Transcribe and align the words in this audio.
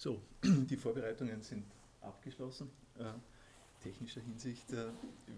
So, 0.00 0.22
die 0.44 0.76
Vorbereitungen 0.76 1.42
sind 1.42 1.64
abgeschlossen. 2.02 2.70
Äh, 3.00 3.14
technischer 3.82 4.20
Hinsicht, 4.20 4.72
äh, 4.72 4.86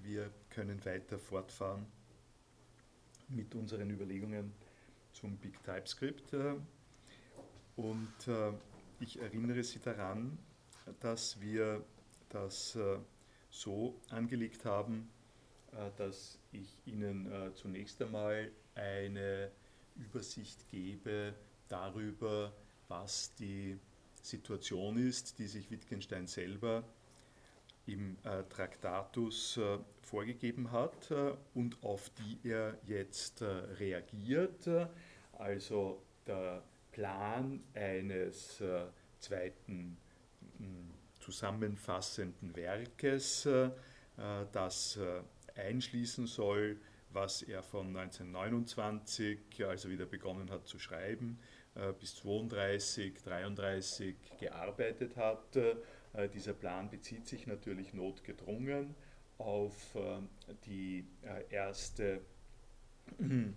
wir 0.02 0.30
können 0.50 0.84
weiter 0.84 1.18
fortfahren 1.18 1.86
mit 3.28 3.54
unseren 3.54 3.88
Überlegungen 3.88 4.52
zum 5.12 5.38
Big 5.38 5.64
TypeScript. 5.64 6.34
Äh, 6.34 6.56
und 7.76 8.28
äh, 8.28 8.52
ich 9.00 9.18
erinnere 9.18 9.64
Sie 9.64 9.78
daran, 9.78 10.36
dass 11.00 11.40
wir 11.40 11.82
das 12.28 12.76
äh, 12.76 12.98
so 13.48 13.98
angelegt 14.10 14.66
haben, 14.66 15.08
äh, 15.72 15.90
dass 15.96 16.38
ich 16.52 16.82
Ihnen 16.84 17.32
zunächst 17.54 18.02
einmal 18.02 18.50
eine 18.74 19.50
Übersicht 19.96 20.68
gebe 20.68 21.32
darüber, 21.70 22.52
was 22.88 23.34
die 23.36 23.78
Situation 24.22 24.96
ist, 24.96 25.38
die 25.38 25.46
sich 25.46 25.70
Wittgenstein 25.70 26.26
selber 26.26 26.84
im 27.86 28.16
äh, 28.24 28.42
Traktatus 28.48 29.56
äh, 29.56 29.78
vorgegeben 30.02 30.70
hat 30.70 31.10
äh, 31.10 31.32
und 31.54 31.82
auf 31.82 32.10
die 32.10 32.48
er 32.48 32.78
jetzt 32.86 33.42
äh, 33.42 33.46
reagiert. 33.46 34.68
Also 35.32 36.02
der 36.26 36.62
Plan 36.92 37.60
eines 37.74 38.60
äh, 38.60 38.82
zweiten 39.18 39.96
mh, 40.58 40.66
zusammenfassenden 41.20 42.54
Werkes, 42.56 43.46
äh, 43.46 43.70
das 44.52 44.98
einschließen 45.56 46.26
soll, 46.26 46.78
was 47.08 47.40
er 47.40 47.62
von 47.62 47.96
1929, 47.96 49.38
also 49.66 49.88
wieder 49.88 50.04
begonnen 50.04 50.50
hat 50.50 50.66
zu 50.66 50.78
schreiben, 50.78 51.38
bis 51.98 52.16
32, 52.16 53.22
33 53.22 54.16
gearbeitet 54.38 55.16
hat. 55.16 55.56
Äh, 56.12 56.28
dieser 56.28 56.54
Plan 56.54 56.90
bezieht 56.90 57.26
sich 57.26 57.46
natürlich 57.46 57.94
notgedrungen 57.94 58.94
auf 59.38 59.94
äh, 59.94 60.20
die 60.66 61.06
erste 61.50 62.20
ähm, 63.18 63.54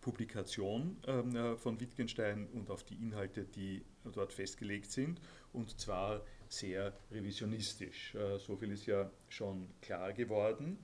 Publikation 0.00 0.98
ähm, 1.06 1.56
von 1.58 1.80
Wittgenstein 1.80 2.48
und 2.52 2.70
auf 2.70 2.84
die 2.84 2.94
Inhalte, 2.94 3.44
die 3.44 3.84
dort 4.12 4.32
festgelegt 4.32 4.90
sind, 4.90 5.20
und 5.52 5.78
zwar 5.80 6.22
sehr 6.48 6.92
revisionistisch. 7.10 8.16
So 8.38 8.56
viel 8.56 8.72
ist 8.72 8.86
ja 8.86 9.10
schon 9.28 9.68
klar 9.80 10.12
geworden. 10.12 10.78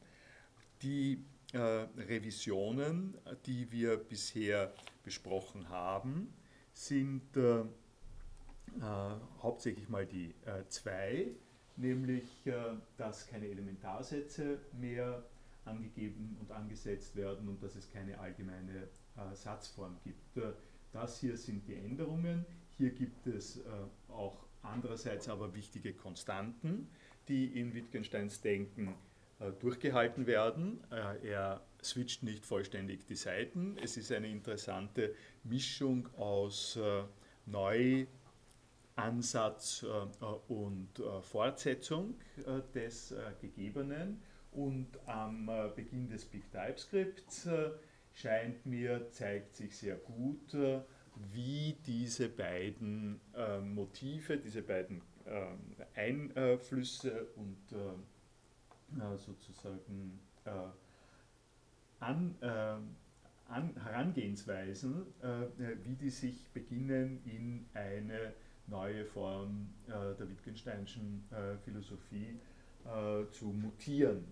Die 0.82 1.14
äh, 1.14 1.37
Revisionen, 1.54 3.16
die 3.46 3.70
wir 3.72 3.96
bisher 3.96 4.72
besprochen 5.02 5.68
haben, 5.70 6.32
sind 6.74 7.36
äh, 7.36 7.60
äh, 7.60 7.64
hauptsächlich 9.42 9.88
mal 9.88 10.06
die 10.06 10.34
äh, 10.44 10.66
zwei, 10.68 11.28
nämlich 11.76 12.46
äh, 12.46 12.52
dass 12.96 13.26
keine 13.26 13.46
Elementarsätze 13.46 14.58
mehr 14.78 15.24
angegeben 15.64 16.36
und 16.40 16.52
angesetzt 16.52 17.16
werden 17.16 17.48
und 17.48 17.62
dass 17.62 17.74
es 17.76 17.90
keine 17.90 18.18
allgemeine 18.18 18.88
äh, 19.16 19.34
Satzform 19.34 19.96
gibt. 20.04 20.54
das 20.92 21.20
hier 21.20 21.36
sind 21.36 21.66
die 21.66 21.74
Änderungen. 21.74 22.44
Hier 22.76 22.90
gibt 22.90 23.26
es 23.26 23.60
auch 24.08 24.46
andererseits 24.62 25.28
aber 25.28 25.52
wichtige 25.54 25.92
Konstanten, 25.92 26.88
die 27.26 27.58
in 27.58 27.74
Wittgensteins 27.74 28.40
Denken 28.40 28.88
äh, 28.88 29.07
durchgehalten 29.60 30.26
werden. 30.26 30.80
Äh, 30.90 31.28
er 31.28 31.62
switcht 31.82 32.22
nicht 32.22 32.44
vollständig 32.44 33.06
die 33.06 33.14
Seiten. 33.14 33.76
Es 33.82 33.96
ist 33.96 34.10
eine 34.12 34.28
interessante 34.28 35.14
Mischung 35.44 36.08
aus 36.16 36.76
äh, 36.76 37.04
Neuansatz 38.96 39.86
und 40.48 41.02
Fortsetzung 41.22 42.14
des 42.74 43.14
Gegebenen. 43.40 44.20
Und 44.52 44.88
am 45.06 45.50
Beginn 45.74 46.10
des 46.10 46.26
Big 46.26 46.50
TypeScripts 46.50 47.48
scheint 48.12 48.66
mir, 48.66 49.08
zeigt 49.10 49.56
sich 49.56 49.78
sehr 49.78 49.96
gut, 49.96 50.54
wie 51.32 51.78
diese 51.86 52.28
beiden 52.28 53.18
Motive, 53.62 54.36
diese 54.36 54.60
beiden 54.60 55.00
Einflüsse 55.94 57.28
und 57.36 57.74
sozusagen 59.16 60.18
äh, 60.44 60.50
an, 62.00 62.34
äh, 62.40 62.76
an 63.48 63.74
Herangehensweisen, 63.82 65.06
äh, 65.22 65.74
wie 65.84 65.94
die 65.96 66.10
sich 66.10 66.48
beginnen 66.50 67.20
in 67.24 67.66
eine 67.74 68.32
neue 68.66 69.06
Form 69.06 69.70
der 69.86 70.28
Wittgensteinischen 70.28 71.24
Philosophie 71.64 72.38
zu 73.30 73.46
mutieren. 73.46 74.30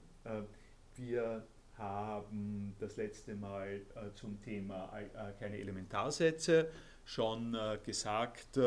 wir 0.94 1.42
haben 1.78 2.76
das 2.78 2.98
letzte 2.98 3.34
Mal 3.34 3.80
zum 4.14 4.38
Thema 4.42 4.92
keine 5.40 5.56
Elementarsätze 5.56 6.70
schon 7.06 7.56
gesagt, 7.82 8.60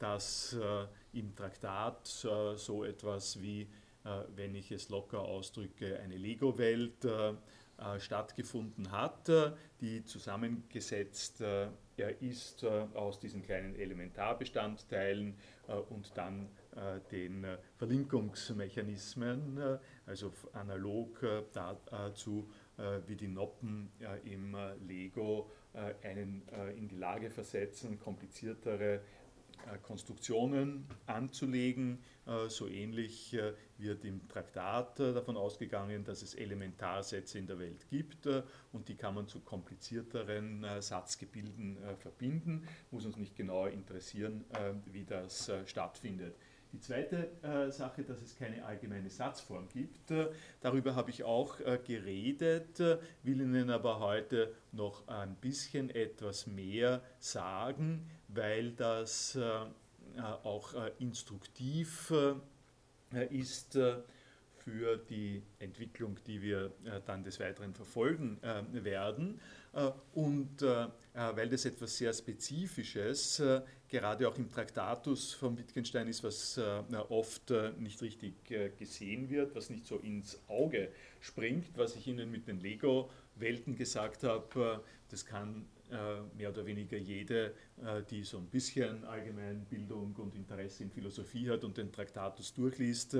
dass 0.00 0.58
im 1.12 1.36
Traktat 1.36 2.04
so 2.08 2.82
etwas 2.82 3.40
wie 3.40 3.62
äh, 3.62 3.66
wenn 4.34 4.54
ich 4.54 4.72
es 4.72 4.88
locker 4.88 5.20
ausdrücke, 5.20 6.00
eine 6.00 6.16
Lego-Welt 6.16 7.04
äh, 7.04 7.30
äh, 7.30 7.34
stattgefunden 7.98 8.90
hat, 8.90 9.30
die 9.80 10.04
zusammengesetzt 10.04 11.42
ist 12.20 12.64
aus 12.64 13.20
diesen 13.20 13.42
kleinen 13.42 13.74
Elementarbestandteilen 13.74 15.34
und 15.90 16.16
dann 16.16 16.48
den 17.10 17.46
Verlinkungsmechanismen, 17.76 19.78
also 20.06 20.32
analog 20.54 21.20
dazu, 21.52 22.48
wie 23.06 23.16
die 23.16 23.28
Noppen 23.28 23.92
im 24.24 24.56
Lego 24.86 25.50
einen 26.02 26.48
in 26.74 26.88
die 26.88 26.96
Lage 26.96 27.30
versetzen, 27.30 27.98
kompliziertere 27.98 28.94
äh, 28.94 29.00
Konstruktionen 29.82 30.86
anzulegen. 31.06 31.98
Äh, 32.26 32.48
so 32.48 32.68
ähnlich 32.68 33.34
äh, 33.34 33.52
wird 33.78 34.04
im 34.04 34.26
Traktat 34.28 35.00
davon 35.00 35.36
ausgegangen, 35.36 36.04
dass 36.04 36.22
es 36.22 36.34
Elementarsätze 36.34 37.38
in 37.38 37.46
der 37.46 37.58
Welt 37.58 37.88
gibt 37.88 38.28
und 38.72 38.88
die 38.88 38.94
kann 38.94 39.14
man 39.14 39.26
zu 39.26 39.40
komplizierteren 39.40 40.66
Satzgebilden 40.80 41.78
verbinden. 41.98 42.66
Muss 42.90 43.06
uns 43.06 43.16
nicht 43.16 43.36
genauer 43.36 43.70
interessieren, 43.70 44.44
wie 44.84 45.04
das 45.04 45.50
stattfindet. 45.64 46.36
Die 46.72 46.80
zweite 46.80 47.30
äh, 47.42 47.70
Sache, 47.72 48.04
dass 48.04 48.22
es 48.22 48.36
keine 48.36 48.64
allgemeine 48.64 49.10
Satzform 49.10 49.68
gibt, 49.68 50.12
äh, 50.12 50.28
darüber 50.60 50.94
habe 50.94 51.10
ich 51.10 51.24
auch 51.24 51.58
äh, 51.60 51.80
geredet, 51.84 52.78
will 52.78 53.40
Ihnen 53.40 53.70
aber 53.70 53.98
heute 53.98 54.54
noch 54.70 55.08
ein 55.08 55.34
bisschen 55.34 55.90
etwas 55.90 56.46
mehr 56.46 57.02
sagen, 57.18 58.08
weil 58.34 58.72
das 58.72 59.38
auch 60.42 60.74
instruktiv 60.98 62.12
ist 63.30 63.78
für 64.62 64.98
die 65.08 65.42
Entwicklung, 65.58 66.18
die 66.26 66.42
wir 66.42 66.70
dann 67.06 67.24
des 67.24 67.40
Weiteren 67.40 67.74
verfolgen 67.74 68.38
werden. 68.72 69.40
Und 70.14 70.62
weil 71.14 71.48
das 71.48 71.64
etwas 71.64 71.96
sehr 71.96 72.12
Spezifisches, 72.12 73.42
gerade 73.88 74.28
auch 74.28 74.36
im 74.36 74.50
Traktatus 74.50 75.32
von 75.32 75.56
Wittgenstein 75.58 76.08
ist, 76.08 76.22
was 76.22 76.60
oft 77.08 77.52
nicht 77.78 78.02
richtig 78.02 78.34
gesehen 78.78 79.30
wird, 79.30 79.54
was 79.54 79.70
nicht 79.70 79.86
so 79.86 79.96
ins 79.96 80.38
Auge 80.48 80.90
springt, 81.20 81.76
was 81.76 81.96
ich 81.96 82.06
Ihnen 82.06 82.30
mit 82.30 82.46
den 82.46 82.60
Lego-Welten 82.60 83.76
gesagt 83.76 84.22
habe, 84.24 84.84
das 85.08 85.24
kann 85.24 85.66
mehr 86.36 86.50
oder 86.50 86.64
weniger 86.66 86.96
jede, 86.96 87.54
die 88.10 88.22
so 88.22 88.38
ein 88.38 88.46
bisschen 88.46 89.04
Allgemeinbildung 89.04 90.14
und 90.16 90.34
Interesse 90.34 90.84
in 90.84 90.90
Philosophie 90.90 91.50
hat 91.50 91.64
und 91.64 91.76
den 91.76 91.90
Traktatus 91.92 92.54
durchliest, 92.54 93.16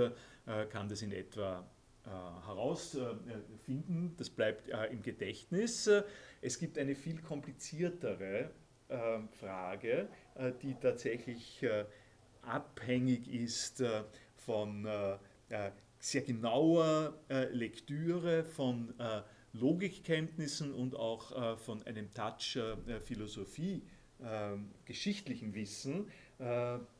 kann 0.70 0.88
das 0.88 1.02
in 1.02 1.12
etwa 1.12 1.66
äh, 2.06 2.46
herausfinden. 2.46 4.14
Das 4.16 4.30
bleibt 4.30 4.70
äh, 4.70 4.86
im 4.86 5.02
Gedächtnis. 5.02 5.90
Es 6.40 6.58
gibt 6.58 6.78
eine 6.78 6.94
viel 6.94 7.20
kompliziertere 7.20 8.50
Frage, 9.38 10.08
äh, 10.34 10.52
die 10.62 10.74
tatsächlich 10.74 11.64
abhängig 12.42 13.32
ist 13.32 13.84
von 14.34 14.88
sehr 15.98 16.22
genauer 16.22 17.14
Lektüre, 17.52 18.42
von 18.42 18.94
Logikkenntnissen 19.52 20.72
und 20.72 20.94
auch 20.94 21.58
von 21.58 21.82
einem 21.82 22.12
Touch 22.12 22.58
Philosophie, 23.00 23.82
ähm, 24.22 24.70
geschichtlichen 24.84 25.54
Wissen, 25.54 26.08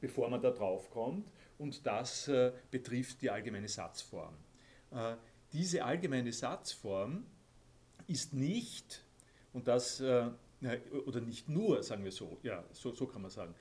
bevor 0.00 0.28
man 0.30 0.40
da 0.42 0.50
drauf 0.50 0.90
kommt. 0.90 1.30
Und 1.58 1.86
das 1.86 2.30
betrifft 2.70 3.22
die 3.22 3.30
allgemeine 3.30 3.68
Satzform. 3.68 4.34
Äh, 4.90 5.16
diese 5.52 5.84
allgemeine 5.84 6.32
Satzform 6.32 7.24
ist 8.06 8.32
nicht, 8.32 9.04
und 9.52 9.68
das, 9.68 10.00
äh, 10.00 10.30
oder 11.06 11.20
nicht 11.20 11.48
nur, 11.48 11.82
sagen 11.82 12.04
wir 12.04 12.12
so, 12.12 12.38
ja, 12.42 12.64
so, 12.72 12.92
so 12.92 13.06
kann 13.06 13.22
man 13.22 13.30
sagen, 13.30 13.54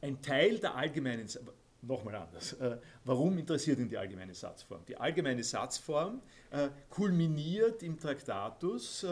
ein 0.00 0.20
Teil 0.20 0.58
der 0.58 0.74
allgemeinen, 0.74 1.26
nochmal 1.86 2.16
anders, 2.16 2.56
warum 3.04 3.38
interessiert 3.38 3.78
ihn 3.78 3.88
die 3.88 3.98
allgemeine 3.98 4.34
Satzform? 4.34 4.84
Die 4.86 4.96
allgemeine 4.96 5.42
Satzform 5.42 6.20
kulminiert 6.88 7.82
im 7.82 7.98
Traktatus 7.98 9.04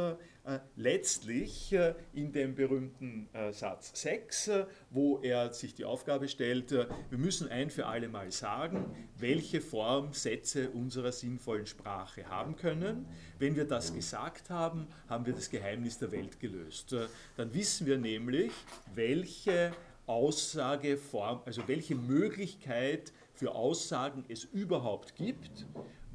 äh, 0.45 0.59
letztlich 0.75 1.73
äh, 1.73 1.95
in 2.15 2.33
dem 2.33 2.57
berühmten 2.57 3.29
äh, 3.33 3.53
Satz 3.53 3.93
6, 3.95 4.51
wo 4.91 5.21
er 5.23 5.53
sich 5.53 5.77
die 5.77 5.85
Aufgabe 5.85 6.27
stellt, 6.27 6.73
wir 6.73 6.89
müssen 7.19 7.49
ein 7.49 7.71
für 7.71 7.87
alle 7.87 8.09
Mal 8.09 8.33
sagen, 8.33 8.85
welche 9.17 9.61
Form 9.61 10.13
Sätze 10.13 10.71
unserer 10.71 11.13
sinnvollen 11.13 11.67
Sprache 11.67 12.29
haben 12.29 12.57
können. 12.57 13.07
Wenn 13.39 13.55
wir 13.55 13.67
das 13.67 13.95
gesagt 13.95 14.51
haben, 14.51 14.89
haben 15.09 15.27
wir 15.27 15.33
das 15.33 15.49
Geheimnis 15.49 15.99
der 15.99 16.11
Welt 16.11 16.41
gelöst. 16.41 16.95
Dann 17.37 17.55
wissen 17.55 17.87
wir 17.87 17.99
nämlich, 17.99 18.53
welche 18.95 19.73
Aussageform, 20.13 21.41
also 21.47 21.67
welche 21.67 21.95
Möglichkeit 21.95 23.13
für 23.33 23.55
Aussagen 23.55 24.25
es 24.29 24.45
überhaupt 24.45 25.17
gibt, 25.17 25.67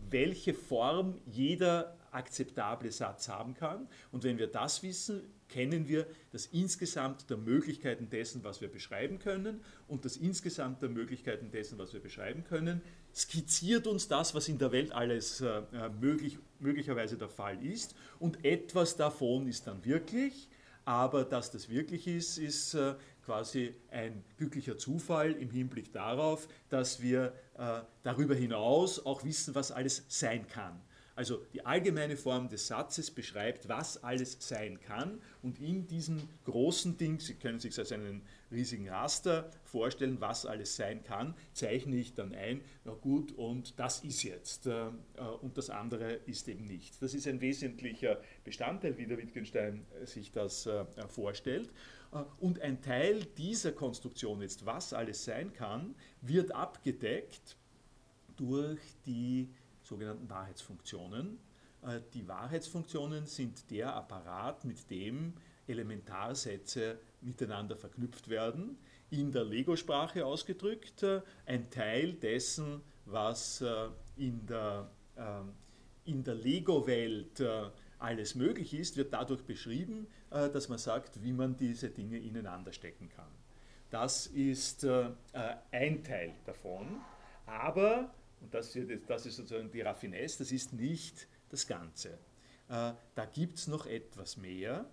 welche 0.09 0.53
Form 0.53 1.19
jeder 1.25 1.97
akzeptable 2.11 2.91
Satz 2.91 3.27
haben 3.27 3.53
kann. 3.53 3.87
Und 4.11 4.23
wenn 4.23 4.37
wir 4.37 4.47
das 4.47 4.83
wissen, 4.83 5.21
kennen 5.49 5.87
wir 5.87 6.05
das 6.31 6.45
Insgesamt 6.47 7.29
der 7.29 7.37
Möglichkeiten 7.37 8.09
dessen, 8.09 8.43
was 8.43 8.61
wir 8.61 8.69
beschreiben 8.69 9.19
können. 9.19 9.61
Und 9.87 10.05
das 10.05 10.17
Insgesamt 10.17 10.81
der 10.81 10.89
Möglichkeiten 10.89 11.51
dessen, 11.51 11.77
was 11.77 11.93
wir 11.93 11.99
beschreiben 11.99 12.43
können, 12.43 12.81
skizziert 13.15 13.87
uns 13.87 14.07
das, 14.07 14.35
was 14.35 14.47
in 14.47 14.57
der 14.57 14.71
Welt 14.71 14.91
alles 14.91 15.41
äh, 15.41 15.61
möglich, 15.99 16.37
möglicherweise 16.59 17.17
der 17.17 17.29
Fall 17.29 17.63
ist. 17.65 17.95
Und 18.19 18.45
etwas 18.45 18.95
davon 18.95 19.47
ist 19.47 19.67
dann 19.67 19.83
wirklich. 19.83 20.49
Aber 20.85 21.25
dass 21.25 21.51
das 21.51 21.67
wirklich 21.67 22.07
ist, 22.07 22.37
ist 22.37 22.73
äh, 22.73 22.95
quasi 23.27 23.75
ein 23.91 24.23
glücklicher 24.37 24.77
Zufall 24.77 25.33
im 25.33 25.51
Hinblick 25.51 25.91
darauf, 25.91 26.47
dass 26.69 27.01
wir 27.01 27.33
äh, 27.57 27.81
darüber 28.01 28.33
hinaus 28.33 29.05
auch 29.05 29.25
wissen, 29.25 29.53
was 29.53 29.73
alles 29.73 30.05
sein 30.07 30.47
kann. 30.47 30.81
Also 31.13 31.43
die 31.51 31.65
allgemeine 31.65 32.15
Form 32.15 32.47
des 32.47 32.67
Satzes 32.67 33.11
beschreibt, 33.11 33.67
was 33.67 34.01
alles 34.01 34.37
sein 34.39 34.79
kann 34.79 35.19
und 35.41 35.59
in 35.59 35.87
diesem 35.87 36.21
großen 36.45 36.95
Ding, 36.97 37.19
Sie 37.19 37.33
können 37.33 37.59
sich 37.59 37.77
als 37.77 37.91
einen 37.91 38.21
riesigen 38.49 38.87
Raster 38.87 39.49
vorstellen, 39.65 40.21
was 40.21 40.45
alles 40.45 40.75
sein 40.77 41.03
kann, 41.03 41.33
zeichne 41.53 41.97
ich 41.97 42.13
dann 42.13 42.33
ein, 42.33 42.61
na 42.85 42.93
gut, 42.93 43.33
und 43.33 43.77
das 43.77 44.03
ist 44.03 44.23
jetzt 44.23 44.67
äh, 44.67 44.85
äh, 44.85 44.91
und 45.41 45.57
das 45.57 45.69
andere 45.69 46.13
ist 46.27 46.47
eben 46.47 46.63
nicht. 46.65 47.01
Das 47.01 47.13
ist 47.13 47.27
ein 47.27 47.41
wesentlicher 47.41 48.21
Bestandteil, 48.45 48.97
wie 48.97 49.07
der 49.07 49.17
Wittgenstein 49.17 49.85
sich 50.05 50.31
das 50.31 50.67
äh, 50.67 50.85
vorstellt. 51.09 51.71
Und 52.39 52.61
ein 52.61 52.81
Teil 52.81 53.23
dieser 53.37 53.71
Konstruktion 53.71 54.41
jetzt, 54.41 54.65
was 54.65 54.93
alles 54.93 55.25
sein 55.25 55.53
kann, 55.53 55.95
wird 56.21 56.53
abgedeckt 56.53 57.57
durch 58.37 58.79
die 59.05 59.49
sogenannten 59.83 60.29
Wahrheitsfunktionen. 60.29 61.39
Äh, 61.81 62.01
die 62.13 62.27
Wahrheitsfunktionen 62.27 63.25
sind 63.25 63.69
der 63.71 63.95
Apparat, 63.95 64.65
mit 64.65 64.89
dem 64.89 65.33
Elementarsätze 65.67 66.99
miteinander 67.21 67.75
verknüpft 67.75 68.29
werden. 68.29 68.77
In 69.09 69.31
der 69.31 69.43
Lego-Sprache 69.43 70.25
ausgedrückt, 70.25 71.03
äh, 71.03 71.21
ein 71.45 71.69
Teil 71.69 72.13
dessen, 72.13 72.81
was 73.05 73.61
äh, 73.61 73.89
in 74.17 74.45
der, 74.45 74.89
in 76.05 76.23
der 76.23 76.35
Lego-Welt 76.35 77.41
alles 77.99 78.35
möglich 78.35 78.73
ist, 78.73 78.97
wird 78.97 79.13
dadurch 79.13 79.43
beschrieben, 79.43 80.07
dass 80.29 80.69
man 80.69 80.77
sagt, 80.77 81.23
wie 81.23 81.33
man 81.33 81.55
diese 81.57 81.89
Dinge 81.89 82.17
ineinander 82.17 82.71
stecken 82.71 83.09
kann. 83.09 83.31
Das 83.89 84.27
ist 84.27 84.85
ein 85.71 86.03
Teil 86.03 86.33
davon, 86.45 87.01
aber 87.45 88.11
und 88.41 88.53
das, 88.53 88.75
ist 88.75 89.35
sozusagen 89.35 89.71
die 89.71 89.81
Raffinesse, 89.81 90.39
das 90.39 90.51
ist 90.51 90.73
nicht 90.73 91.27
das 91.49 91.65
Ganze. 91.67 92.09
Äh, 92.69 92.93
da 93.15 93.25
gibt 93.33 93.57
es 93.57 93.67
noch 93.67 93.85
etwas 93.85 94.37
mehr. 94.37 94.85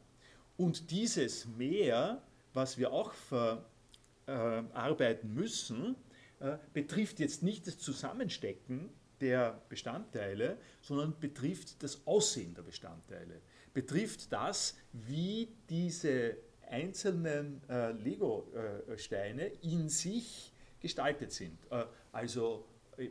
Und 0.56 0.90
dieses 0.90 1.46
Mehr, 1.46 2.22
was 2.52 2.78
wir 2.78 2.92
auch 2.92 3.12
verarbeiten 4.26 5.34
müssen, 5.34 5.96
äh, 6.40 6.56
betrifft 6.72 7.20
jetzt 7.20 7.42
nicht 7.42 7.66
das 7.66 7.78
Zusammenstecken 7.78 8.90
der 9.24 9.60
Bestandteile, 9.68 10.58
sondern 10.82 11.18
betrifft 11.18 11.82
das 11.82 12.06
Aussehen 12.06 12.54
der 12.54 12.62
Bestandteile. 12.62 13.40
Betrifft 13.72 14.30
das, 14.32 14.76
wie 14.92 15.48
diese 15.68 16.36
einzelnen 16.68 17.62
äh, 17.68 17.92
Lego-Steine 17.92 19.46
in 19.62 19.88
sich 19.88 20.52
gestaltet 20.80 21.32
sind. 21.32 21.58
also 22.12 22.66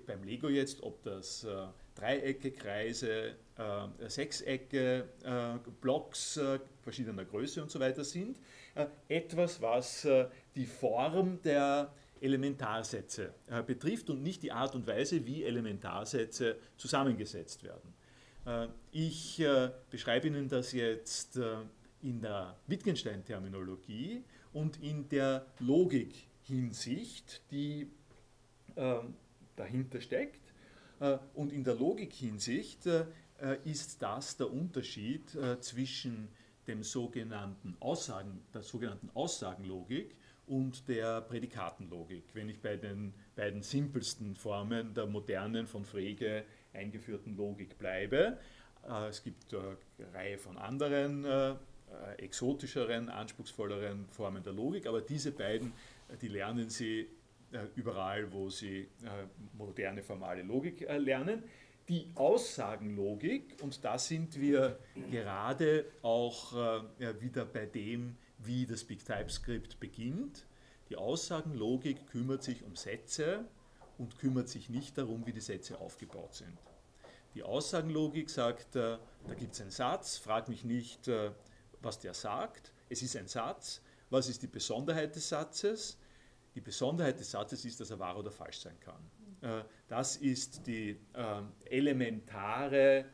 beim 0.06 0.24
Lego 0.24 0.50
jetzt, 0.50 0.82
ob 0.84 1.04
das 1.04 1.44
äh, 1.44 1.68
Dreiecke, 1.96 2.52
Kreise, 2.52 3.36
äh, 3.58 4.10
Sechsecke, 4.10 5.10
äh, 5.24 5.70
Blocks 5.82 6.38
äh, 6.38 6.60
verschiedener 6.82 7.26
Größe 7.26 7.62
und 7.62 7.72
so 7.72 7.80
weiter 7.80 8.04
sind, 8.04 8.40
äh, 8.76 8.86
etwas, 9.08 9.62
was 9.62 10.06
äh, 10.06 10.28
die 10.56 10.66
Form 10.66 11.42
der 11.44 11.92
Elementarsätze 12.24 13.34
betrifft 13.68 14.10
und 14.10 14.24
nicht 14.24 14.42
die 14.44 14.52
Art 14.52 14.76
und 14.76 14.88
Weise, 14.88 15.26
wie 15.26 15.44
Elementarsätze 15.44 16.58
zusammengesetzt 16.78 17.64
werden. 17.64 17.94
ich 18.92 19.44
beschreibe 19.90 20.28
Ihnen 20.28 20.48
das 20.48 20.72
jetzt 20.72 21.38
in 22.02 22.22
der 22.22 22.58
Wittgenstein-Terminologie 22.68 24.24
und 24.54 24.82
in 24.82 25.08
der 25.10 25.46
Logik-Hinsicht, 25.60 27.42
die 27.52 27.92
ähm, 28.76 29.16
dahinter 29.56 30.02
steckt. 30.02 30.54
Äh, 31.00 31.18
und 31.34 31.52
in 31.52 31.64
der 31.64 31.76
Logikhinsicht 31.76 32.86
äh, 32.86 33.06
ist 33.64 34.02
das 34.02 34.38
der 34.38 34.52
Unterschied 34.52 35.34
äh, 35.36 35.60
zwischen 35.60 36.30
dem 36.68 36.84
sogenannten 36.84 37.76
Aussagen, 37.80 38.42
der 38.54 38.64
sogenannten 38.64 39.10
Aussagenlogik 39.14 40.16
und 40.48 40.88
der 40.88 41.22
Prädikatenlogik. 41.22 42.24
Wenn 42.34 42.50
ich 42.50 42.62
bei 42.62 42.76
den 42.76 43.14
beiden 43.36 43.62
simpelsten 43.62 44.36
Formen 44.36 44.94
der 44.94 45.06
modernen, 45.06 45.68
von 45.68 45.86
Frege 45.86 46.44
eingeführten 46.74 47.36
Logik 47.36 47.78
bleibe, 47.78 48.38
es 49.10 49.24
gibt 49.24 49.54
eine 49.54 49.78
Reihe 50.14 50.38
von 50.38 50.58
anderen 50.58 51.26
exotischeren, 52.18 53.08
anspruchsvolleren 53.08 54.08
Formen 54.10 54.44
der 54.44 54.52
Logik, 54.52 54.88
aber 54.88 55.02
diese 55.02 55.32
beiden, 55.32 55.72
die 56.22 56.28
lernen 56.28 56.70
Sie 56.70 57.08
äh, 57.54 57.68
überall, 57.76 58.32
wo 58.34 58.50
sie 58.50 58.80
äh, 58.80 59.28
moderne 59.56 60.02
formale 60.02 60.42
Logik 60.42 60.82
äh, 60.82 60.98
lernen. 60.98 61.44
Die 61.88 62.08
Aussagenlogik, 62.16 63.58
und 63.62 63.84
da 63.84 63.98
sind 63.98 64.40
wir 64.40 64.80
gerade 65.12 65.86
auch 66.02 66.54
wieder 67.20 67.44
bei 67.44 67.66
dem, 67.66 68.16
wie 68.46 68.66
das 68.66 68.84
Big 68.84 69.06
TypeScript 69.06 69.80
beginnt. 69.80 70.46
Die 70.90 70.96
Aussagenlogik 70.96 72.08
kümmert 72.08 72.44
sich 72.44 72.64
um 72.64 72.76
Sätze 72.76 73.46
und 73.98 74.18
kümmert 74.20 74.50
sich 74.50 74.70
nicht 74.70 74.98
darum, 74.98 75.26
wie 75.26 75.34
die 75.34 75.40
Sätze 75.40 75.80
aufgebaut 75.80 76.36
sind. 76.36 76.58
Die 77.36 77.44
Aussagenlogik 77.44 78.30
sagt, 78.30 78.76
da 78.76 79.00
gibt 79.38 79.54
es 79.54 79.62
einen 79.62 79.72
Satz, 79.72 80.18
frag 80.18 80.50
mich 80.50 80.64
nicht, 80.64 81.10
was 81.82 82.00
der 82.00 82.14
sagt. 82.14 82.72
Es 82.90 83.02
ist 83.02 83.16
ein 83.16 83.28
Satz. 83.28 83.82
Was 84.10 84.30
ist 84.30 84.44
die 84.44 84.48
Besonderheit 84.48 85.16
des 85.16 85.30
Satzes? 85.30 85.98
Die 86.54 86.62
Besonderheit 86.62 87.20
des 87.20 87.32
Satzes 87.32 87.66
ist, 87.66 87.80
dass 87.80 87.90
er 87.90 87.98
wahr 87.98 88.18
oder 88.18 88.30
falsch 88.32 88.60
sein 88.60 88.80
kann. 88.80 89.10
Äh, 89.42 89.64
das 89.88 90.18
ist 90.18 90.68
die 90.68 91.00
ähm, 91.16 91.52
elementare 91.66 93.06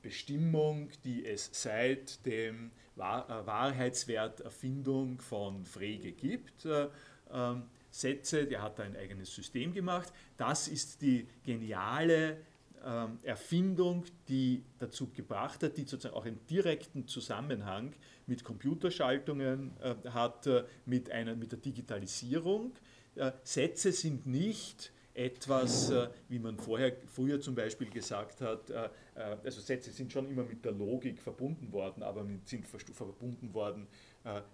Bestimmung, 0.00 0.90
die 1.04 1.26
es 1.26 1.50
seit 1.52 2.24
dem 2.24 2.72
äh, 2.96 3.46
Wahrheitswert 3.46 4.40
Erfindung 4.40 5.20
von 5.20 5.64
Frege 5.64 6.12
gibt. 6.12 6.64
Äh, 6.64 6.88
ähm, 7.30 7.64
Sätze, 7.90 8.46
der 8.46 8.62
hat 8.62 8.78
da 8.78 8.82
ein 8.82 8.96
eigenes 8.96 9.34
System 9.34 9.72
gemacht. 9.72 10.12
Das 10.36 10.68
ist 10.68 11.00
die 11.00 11.26
geniale 11.44 12.38
ähm, 12.84 13.18
Erfindung, 13.22 14.04
die 14.28 14.62
dazu 14.78 15.08
gebracht 15.08 15.62
hat, 15.62 15.76
die 15.76 15.82
sozusagen 15.82 16.14
auch 16.14 16.26
einen 16.26 16.44
direkten 16.46 17.06
Zusammenhang 17.06 17.94
mit 18.26 18.44
Computerschaltungen 18.44 19.70
hat, 20.12 20.48
mit, 20.84 21.10
einer, 21.12 21.36
mit 21.36 21.52
der 21.52 21.60
Digitalisierung 21.60 22.72
äh, 23.16 23.32
Sätze 23.42 23.92
sind 23.92 24.26
nicht 24.26 24.92
etwas, 25.14 25.90
äh, 25.90 26.08
wie 26.28 26.38
man 26.38 26.58
vorher, 26.58 26.92
früher 27.06 27.40
zum 27.40 27.54
Beispiel 27.54 27.88
gesagt 27.88 28.42
hat, 28.42 28.70
äh, 28.70 28.90
also 29.16 29.60
Sätze 29.60 29.90
sind 29.90 30.12
schon 30.12 30.28
immer 30.28 30.44
mit 30.44 30.64
der 30.64 30.72
Logik 30.72 31.20
verbunden 31.20 31.72
worden, 31.72 32.02
aber 32.02 32.26
sind 32.44 32.66
verbunden 32.66 33.54
worden 33.54 33.86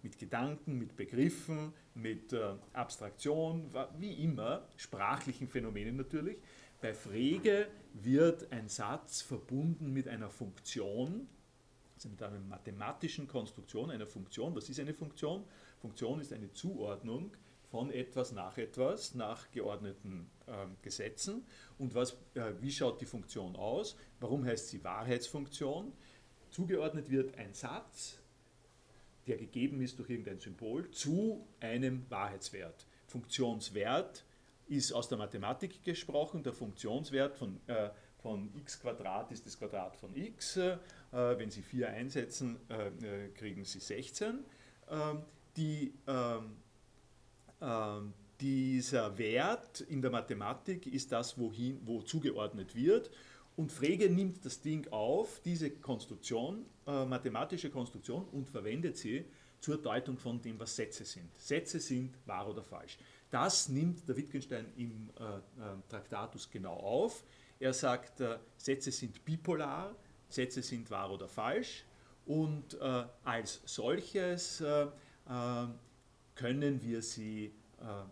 mit 0.03 0.19
Gedanken, 0.19 0.79
mit 0.79 0.97
Begriffen, 0.97 1.73
mit 1.95 2.35
Abstraktion, 2.73 3.71
wie 3.99 4.23
immer, 4.23 4.69
sprachlichen 4.77 5.49
Phänomenen 5.49 5.97
natürlich. 5.97 6.39
Bei 6.81 6.95
Frege 6.95 7.69
wird 7.95 8.51
ein 8.53 8.69
Satz 8.69 9.21
verbunden 9.21 9.93
mit 9.93 10.09
einer 10.09 10.31
Funktion, 10.31 11.29
also 11.95 12.09
mit 12.09 12.23
einer 12.23 12.41
mathematischen 12.41 13.27
Konstruktion 13.29 13.91
einer 13.91 14.07
Funktion. 14.07 14.55
Was 14.55 14.69
ist 14.69 14.81
eine 14.81 14.95
Funktion? 14.95 15.45
Funktion 15.81 16.21
ist 16.21 16.33
eine 16.33 16.53
Zuordnung 16.53 17.31
von 17.73 17.91
etwas 17.91 18.33
nach 18.33 18.59
etwas, 18.59 19.15
nach 19.15 19.51
geordneten 19.51 20.31
äh, 20.47 20.53
Gesetzen. 20.83 21.47
Und 21.79 21.95
was, 21.95 22.13
äh, 22.35 22.53
wie 22.61 22.71
schaut 22.71 23.01
die 23.01 23.07
Funktion 23.07 23.57
aus? 23.57 23.97
Warum 24.21 24.45
heißt 24.45 24.69
sie 24.69 24.85
Wahrheitsfunktion? 24.85 25.91
Zugeordnet 26.51 27.11
wird 27.11 27.35
ein 27.39 27.55
Satz, 27.55 28.19
der 29.27 29.39
gegeben 29.39 29.81
ist 29.81 29.99
durch 29.99 30.11
irgendein 30.11 30.39
Symbol, 30.39 30.91
zu 30.91 31.49
einem 31.61 32.05
Wahrheitswert. 32.11 32.87
Funktionswert 33.07 34.27
ist 34.69 34.93
aus 34.93 35.09
der 35.09 35.17
Mathematik 35.17 35.83
gesprochen, 35.83 36.43
der 36.43 36.53
Funktionswert 36.53 37.39
von, 37.39 37.59
äh, 37.69 37.89
von 38.19 38.55
x 38.55 38.83
Quadrat 38.83 39.33
ist 39.33 39.47
das 39.47 39.59
Quadrat 39.59 39.97
von 39.97 40.15
x. 40.15 40.59
Äh, 40.59 40.77
wenn 41.11 41.51
Sie 41.51 41.63
4 41.63 41.89
einsetzen, 41.89 42.59
äh, 42.69 42.89
äh, 42.89 43.29
kriegen 43.31 43.65
Sie 43.65 43.81
16. 43.81 44.45
Ähm, 44.91 45.23
die, 45.57 45.95
ähm, 46.07 46.57
dieser 48.41 49.17
Wert 49.19 49.83
in 49.83 50.03
der 50.03 50.11
Mathematik 50.11 50.87
ist 50.87 51.13
das, 51.13 51.39
wohin, 51.39 51.81
wo 51.85 52.03
zugeordnet 52.03 52.75
wird. 52.75 53.11
Und 53.57 53.71
Frege 53.71 54.11
nimmt 54.11 54.45
das 54.45 54.61
Ding 54.61 54.89
auf, 54.91 55.41
diese 55.45 55.71
Konstruktion, 55.71 56.65
äh, 56.87 57.05
mathematische 57.05 57.71
Konstruktion, 57.71 58.25
und 58.33 58.49
verwendet 58.49 58.97
sie 58.97 59.25
zur 59.61 59.77
Deutung 59.81 60.17
von 60.17 60.41
dem, 60.43 60.59
was 60.59 60.75
Sätze 60.75 61.05
sind. 61.05 61.35
Sätze 61.37 61.79
sind 61.79 62.15
wahr 62.27 62.49
oder 62.49 62.63
falsch. 62.63 62.99
Das 63.31 63.69
nimmt 63.69 64.09
der 64.09 64.17
Wittgenstein 64.17 64.67
im 64.77 65.11
äh, 65.19 65.23
äh, 65.23 65.41
Traktatus 65.89 66.51
genau 66.51 66.75
auf. 66.75 67.23
Er 67.61 67.73
sagt, 67.73 68.21
äh, 68.21 68.39
Sätze 68.57 68.91
sind 68.91 69.25
bipolar, 69.25 69.95
Sätze 70.29 70.63
sind 70.63 70.91
wahr 70.91 71.13
oder 71.13 71.29
falsch 71.29 71.85
und 72.27 72.75
äh, 72.75 73.05
als 73.23 73.61
solches 73.65 74.61
äh, 74.61 74.87
können 76.35 76.83
wir 76.83 77.03
sie 77.03 77.53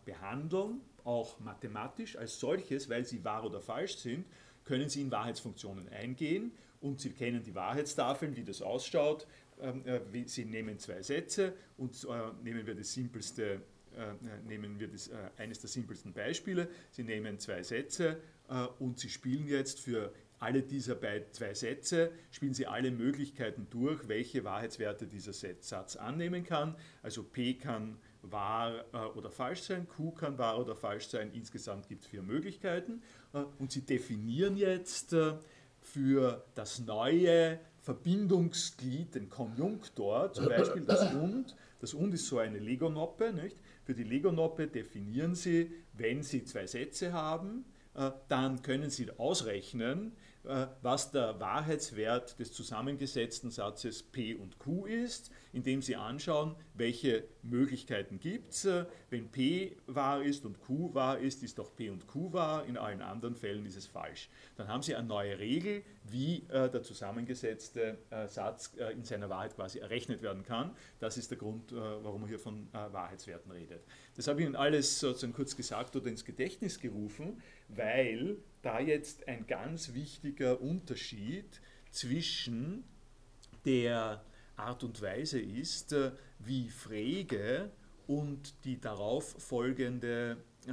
behandeln, 0.04 0.80
auch 1.04 1.38
mathematisch 1.38 2.16
als 2.16 2.40
solches, 2.40 2.88
weil 2.88 3.04
sie 3.04 3.24
wahr 3.24 3.44
oder 3.44 3.60
falsch 3.60 3.96
sind 3.96 4.24
können 4.70 4.88
Sie 4.88 5.02
in 5.02 5.10
Wahrheitsfunktionen 5.10 5.88
eingehen 5.88 6.52
und 6.80 7.00
Sie 7.00 7.10
kennen 7.10 7.42
die 7.42 7.54
Wahrheitstafeln, 7.54 8.36
wie 8.36 8.44
das 8.44 8.62
ausschaut. 8.62 9.26
Ähm, 9.60 9.84
äh, 9.84 10.00
Sie 10.26 10.44
nehmen 10.44 10.78
zwei 10.78 11.02
Sätze 11.02 11.54
und 11.76 12.04
äh, 12.04 12.08
nehmen 12.44 12.66
wir 12.66 12.74
das 12.74 12.92
simpelste, 12.92 13.62
äh, 13.96 14.12
nehmen 14.46 14.78
wir 14.78 14.86
das, 14.86 15.10
eines 15.36 15.58
der 15.58 15.68
simpelsten 15.68 16.12
Beispiele. 16.12 16.68
Sie 16.92 17.02
nehmen 17.02 17.38
zwei 17.40 17.62
Sätze 17.62 18.20
und 18.78 18.98
Sie 18.98 19.08
spielen 19.08 19.46
jetzt 19.46 19.80
für 19.80 20.12
alle 20.38 20.62
dieser 20.62 20.98
zwei 21.32 21.54
Sätze, 21.54 22.12
spielen 22.30 22.54
Sie 22.54 22.66
alle 22.66 22.90
Möglichkeiten 22.90 23.66
durch, 23.70 24.08
welche 24.08 24.42
Wahrheitswerte 24.42 25.06
dieser 25.06 25.32
Satz 25.32 25.96
annehmen 25.96 26.44
kann. 26.44 26.76
Also 27.02 27.22
P 27.22 27.54
kann 27.54 27.98
wahr 28.22 28.84
oder 29.16 29.30
falsch 29.30 29.62
sein, 29.62 29.88
Q 29.88 30.12
kann 30.12 30.38
wahr 30.38 30.58
oder 30.60 30.74
falsch 30.74 31.08
sein. 31.08 31.30
Insgesamt 31.32 31.88
gibt 31.88 32.02
es 32.02 32.08
vier 32.08 32.22
Möglichkeiten 32.22 33.02
äh, 33.32 33.42
und 33.58 33.72
sie 33.72 33.82
definieren 33.82 34.56
jetzt 34.56 35.12
äh, 35.12 35.34
für 35.80 36.44
das 36.54 36.80
neue 36.80 37.58
Verbindungsglied, 37.80 39.14
den 39.14 39.28
Konjunktor, 39.30 40.32
zum 40.32 40.48
Beispiel 40.48 40.82
das 40.82 41.14
Und. 41.14 41.56
Das 41.80 41.94
Und 41.94 42.12
ist 42.12 42.26
so 42.26 42.38
eine 42.38 42.58
Legonoppe. 42.58 43.32
Nicht? 43.32 43.56
Für 43.84 43.94
die 43.94 44.04
Legonoppe 44.04 44.66
definieren 44.66 45.34
Sie, 45.34 45.72
wenn 45.94 46.22
Sie 46.22 46.44
zwei 46.44 46.66
Sätze 46.66 47.12
haben, 47.12 47.64
äh, 47.94 48.10
dann 48.28 48.62
können 48.62 48.90
Sie 48.90 49.10
ausrechnen, 49.18 50.12
äh, 50.44 50.66
was 50.82 51.10
der 51.10 51.40
Wahrheitswert 51.40 52.38
des 52.38 52.52
zusammengesetzten 52.52 53.50
Satzes 53.50 54.02
P 54.02 54.34
und 54.34 54.58
Q 54.58 54.84
ist, 54.84 55.30
indem 55.52 55.82
Sie 55.82 55.96
anschauen, 55.96 56.54
welche 56.74 57.24
Möglichkeiten 57.42 58.20
gibt 58.20 58.52
es. 58.52 58.64
Äh, 58.64 58.86
wenn 59.10 59.28
P 59.28 59.76
wahr 59.86 60.22
ist 60.22 60.44
und 60.44 60.60
Q 60.60 60.94
wahr 60.94 61.18
ist, 61.18 61.42
ist 61.42 61.58
auch 61.60 61.74
P 61.74 61.90
und 61.90 62.06
Q 62.06 62.32
wahr, 62.32 62.64
in 62.66 62.76
allen 62.76 63.02
anderen 63.02 63.34
Fällen 63.34 63.66
ist 63.66 63.76
es 63.76 63.86
falsch. 63.86 64.28
Dann 64.56 64.68
haben 64.68 64.82
Sie 64.82 64.94
eine 64.94 65.08
neue 65.08 65.38
Regel, 65.38 65.82
wie 66.04 66.44
äh, 66.48 66.70
der 66.70 66.82
zusammengesetzte 66.82 67.98
Satz 68.26 68.72
in 68.94 69.04
seiner 69.04 69.28
Wahrheit 69.28 69.54
quasi 69.54 69.78
errechnet 69.78 70.22
werden 70.22 70.42
kann. 70.42 70.74
Das 70.98 71.16
ist 71.16 71.30
der 71.30 71.38
Grund, 71.38 71.72
warum 71.72 72.22
man 72.22 72.28
hier 72.28 72.38
von 72.38 72.68
Wahrheitswerten 72.72 73.50
redet. 73.50 73.84
Das 74.16 74.26
habe 74.26 74.40
ich 74.40 74.46
Ihnen 74.46 74.56
alles 74.56 75.00
sozusagen 75.00 75.32
kurz 75.32 75.56
gesagt 75.56 75.94
oder 75.96 76.08
ins 76.08 76.24
Gedächtnis 76.24 76.80
gerufen, 76.80 77.40
weil 77.68 78.38
da 78.62 78.80
jetzt 78.80 79.28
ein 79.28 79.46
ganz 79.46 79.94
wichtiger 79.94 80.60
Unterschied 80.60 81.60
zwischen 81.90 82.84
der 83.64 84.24
Art 84.60 84.84
und 84.84 85.00
Weise 85.02 85.40
ist, 85.40 85.92
äh, 85.92 86.12
wie 86.38 86.68
Frege 86.68 87.70
und 88.06 88.64
die 88.64 88.80
darauf 88.80 89.24
folgende 89.38 90.36
äh, 90.66 90.72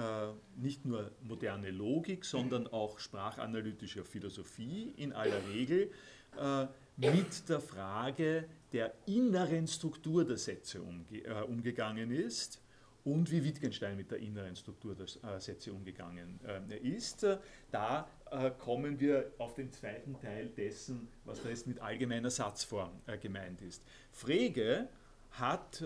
nicht 0.62 0.86
nur 0.86 1.12
moderne 1.22 1.72
Logik, 1.72 2.26
sondern 2.26 2.68
auch 2.68 3.00
sprachanalytische 3.00 4.04
Philosophie 4.04 4.94
in 4.98 5.14
aller 5.14 5.48
Regel 5.48 5.92
äh, 6.40 6.68
mit 6.98 7.48
der 7.48 7.62
Frage 7.62 8.46
der 8.74 8.94
inneren 9.06 9.68
Struktur 9.68 10.26
der 10.26 10.38
Sätze 10.38 10.82
umge 10.82 11.46
umgegangen 11.46 12.12
ist 12.12 12.62
und 13.08 13.32
wie 13.32 13.42
Wittgenstein 13.46 13.96
mit 13.96 14.12
der 14.12 14.20
inneren 14.20 14.58
Struktur 14.58 14.94
der 14.94 15.06
äh, 15.06 15.40
Sätze 15.40 15.72
umgegangen 15.72 16.42
äh, 16.70 16.76
ist. 16.76 17.26
Da 17.72 18.10
äh, 18.30 18.52
kommen 18.52 19.00
wir 19.00 19.32
auf 19.38 19.54
den 19.54 19.72
zweiten 19.72 20.20
Teil 20.20 20.50
dessen, 20.50 21.08
was 21.24 21.42
da 21.42 21.48
jetzt 21.48 21.68
mit 21.68 21.80
allgemeiner 21.80 22.30
Satzform 22.30 23.02
gemeint 23.22 23.62
ist. 23.62 23.82
Frege 24.12 24.90
hat 25.32 25.84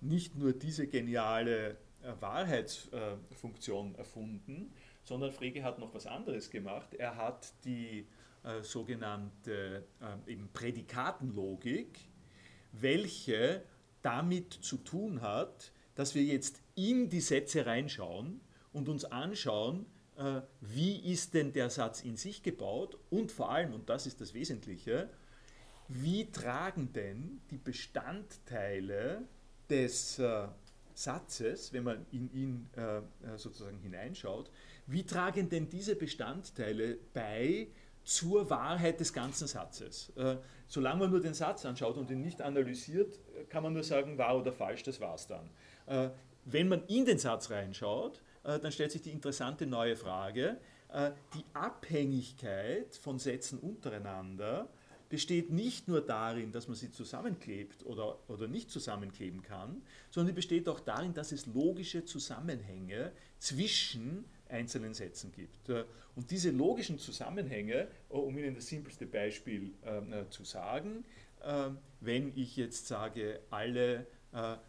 nicht 0.00 0.36
nur 0.36 0.52
diese 0.52 0.86
geniale 0.86 1.76
Wahrheitsfunktion 2.20 3.94
erfunden, 3.96 4.72
sondern 5.02 5.30
Frege 5.30 5.62
hat 5.62 5.78
noch 5.78 5.94
was 5.94 6.06
anderes 6.06 6.50
gemacht. 6.50 6.94
Er 6.94 7.16
hat 7.16 7.52
die 7.64 8.06
sogenannte 8.62 9.84
eben 10.26 10.48
Prädikatenlogik, 10.52 11.98
welche 12.72 13.62
damit 14.02 14.54
zu 14.54 14.78
tun 14.78 15.20
hat, 15.20 15.72
dass 15.94 16.14
wir 16.14 16.22
jetzt 16.22 16.63
in 16.74 17.08
die 17.08 17.20
Sätze 17.20 17.66
reinschauen 17.66 18.40
und 18.72 18.88
uns 18.88 19.04
anschauen, 19.04 19.86
äh, 20.16 20.42
wie 20.60 21.12
ist 21.12 21.34
denn 21.34 21.52
der 21.52 21.70
Satz 21.70 22.02
in 22.02 22.16
sich 22.16 22.42
gebaut 22.42 22.98
und 23.10 23.32
vor 23.32 23.50
allem, 23.50 23.74
und 23.74 23.88
das 23.88 24.06
ist 24.06 24.20
das 24.20 24.34
Wesentliche, 24.34 25.10
wie 25.88 26.30
tragen 26.30 26.92
denn 26.92 27.40
die 27.50 27.58
Bestandteile 27.58 29.24
des 29.68 30.18
äh, 30.18 30.46
Satzes, 30.94 31.72
wenn 31.72 31.84
man 31.84 32.06
in 32.12 32.32
ihn 32.32 32.70
äh, 32.76 33.36
sozusagen 33.36 33.78
hineinschaut, 33.78 34.50
wie 34.86 35.04
tragen 35.04 35.48
denn 35.48 35.68
diese 35.68 35.96
Bestandteile 35.96 36.98
bei 37.12 37.68
zur 38.04 38.48
Wahrheit 38.50 39.00
des 39.00 39.12
ganzen 39.12 39.48
Satzes? 39.48 40.12
solange 40.66 41.00
man 41.00 41.10
nur 41.10 41.20
den 41.20 41.32
Satz 41.32 41.64
anschaut 41.64 41.96
und 41.96 42.10
ihn 42.10 42.20
nicht 42.20 42.42
analysiert, 42.42 43.18
kann 43.48 43.62
man 43.62 43.72
nur 43.72 43.82
sagen, 43.82 44.18
wahr 44.18 44.38
oder 44.38 44.52
falsch, 44.52 44.82
das 44.82 45.00
war 45.00 45.14
es 45.14 45.26
dann. 45.26 45.48
Äh, 46.46 46.52
wenn 46.52 46.68
man 46.68 46.86
in 46.86 47.04
den 47.04 47.18
Satz 47.18 47.50
reinschaut, 47.50 48.22
äh, 48.44 48.58
dann 48.58 48.72
stellt 48.72 48.92
sich 48.92 49.02
die 49.02 49.10
interessante 49.10 49.66
neue 49.66 49.96
Frage, 49.96 50.58
äh, 50.92 51.10
die 51.34 51.44
Abhängigkeit 51.54 52.94
von 52.96 53.18
Sätzen 53.18 53.58
untereinander 53.58 54.68
besteht 55.08 55.50
nicht 55.50 55.86
nur 55.86 56.00
darin, 56.00 56.50
dass 56.50 56.66
man 56.66 56.76
sie 56.76 56.90
zusammenklebt 56.90 57.84
oder, 57.86 58.18
oder 58.28 58.48
nicht 58.48 58.70
zusammenkleben 58.70 59.42
kann, 59.42 59.82
sondern 60.10 60.34
die 60.34 60.36
besteht 60.36 60.68
auch 60.68 60.80
darin, 60.80 61.14
dass 61.14 61.30
es 61.30 61.46
logische 61.46 62.04
Zusammenhänge 62.04 63.12
zwischen 63.38 64.24
einzelnen 64.48 64.94
Sätzen 64.94 65.30
gibt. 65.30 65.68
Und 66.16 66.30
diese 66.30 66.50
logischen 66.50 66.98
Zusammenhänge, 66.98 67.88
um 68.08 68.36
Ihnen 68.36 68.54
das 68.54 68.66
simpelste 68.66 69.06
Beispiel 69.06 69.74
äh, 69.82 70.28
zu 70.30 70.42
sagen, 70.42 71.04
äh, 71.42 71.70
wenn 72.00 72.32
ich 72.36 72.56
jetzt 72.56 72.86
sage, 72.86 73.40
alle 73.50 73.94
äh, 73.94 74.04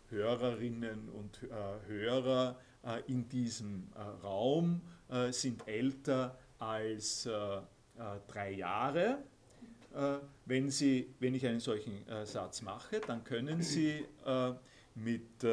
Hörerinnen 0.10 1.10
und 1.10 1.41
äh, 1.43 1.88
Hörer 1.88 2.60
äh, 2.84 3.01
in 3.07 3.27
diesem 3.27 3.88
Raum 4.24 4.81
sind 5.29 5.67
älter 5.67 6.36
als 6.57 7.29
drei 8.27 8.51
Jahre. 8.53 9.19
Wenn, 10.45 10.72
Sie, 10.72 11.13
wenn 11.19 11.36
ich 11.36 11.45
einen 11.45 11.60
solchen 11.60 12.03
Satz 12.25 12.63
mache, 12.63 13.00
dann 13.01 13.24
können 13.24 13.62
Sie 13.62 14.03
mit 14.95 15.43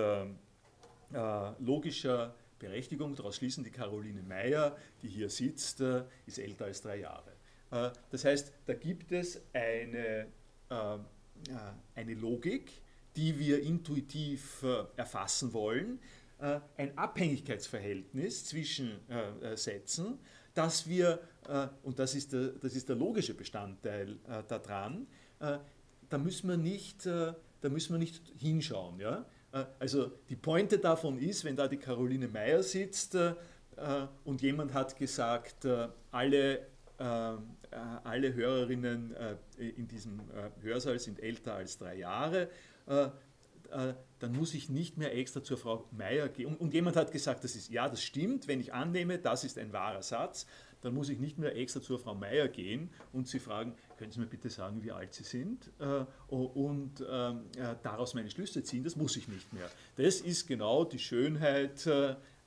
logischer 1.58 2.34
Berechtigung 2.58 3.14
daraus 3.14 3.36
schließen, 3.36 3.62
die 3.62 3.70
Caroline 3.70 4.22
Meyer, 4.22 4.74
die 5.02 5.08
hier 5.08 5.28
sitzt, 5.28 5.82
ist 6.24 6.38
älter 6.38 6.64
als 6.64 6.80
drei 6.80 7.00
Jahre. 7.00 7.32
Das 8.10 8.24
heißt, 8.24 8.54
da 8.64 8.72
gibt 8.72 9.12
es 9.12 9.42
eine, 9.52 10.28
eine 11.94 12.14
Logik, 12.14 12.81
die 13.16 13.38
wir 13.38 13.62
intuitiv 13.62 14.62
äh, 14.62 14.84
erfassen 14.96 15.52
wollen, 15.52 16.00
äh, 16.40 16.60
ein 16.76 16.96
Abhängigkeitsverhältnis 16.96 18.46
zwischen 18.46 18.98
äh, 19.08 19.56
Sätzen, 19.56 20.18
dass 20.54 20.86
wir, 20.86 21.18
und 21.82 21.98
das 21.98 22.14
ist 22.14 22.34
der, 22.34 22.48
das 22.48 22.76
ist 22.76 22.86
der 22.86 22.94
logische 22.94 23.32
Bestandteil 23.32 24.18
daran, 24.48 25.06
da 25.38 26.18
müssen 26.18 26.46
wir 26.50 26.58
nicht, 26.58 27.06
da 27.06 27.34
müssen 27.62 27.94
wir 27.94 27.98
nicht 27.98 28.22
hinschauen. 28.38 29.00
Ja? 29.00 29.24
also 29.78 30.12
die 30.28 30.36
Pointe 30.36 30.78
davon 30.78 31.18
ist, 31.18 31.44
wenn 31.44 31.56
da 31.56 31.68
die 31.68 31.78
Caroline 31.78 32.28
Meyer 32.28 32.62
sitzt 32.62 33.16
und 34.24 34.42
jemand 34.42 34.74
hat 34.74 34.98
gesagt, 34.98 35.66
alle 36.10 36.66
alle 36.98 38.34
Hörerinnen 38.34 39.16
in 39.56 39.88
diesem 39.88 40.20
Hörsaal 40.60 40.98
sind 40.98 41.18
älter 41.18 41.54
als 41.54 41.78
drei 41.78 41.96
Jahre 41.96 42.50
dann 42.86 44.32
muss 44.32 44.54
ich 44.54 44.68
nicht 44.68 44.98
mehr 44.98 45.16
extra 45.16 45.42
zur 45.42 45.56
Frau 45.56 45.88
Meier 45.92 46.28
gehen. 46.28 46.54
Und, 46.54 46.74
jemand 46.74 46.96
hat 46.96 47.10
gesagt, 47.10 47.42
das 47.42 47.56
ist, 47.56 47.70
ja, 47.70 47.88
das 47.88 48.02
stimmt, 48.02 48.46
wenn 48.46 48.60
ich 48.60 48.74
annehme, 48.74 49.18
das 49.18 49.44
ist 49.44 49.58
ein 49.58 49.72
wahrer 49.72 50.02
Satz, 50.02 50.46
dann 50.82 50.94
muss 50.94 51.08
ich 51.08 51.18
nicht 51.18 51.38
mehr 51.38 51.56
extra 51.56 51.80
zur 51.80 51.98
Frau 51.98 52.14
Meier 52.14 52.48
gehen 52.48 52.90
und 53.12 53.28
sie 53.28 53.38
fragen, 53.38 53.74
können 53.96 54.10
Sie 54.10 54.20
mir 54.20 54.26
bitte 54.26 54.50
sagen, 54.50 54.82
wie 54.82 54.92
alt 54.92 55.14
Sie 55.14 55.22
sind 55.22 55.70
äh, 55.78 56.04
und 56.28 57.04
ähm, 57.08 57.44
äh, 57.56 57.76
daraus 57.82 58.14
meine 58.14 58.28
Schlüsse 58.30 58.62
ziehen, 58.62 58.84
das 58.84 58.96
muss 58.96 59.16
ich 59.16 59.28
nicht 59.28 59.52
mehr. 59.52 59.70
Das 59.96 60.20
ist 60.20 60.46
genau 60.46 60.84
die 60.84 60.98
Schönheit, 60.98 61.88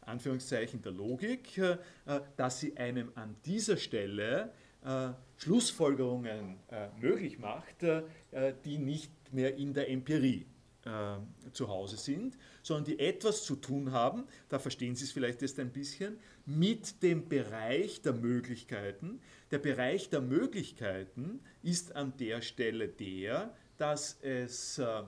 Anführungszeichen, 0.01 0.81
der 0.83 0.91
Logik, 0.91 1.59
dass 2.37 2.59
sie 2.59 2.77
einem 2.77 3.11
an 3.15 3.35
dieser 3.43 3.75
Stelle 3.77 4.51
Schlussfolgerungen 5.37 6.57
möglich 7.01 7.39
macht, 7.39 7.77
die 8.65 8.77
nicht 8.77 9.11
mehr 9.35 9.55
in 9.55 9.73
der 9.73 9.89
Empirie 9.89 10.45
äh, 10.85 11.17
zu 11.51 11.67
Hause 11.67 11.97
sind, 11.97 12.37
sondern 12.61 12.85
die 12.85 12.99
etwas 12.99 13.43
zu 13.43 13.55
tun 13.55 13.91
haben, 13.91 14.25
da 14.49 14.59
verstehen 14.59 14.95
Sie 14.95 15.05
es 15.05 15.11
vielleicht 15.11 15.41
jetzt 15.41 15.59
ein 15.59 15.71
bisschen, 15.71 16.17
mit 16.45 17.01
dem 17.03 17.27
Bereich 17.27 18.01
der 18.01 18.13
Möglichkeiten. 18.13 19.19
Der 19.51 19.59
Bereich 19.59 20.09
der 20.09 20.21
Möglichkeiten 20.21 21.39
ist 21.63 21.95
an 21.95 22.13
der 22.17 22.41
Stelle 22.41 22.87
der, 22.87 23.53
dass 23.77 24.19
es 24.21 24.77
äh, 24.77 25.03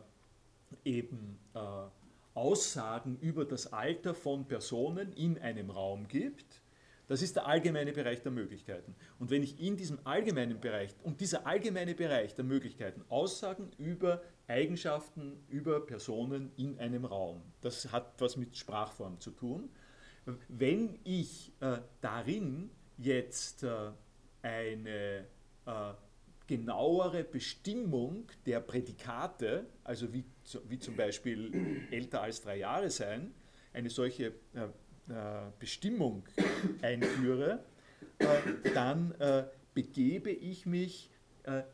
eben 0.84 1.40
äh, 1.54 1.60
Aussagen 2.34 3.18
über 3.20 3.46
das 3.46 3.74
Alter 3.74 4.14
von 4.14 4.48
Personen 4.48 5.12
in 5.14 5.40
einem 5.40 5.70
Raum 5.70 6.08
gibt, 6.08 6.62
das 7.08 7.22
ist 7.22 7.38
der 7.38 7.48
allgemeine 7.48 7.94
Bereich 7.94 8.22
der 8.22 8.32
Möglichkeiten. 8.32 8.96
Und 9.18 9.32
wenn 9.32 9.42
ich 9.42 9.60
in 9.60 9.78
diesem 9.78 10.00
allgemeinen 10.04 10.60
Bereich, 10.60 10.94
und 11.04 11.22
dieser 11.22 11.48
allgemeine 11.48 11.96
Bereich 11.96 12.36
der 12.36 12.44
Möglichkeiten 12.44 13.04
Aussagen 13.10 13.72
über 13.78 14.22
Eigenschaften, 14.48 15.44
über 15.50 15.86
Personen 15.86 16.52
in 16.58 16.78
einem 16.80 17.06
Raum, 17.06 17.42
das 17.62 17.92
hat 17.92 18.20
was 18.20 18.36
mit 18.36 18.58
Sprachform 18.58 19.20
zu 19.20 19.32
tun. 19.32 19.70
Wenn 20.50 21.00
ich 21.06 21.54
äh, 21.62 21.78
darin 22.02 22.70
jetzt 22.98 23.64
äh, 23.64 23.92
eine 24.42 25.26
äh, 25.66 25.94
genauere 26.48 27.24
Bestimmung 27.24 28.26
der 28.46 28.60
Prädikate, 28.60 29.66
also 29.84 30.12
wie, 30.14 30.26
wie 30.68 30.80
zum 30.80 30.96
Beispiel 30.96 31.86
älter 31.92 32.22
als 32.22 32.42
drei 32.42 32.58
Jahre 32.58 32.90
sein, 32.90 33.34
eine 33.74 33.90
solche 33.90 34.28
äh, 34.54 34.68
Bestimmung 35.60 36.24
einführe, 36.82 37.64
äh, 38.20 38.26
dann 38.74 39.12
äh, 39.20 39.46
begebe 39.74 40.32
ich 40.32 40.66
mich 40.66 41.10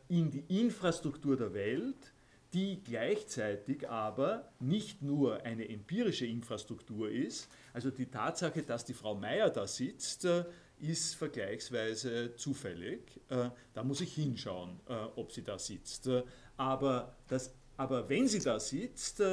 in 0.06 0.30
die 0.30 0.60
Infrastruktur 0.60 1.36
der 1.36 1.52
Welt, 1.52 2.12
die 2.52 2.80
gleichzeitig 2.84 3.88
aber 3.88 4.52
nicht 4.60 5.02
nur 5.02 5.42
eine 5.42 5.68
empirische 5.68 6.26
Infrastruktur 6.26 7.10
ist, 7.10 7.48
also 7.72 7.90
die 7.90 8.06
Tatsache, 8.06 8.62
dass 8.62 8.84
die 8.84 8.94
Frau 8.94 9.16
Meier 9.16 9.50
da 9.50 9.66
sitzt, 9.66 10.28
ist 10.78 11.16
vergleichsweise 11.16 12.36
zufällig. 12.36 13.20
Da 13.28 13.82
muss 13.82 14.00
ich 14.00 14.14
hinschauen, 14.14 14.78
ob 15.16 15.32
sie 15.32 15.42
da 15.42 15.58
sitzt. 15.58 16.08
Aber, 16.56 17.16
das, 17.26 17.52
aber 17.76 18.08
wenn 18.08 18.28
sie 18.28 18.38
da 18.38 18.60
sitzt, 18.60 19.24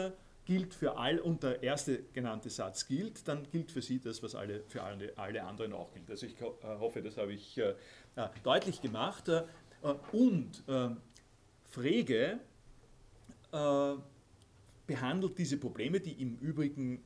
gilt 0.45 0.73
für 0.73 0.97
all, 0.97 1.19
und 1.19 1.43
der 1.43 1.61
erste 1.63 2.03
genannte 2.13 2.49
Satz 2.49 2.87
gilt, 2.87 3.27
dann 3.27 3.49
gilt 3.51 3.71
für 3.71 3.81
Sie 3.81 3.99
das, 3.99 4.23
was 4.23 4.35
alle, 4.35 4.63
für 4.67 4.83
alle, 4.83 5.17
alle 5.17 5.43
anderen 5.43 5.73
auch 5.73 5.93
gilt. 5.93 6.09
Also 6.09 6.25
ich 6.25 6.39
äh, 6.41 6.45
hoffe, 6.63 7.01
das 7.01 7.17
habe 7.17 7.33
ich 7.33 7.57
äh, 7.57 7.75
äh 8.15 8.27
deutlich 8.43 8.81
gemacht. 8.81 9.29
Äh, 9.29 9.43
und 10.11 10.63
äh, 10.67 10.89
Frege 11.69 12.39
äh, 13.51 13.93
behandelt 14.87 15.37
diese 15.37 15.57
Probleme, 15.57 15.99
die 15.99 16.21
im 16.21 16.37
Übrigen 16.37 17.03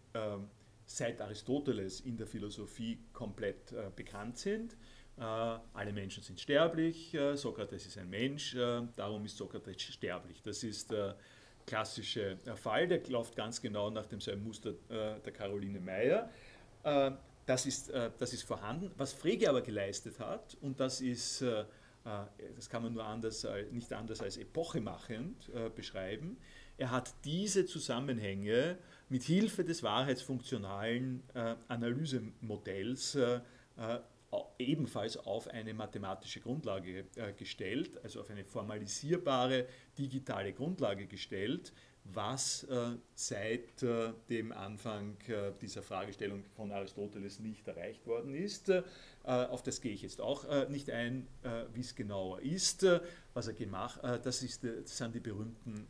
seit 0.88 1.22
Aristoteles 1.22 2.00
in 2.00 2.18
der 2.18 2.26
Philosophie 2.26 2.98
komplett 3.14 3.76
bekannt 3.96 4.40
sind. 4.40 4.76
alle 5.18 5.94
Menschen 5.94 6.24
sind 6.24 6.40
sterblich, 6.40 7.16
Sokrates 7.36 7.86
ist 7.86 7.98
ein 8.00 8.10
Mensch, 8.10 8.56
darum 8.96 9.24
ist 9.26 9.38
Sokrates 9.38 9.84
sterblich. 9.84 10.42
Das 10.42 10.64
ist 10.64 10.96
klassische 11.66 12.38
Fall, 12.56 12.88
der 12.88 13.02
läuft 13.08 13.36
ganz 13.36 13.62
genau 13.62 13.90
nach 13.90 14.06
demselben 14.06 14.44
Muster 14.44 14.72
äh, 14.90 15.20
der 15.20 15.34
Caroline 15.34 15.80
Meyer. 15.80 16.30
Äh, 16.84 17.12
das, 17.46 17.66
ist, 17.66 17.90
äh, 17.90 18.12
das 18.18 18.34
ist 18.34 18.44
vorhanden. 18.44 18.92
Was 18.98 19.14
Frege 19.14 19.50
aber 19.50 19.62
geleistet 19.62 20.20
hat, 20.20 20.58
und 20.62 20.80
das 20.80 21.02
ist, 21.02 21.44
das 22.04 22.70
kann 22.70 22.84
man 22.84 22.94
nur 22.94 23.04
anders, 23.04 23.48
nicht 23.72 23.92
anders 23.92 24.22
als 24.22 24.38
epochemachend 24.38 25.50
beschreiben, 25.76 26.38
er 26.78 26.92
hat 26.92 27.16
diese 27.24 27.66
Zusammenhänge 27.66 28.78
mit 29.10 29.24
Hilfe 29.24 29.64
des 29.64 29.82
wahrheitsfunktionalen 29.82 31.24
Analysemodells 31.68 33.18
ebenfalls 34.60 35.18
auf 35.18 35.48
eine 35.48 35.74
mathematische 35.74 36.40
Grundlage 36.40 37.06
äh, 37.16 37.34
gestellt, 37.34 38.04
also 38.04 38.22
auf 38.22 38.30
eine 38.30 38.44
formalisierbare 38.44 39.68
digitale 39.98 40.54
Grundlage 40.54 41.08
gestellt, 41.08 41.74
was 42.04 42.64
äh, 42.66 42.98
seit 43.16 43.82
äh, 43.84 44.14
dem 44.30 44.52
Anfang 44.52 45.18
dieser 45.62 45.82
Fragestellung 45.82 46.44
von 46.56 46.72
Aristoteles 46.72 47.40
nicht 47.40 47.68
erreicht 47.68 48.06
worden 48.06 48.36
ist. 48.36 48.72
auf 49.24 49.64
das 49.64 49.82
gehe 49.82 49.94
ich 49.94 50.04
jetzt 50.04 50.22
auch 50.22 50.68
nicht 50.70 50.90
ein, 50.92 51.28
wie 51.74 51.82
es 51.82 51.96
genauer 51.96 52.42
ist. 52.42 52.86
was 53.34 53.48
er 53.48 53.54
gemacht 53.54 54.00
das, 54.04 54.44
ist, 54.44 54.64
das 54.64 54.98
sind 54.98 55.16
die 55.16 55.20
berühmten 55.20 55.88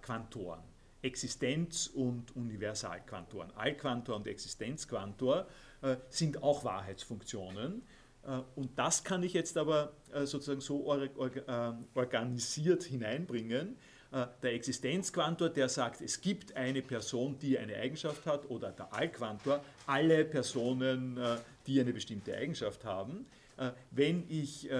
Quantoren. 0.00 0.62
Existenz- 1.04 1.88
und 1.88 2.34
Universalquantoren. 2.34 3.50
Allquantor 3.52 4.16
und 4.16 4.26
Existenzquantor 4.26 5.46
sind 6.08 6.42
auch 6.42 6.64
Wahrheitsfunktionen. 6.64 7.82
Äh, 8.26 8.40
und 8.56 8.78
das 8.78 9.04
kann 9.04 9.22
ich 9.22 9.32
jetzt 9.32 9.56
aber 9.56 9.92
äh, 10.12 10.26
sozusagen 10.26 10.60
so 10.60 10.86
organisiert 11.94 12.82
hineinbringen. 12.84 13.76
Der 14.44 14.52
Existenzquantor, 14.54 15.48
der 15.48 15.68
sagt, 15.68 16.00
es 16.00 16.20
gibt 16.20 16.54
eine 16.54 16.82
Person, 16.82 17.36
die 17.40 17.58
eine 17.58 17.74
Eigenschaft 17.74 18.26
hat, 18.26 18.48
oder 18.48 18.70
der 18.70 18.94
Allquantor, 18.94 19.60
alle 19.88 20.24
Personen, 20.24 21.18
die 21.66 21.80
eine 21.80 21.92
bestimmte 21.92 22.36
Eigenschaft 22.36 22.84
haben. 22.84 23.26
Wenn 23.90 24.22
ich 24.28 24.70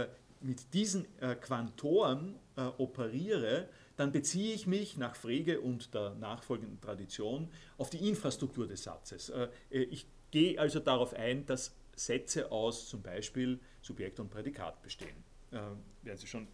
mit 0.40 0.72
diesen 0.72 1.04
Quantoren 1.40 2.36
operiere, 2.78 3.68
dann 3.96 4.12
beziehe 4.12 4.54
ich 4.54 4.68
mich 4.68 4.98
nach 4.98 5.16
Frege 5.16 5.60
und 5.60 5.92
der 5.94 6.14
nachfolgenden 6.14 6.80
Tradition 6.80 7.48
auf 7.76 7.90
die 7.90 8.08
Infrastruktur 8.08 8.68
des 8.68 8.84
Satzes. 8.84 9.32
Ich 9.68 10.06
gehe 10.34 10.58
also 10.58 10.80
darauf 10.80 11.14
ein, 11.14 11.46
dass 11.46 11.76
Sätze 11.94 12.50
aus 12.50 12.88
zum 12.88 13.02
Beispiel 13.02 13.60
Subjekt 13.80 14.18
und 14.18 14.30
Prädikat 14.30 14.82
bestehen. 14.82 15.22
Äh, 15.52 15.58
werden 16.02 16.18
Sie 16.18 16.26
schon 16.26 16.48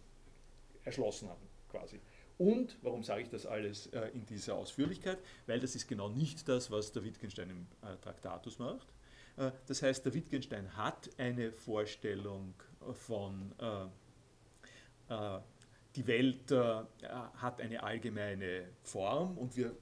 erschlossen 0.83 1.27
haben, 1.27 1.41
quasi. 1.67 1.99
Und 2.37 2.77
warum 2.83 3.03
sage 3.03 3.23
ich 3.23 3.29
das 3.29 3.47
alles 3.47 3.87
äh, 3.87 4.09
in 4.13 4.23
dieser 4.27 4.53
Ausführlichkeit? 4.53 5.17
Weil 5.47 5.59
das 5.59 5.73
ist 5.73 5.87
genau 5.87 6.09
nicht 6.09 6.47
das, 6.47 6.69
was 6.69 6.91
der 6.91 7.03
Wittgenstein 7.03 7.49
im 7.49 7.67
äh, 7.81 7.97
Traktatus 7.97 8.59
macht. 8.59 8.87
Äh, 9.37 9.49
das 9.65 9.81
heißt, 9.81 10.05
der 10.05 10.13
Wittgenstein 10.13 10.77
hat 10.77 11.09
eine 11.17 11.51
Vorstellung 11.51 12.53
von, 12.93 13.51
äh, 13.59 13.85
äh, 15.11 15.39
die 15.95 16.05
Welt 16.05 16.51
hat 16.51 17.59
eine 17.59 17.81
allgemeine 17.81 18.69
Form 18.83 19.39
und 19.39 19.57
wir 19.57 19.75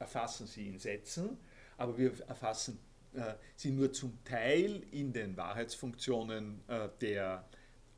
erfassen 0.00 0.48
sie 0.48 0.66
in 0.66 0.78
Sätzen, 0.78 1.38
aber 1.78 1.96
wir 1.96 2.12
erfassen 2.26 2.78
äh, 2.78 2.93
sie 3.56 3.70
nur 3.70 3.92
zum 3.92 4.18
Teil 4.24 4.82
in 4.90 5.12
den 5.12 5.36
Wahrheitsfunktionen 5.36 6.60
äh, 6.68 6.88
der 7.00 7.44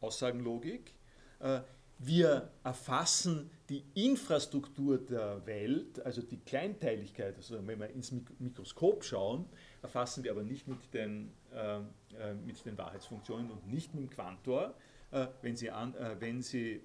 Aussagenlogik. 0.01 0.93
Äh, 1.41 1.61
wir 1.99 2.51
erfassen 2.63 3.51
die 3.71 3.83
Infrastruktur 3.95 4.99
der 4.99 5.47
Welt, 5.47 6.05
also 6.05 6.21
die 6.21 6.39
Kleinteiligkeit, 6.39 7.35
also 7.37 7.67
wenn 7.67 7.81
wir 7.81 7.89
ins 7.89 8.13
Mikroskop 8.39 9.03
schauen, 9.03 9.47
erfassen 9.81 10.23
wir 10.23 10.33
aber 10.33 10.43
nicht 10.43 10.69
mit 10.69 10.93
den, 10.93 11.33
äh, 11.55 12.35
mit 12.35 12.65
den 12.67 12.77
Wahrheitsfunktionen 12.77 13.51
und 13.51 13.73
nicht 13.73 13.95
mit 13.95 14.05
dem 14.05 14.11
Quantor. 14.11 14.75
Äh, 15.11 15.29
wenn 15.41 15.57
Sie, 15.57 15.71
an, 15.71 15.95
äh, 15.95 16.17
wenn 16.21 16.43
Sie 16.43 16.83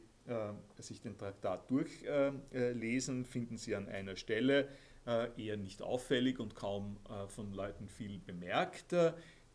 sich 0.78 1.02
den 1.02 1.18
Traktat 1.18 1.70
durchlesen, 1.70 3.26
finden 3.26 3.58
Sie 3.58 3.76
an 3.76 3.90
einer 3.90 4.16
Stelle 4.16 4.66
äh, 4.66 4.68
eher 5.06 5.58
nicht 5.58 5.82
auffällig 5.82 6.40
und 6.40 6.56
kaum 6.56 6.98
äh, 7.10 7.28
von 7.28 7.54
Leuten 7.54 7.88
viel 7.88 8.20
bemerkt. 8.20 8.96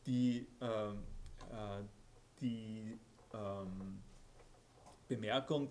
Die, 0.07 0.47
ähm, 0.61 1.03
äh, 1.51 1.85
die 2.41 2.99
ähm, 3.33 4.03
Bemerkung, 5.09 5.71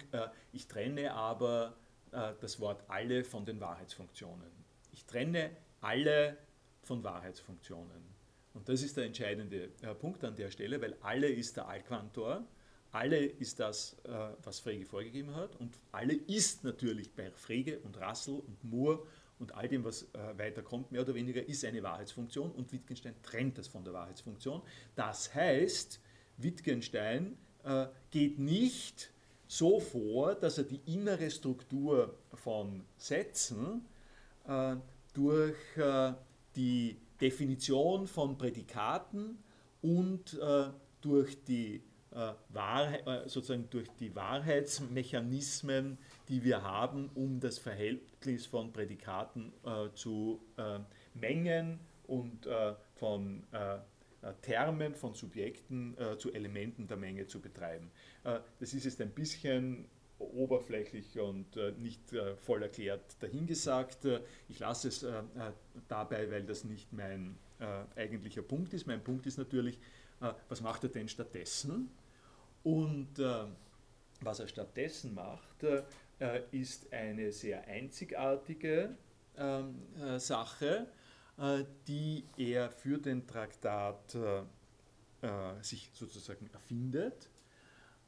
ich 0.54 0.68
trenne 0.68 1.14
aber 1.14 1.76
das 2.40 2.62
Wort 2.62 2.86
alle 2.88 3.26
von 3.26 3.44
den 3.44 3.60
Wahrheitsfunktionen. 3.60 4.50
ich 4.94 5.04
trenne 5.04 5.52
alle 5.82 6.38
von 6.84 7.04
Wahrheitsfunktionen. 7.04 8.16
Und 8.54 8.70
das 8.70 8.82
ist 8.82 8.96
der 8.96 9.06
entscheidende 9.06 9.70
äh, 9.82 9.94
Punkt 9.94 10.24
an 10.24 10.36
der 10.36 10.50
Stelle, 10.50 10.82
weil 10.82 10.96
alle 11.02 11.28
ist 11.28 11.58
der 11.58 11.68
Allquantor, 11.68 12.48
alle 12.92 13.18
ist 13.18 13.60
das, 13.60 13.98
äh, 14.04 14.30
was 14.42 14.62
Frege 14.62 14.86
vorgegeben 14.86 15.36
hat 15.36 15.58
und 15.58 15.78
alle 15.92 16.14
ist 16.14 16.64
natürlich 16.64 17.14
bei 17.14 17.30
Frege 17.32 17.80
und 17.82 17.98
Russell 18.02 18.36
und 18.36 18.64
Moore 18.64 19.06
und 19.40 19.54
all 19.56 19.68
dem, 19.68 19.84
was 19.84 20.04
äh, 20.14 20.38
weiterkommt, 20.38 20.92
mehr 20.92 21.02
oder 21.02 21.14
weniger, 21.16 21.46
ist 21.46 21.66
eine 21.66 21.84
Wahrheitsfunktion 21.84 22.52
und 22.52 22.72
Wittgenstein 22.72 23.16
trennt 23.22 23.58
das 23.58 23.68
von 23.68 23.84
der 23.84 23.94
Wahrheitsfunktion. 23.94 24.62
Das 24.96 25.34
heißt, 25.34 26.00
Wittgenstein 26.38 27.38
äh, 27.64 27.88
geht 28.12 28.40
nicht 28.40 29.12
so 29.48 29.80
vor, 29.80 30.36
dass 30.36 30.58
er 30.58 30.64
die 30.64 30.82
innere 30.86 31.30
Struktur 31.30 32.18
von 32.34 32.84
Sätzen 32.98 33.86
äh, 34.48 34.76
durch 35.14 35.56
äh, 35.78 36.14
die 36.56 36.98
Definition 37.20 38.08
von 38.08 38.38
Prädikaten 38.38 39.38
und 39.82 40.40
äh, 40.40 40.66
durch 41.02 41.44
die 41.44 41.84
äh, 42.12 42.34
Wahrheit, 42.50 43.30
sozusagen 43.30 43.70
durch 43.70 43.90
die 44.00 44.16
Wahrheitsmechanismen, 44.16 45.98
die 46.28 46.44
wir 46.44 46.64
haben, 46.64 47.10
um 47.16 47.40
das 47.40 47.58
Verhältnis 47.58 48.46
von 48.46 48.72
Prädikaten 48.74 49.54
äh, 49.64 49.90
zu 49.94 50.42
äh, 50.58 50.80
Mengen 51.14 51.80
und 52.08 52.46
äh, 52.46 52.74
von 52.94 53.44
Termen, 54.42 54.96
von 54.96 55.14
Subjekten 55.14 55.96
zu 56.18 56.34
Elementen 56.34 56.88
der 56.88 56.98
Menge 56.98 57.28
zu 57.28 57.40
betreiben. 57.40 57.92
das 58.24 58.74
ist 58.74 58.86
jetzt 58.86 59.00
ein 59.00 59.12
bisschen 59.12 59.88
oberflächlich 60.20 61.20
und 61.20 61.58
äh, 61.58 61.72
nicht 61.74 62.14
äh, 62.14 62.36
voll 62.38 62.64
erklärt 62.64 63.22
dahingesagt. 63.22 64.06
Äh, 64.06 64.22
ich 64.48 64.60
lasse 64.60 64.88
es 64.88 65.06
dabei, 65.88 66.32
weil 66.32 66.44
das 66.44 66.64
nicht 66.64 66.92
mein 66.94 67.38
eigentlicher 67.96 68.42
Punkt 68.42 68.74
ist. 68.74 68.86
Mein 68.86 69.02
Punkt 69.02 69.26
ist 69.26 69.38
natürlich, 69.38 69.80
was 70.50 70.60
macht 70.60 70.84
er 70.84 70.90
denn 70.90 71.08
stattdessen? 71.08 71.90
Und 72.64 73.18
was 74.20 74.40
er 74.42 74.48
stattdessen 74.50 75.14
macht, 75.14 75.64
ist 76.52 76.94
eine 76.94 77.32
sehr 77.32 77.68
einzigartige 77.68 78.96
ähm, 79.38 79.76
Sache, 80.18 80.88
die 81.88 82.24
er 82.38 82.70
für 82.72 82.98
den 82.98 83.28
Traktat 83.28 84.18
sich 85.62 85.92
sozusagen 85.94 86.50
erfindet 86.54 87.30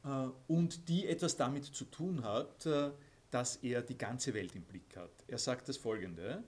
äh, 0.04 0.28
und 0.46 0.88
die 0.88 1.06
etwas 1.06 1.36
damit 1.36 1.64
zu 1.64 1.84
tun 1.84 2.24
hat, 2.24 2.66
äh, 2.66 2.90
dass 3.30 3.56
er 3.56 3.82
die 3.82 3.98
ganze 3.98 4.32
Welt 4.34 4.54
im 4.54 4.62
Blick 4.62 4.96
hat. 4.96 5.10
Er 5.26 5.38
sagt 5.38 5.68
das 5.68 5.76
Folgende. 5.76 6.42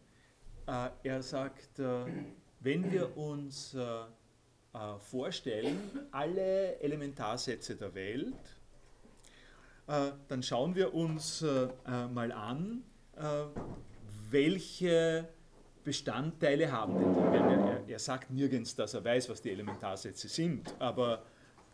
Äh, 0.67 0.91
er 1.03 1.23
sagt, 1.23 1.79
wenn 2.61 2.91
wir 2.93 3.17
uns 3.17 3.77
vorstellen, 5.01 6.09
alle 6.11 6.79
Elementarsätze 6.81 7.77
der 7.77 7.95
Welt, 7.95 8.60
dann 9.87 10.43
schauen 10.43 10.75
wir 10.75 10.95
uns 10.95 11.45
mal 12.13 12.33
an, 12.33 12.85
welche 14.31 15.29
Bestandteile 15.83 16.71
haben 16.71 16.99
denn 16.99 17.13
die? 17.13 17.69
Er, 17.69 17.89
er, 17.89 17.99
sagt 17.99 18.31
nirgends, 18.31 18.77
dass 18.77 18.95
er 18.95 19.05
weiß, 19.05 19.29
was 19.31 19.43
die 19.43 19.51
Elementarsätze 19.51 20.29
sind, 20.29 20.75
aber 20.79 21.25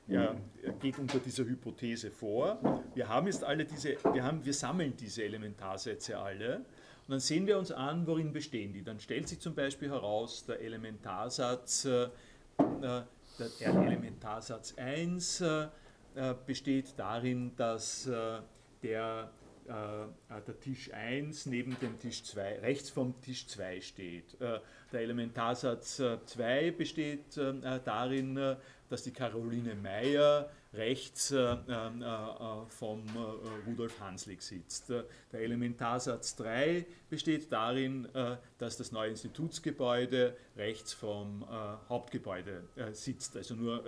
er 0.08 0.36
geht 0.80 0.98
unter 0.98 1.18
dieser 1.18 1.44
Hypothese 1.44 2.10
vor. 2.10 2.84
Wir 2.94 3.08
haben 3.08 3.26
jetzt 3.26 3.42
alle 3.42 3.64
diese, 3.64 3.96
wir, 4.12 4.22
haben, 4.22 4.44
wir 4.44 4.54
sammeln 4.54 4.94
diese 4.96 5.24
Elementarsätze 5.24 6.16
alle 6.16 6.58
und 6.58 7.12
dann 7.12 7.20
sehen 7.20 7.46
wir 7.46 7.58
uns 7.58 7.72
an, 7.72 8.06
worin 8.06 8.32
bestehen 8.32 8.72
die. 8.72 8.82
Dann 8.82 9.00
stellt 9.00 9.28
sich 9.28 9.40
zum 9.40 9.54
Beispiel 9.54 9.90
heraus, 9.90 10.44
der 10.44 10.60
Elementarsatz, 10.60 11.84
äh, 11.84 12.08
der 12.58 13.06
Elementarsatz 13.60 14.74
1 14.76 15.40
äh, 15.40 15.68
besteht 16.46 16.98
darin, 16.98 17.54
dass 17.56 18.06
äh, 18.06 18.40
der, 18.82 19.30
äh, 19.66 20.25
der 20.28 20.58
Tisch 20.58 20.92
1 20.92 21.46
neben 21.46 21.78
dem 21.80 21.98
Tisch 21.98 22.24
2, 22.24 22.60
rechts 22.60 22.90
vom 22.90 23.20
Tisch 23.20 23.46
2 23.46 23.80
steht. 23.80 24.40
Äh, 24.40 24.60
der 24.92 25.00
Elementarsatz 25.00 25.96
2 25.96 26.70
besteht 26.70 27.36
darin, 27.36 28.56
dass 28.88 29.02
die 29.02 29.12
Caroline 29.12 29.74
Meyer 29.74 30.48
rechts 30.76 31.30
äh, 31.30 31.36
äh, 31.36 31.52
äh 31.52 32.66
vom 32.68 33.04
äh, 33.06 33.68
Rudolf 33.68 33.98
Hanslick 34.00 34.42
sitzt. 34.42 34.90
Der 34.90 35.40
Elementarsatz 35.40 36.36
3 36.36 36.84
besteht 37.08 37.50
darin, 37.50 38.06
äh, 38.14 38.36
dass 38.58 38.76
das 38.76 38.92
neue 38.92 39.10
Institutsgebäude 39.10 40.36
rechts 40.56 40.92
vom 40.92 41.42
äh, 41.42 41.88
Hauptgebäude 41.88 42.64
sitzt, 42.92 43.36
also 43.36 43.54
nur 43.54 43.84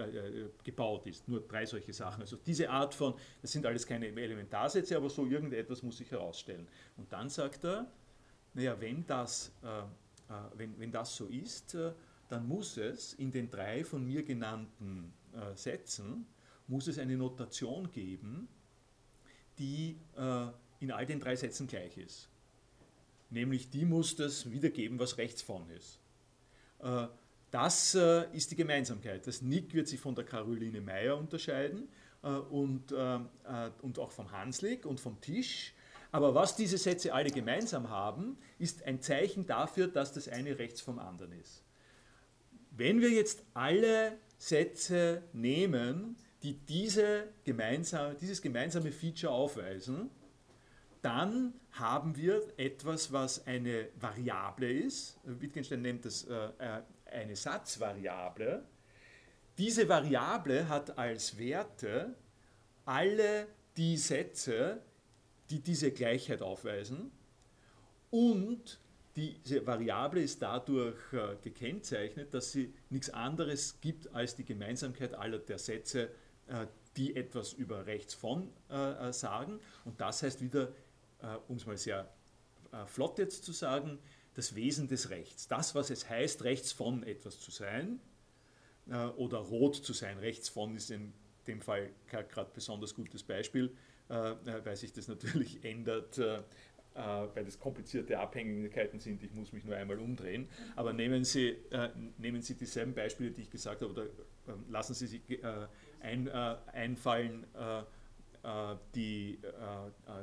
gebaut 0.64 1.06
ist. 1.06 1.28
Nur 1.28 1.40
drei 1.40 1.66
solche 1.66 1.92
Sachen. 1.92 2.22
Also 2.22 2.36
diese 2.36 2.70
Art 2.70 2.94
von, 2.94 3.14
das 3.42 3.52
sind 3.52 3.66
alles 3.66 3.86
keine 3.86 4.06
Elementarsätze, 4.06 4.96
aber 4.96 5.08
so 5.08 5.26
irgendetwas 5.26 5.82
muss 5.82 5.98
sich 5.98 6.12
herausstellen. 6.28 6.68
Und 6.96 7.12
dann 7.12 7.28
sagt 7.28 7.64
er, 7.64 7.90
naja, 8.54 8.80
wenn 8.80 9.06
das, 9.06 9.52
wenn, 10.56 10.78
wenn 10.80 10.90
das 10.90 11.14
so 11.16 11.26
ist, 11.26 11.76
dann 12.28 12.46
muss 12.46 12.76
es 12.76 13.14
in 13.14 13.30
den 13.30 13.50
drei 13.50 13.84
von 13.84 14.04
mir 14.04 14.22
genannten 14.22 15.12
äh, 15.32 15.54
Sätzen, 15.56 16.26
muss 16.66 16.86
es 16.86 16.98
eine 16.98 17.16
Notation 17.16 17.90
geben, 17.90 18.48
die 19.58 19.96
äh, 20.16 20.46
in 20.80 20.92
all 20.92 21.06
den 21.06 21.20
drei 21.20 21.34
Sätzen 21.36 21.66
gleich 21.66 21.96
ist. 21.96 22.28
Nämlich 23.30 23.70
die 23.70 23.84
muss 23.84 24.16
das 24.16 24.50
wiedergeben, 24.50 24.98
was 24.98 25.18
rechts 25.18 25.42
von 25.42 25.68
ist. 25.70 25.98
Äh, 26.80 27.08
das 27.50 27.94
äh, 27.94 28.30
ist 28.32 28.50
die 28.50 28.56
Gemeinsamkeit. 28.56 29.26
Das 29.26 29.40
Nick 29.40 29.72
wird 29.72 29.88
sich 29.88 29.98
von 29.98 30.14
der 30.14 30.24
Caroline 30.24 30.80
Meyer 30.82 31.16
unterscheiden 31.16 31.88
äh, 32.22 32.28
und, 32.28 32.92
äh, 32.92 33.18
und 33.80 33.98
auch 33.98 34.10
vom 34.10 34.30
Hanslik 34.30 34.84
und 34.84 35.00
vom 35.00 35.18
Tisch. 35.20 35.72
Aber 36.10 36.34
was 36.34 36.56
diese 36.56 36.78
Sätze 36.78 37.12
alle 37.12 37.30
gemeinsam 37.30 37.90
haben, 37.90 38.38
ist 38.58 38.84
ein 38.84 39.00
Zeichen 39.00 39.46
dafür, 39.46 39.88
dass 39.88 40.12
das 40.12 40.28
eine 40.28 40.58
rechts 40.58 40.80
vom 40.80 40.98
anderen 40.98 41.32
ist. 41.32 41.62
Wenn 42.70 43.00
wir 43.00 43.10
jetzt 43.10 43.42
alle 43.54 44.18
Sätze 44.38 45.22
nehmen, 45.32 46.16
die 46.42 46.54
diese 46.54 47.28
gemeinsame, 47.44 48.14
dieses 48.14 48.40
gemeinsame 48.40 48.92
Feature 48.92 49.32
aufweisen, 49.32 50.10
dann 51.02 51.54
haben 51.72 52.16
wir 52.16 52.42
etwas, 52.56 53.12
was 53.12 53.46
eine 53.46 53.88
Variable 54.00 54.70
ist. 54.70 55.18
Wittgenstein 55.24 55.82
nennt 55.82 56.04
das 56.04 56.24
äh, 56.24 56.82
eine 57.06 57.36
Satzvariable. 57.36 58.64
Diese 59.58 59.88
Variable 59.88 60.68
hat 60.68 60.98
als 60.98 61.38
Werte 61.38 62.14
alle 62.84 63.48
die 63.76 63.96
Sätze, 63.96 64.80
die 65.50 65.60
diese 65.60 65.90
Gleichheit 65.90 66.42
aufweisen 66.42 67.10
und 68.10 68.78
diese 69.18 69.66
Variable 69.66 70.22
ist 70.22 70.40
dadurch 70.40 70.96
äh, 71.12 71.36
gekennzeichnet, 71.42 72.32
dass 72.32 72.52
sie 72.52 72.72
nichts 72.88 73.10
anderes 73.10 73.80
gibt 73.80 74.14
als 74.14 74.36
die 74.36 74.44
Gemeinsamkeit 74.44 75.14
aller 75.14 75.38
der 75.38 75.58
Sätze, 75.58 76.10
äh, 76.46 76.66
die 76.96 77.16
etwas 77.16 77.52
über 77.52 77.86
rechts 77.86 78.14
von 78.14 78.48
äh, 78.68 79.12
sagen. 79.12 79.58
Und 79.84 80.00
das 80.00 80.22
heißt 80.22 80.40
wieder, 80.40 80.72
um 81.48 81.56
es 81.56 81.66
mal 81.66 81.76
sehr 81.76 82.08
flott 82.86 83.18
jetzt 83.18 83.44
zu 83.44 83.50
sagen, 83.50 83.98
das 84.34 84.54
Wesen 84.54 84.86
des 84.86 85.10
Rechts. 85.10 85.48
Das, 85.48 85.74
was 85.74 85.90
es 85.90 86.08
heißt, 86.08 86.44
rechts 86.44 86.70
von 86.70 87.02
etwas 87.02 87.40
zu 87.40 87.50
sein 87.50 87.98
oder 89.16 89.38
rot 89.38 89.74
zu 89.74 89.92
sein. 89.92 90.18
Rechts 90.18 90.48
von 90.48 90.76
ist 90.76 90.92
in 90.92 91.12
dem 91.48 91.60
Fall 91.60 91.90
gerade 92.06 92.50
besonders 92.54 92.94
gutes 92.94 93.24
Beispiel, 93.24 93.74
weil 94.08 94.76
sich 94.76 94.92
das 94.92 95.08
natürlich 95.08 95.64
ändert 95.64 96.18
äh, 96.98 97.28
weil 97.34 97.44
das 97.44 97.60
komplizierte 97.60 98.18
Abhängigkeiten 98.18 98.98
sind, 98.98 99.22
ich 99.22 99.32
muss 99.32 99.52
mich 99.52 99.64
nur 99.64 99.76
einmal 99.76 99.98
umdrehen. 100.00 100.48
Aber 100.74 100.92
nehmen 100.92 101.22
Sie, 101.22 101.50
äh, 101.70 101.90
nehmen 102.18 102.42
Sie 102.42 102.54
dieselben 102.54 102.92
Beispiele, 102.92 103.30
die 103.30 103.42
ich 103.42 103.50
gesagt 103.50 103.82
habe, 103.82 103.92
oder 103.92 104.02
äh, 104.04 104.08
lassen 104.68 104.94
Sie 104.94 105.06
sich 105.06 105.20
äh, 105.30 105.68
ein, 106.00 106.26
äh, 106.26 106.56
einfallen, 106.72 107.44
äh, 107.54 107.82
die, 108.94 109.38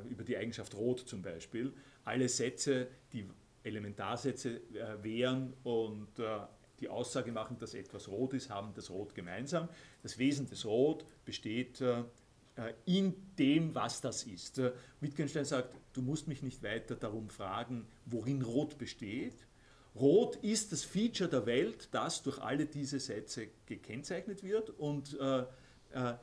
über 0.08 0.24
die 0.24 0.36
Eigenschaft 0.36 0.74
Rot 0.74 1.00
zum 1.00 1.22
Beispiel. 1.22 1.72
Alle 2.04 2.28
Sätze, 2.28 2.88
die 3.12 3.24
Elementarsätze 3.62 4.62
wären 5.02 5.52
und 5.62 6.08
die 6.80 6.88
Aussage 6.88 7.30
machen, 7.30 7.58
dass 7.58 7.74
etwas 7.74 8.08
rot 8.08 8.32
ist, 8.32 8.50
haben 8.50 8.72
das 8.74 8.90
Rot 8.90 9.14
gemeinsam. 9.14 9.68
Das 10.02 10.18
Wesen 10.18 10.48
des 10.48 10.64
Rot 10.64 11.04
besteht 11.24 11.80
äh, 11.82 12.02
in 12.84 13.14
dem, 13.38 13.74
was 13.74 14.00
das 14.00 14.24
ist. 14.24 14.58
Äh, 14.58 14.72
Wittgenstein 15.00 15.44
sagt, 15.44 15.74
du 15.92 16.02
musst 16.02 16.26
mich 16.26 16.42
nicht 16.42 16.62
weiter 16.62 16.96
darum 16.96 17.28
fragen, 17.28 17.86
worin 18.06 18.42
Rot 18.42 18.78
besteht. 18.78 19.46
Rot 19.94 20.36
ist 20.36 20.72
das 20.72 20.84
Feature 20.84 21.28
der 21.28 21.46
Welt, 21.46 21.88
das 21.92 22.22
durch 22.22 22.38
alle 22.38 22.66
diese 22.66 23.00
Sätze 23.00 23.48
gekennzeichnet 23.66 24.42
wird 24.42 24.70
und, 24.70 25.18
äh, 25.20 25.40
äh, 25.92 26.14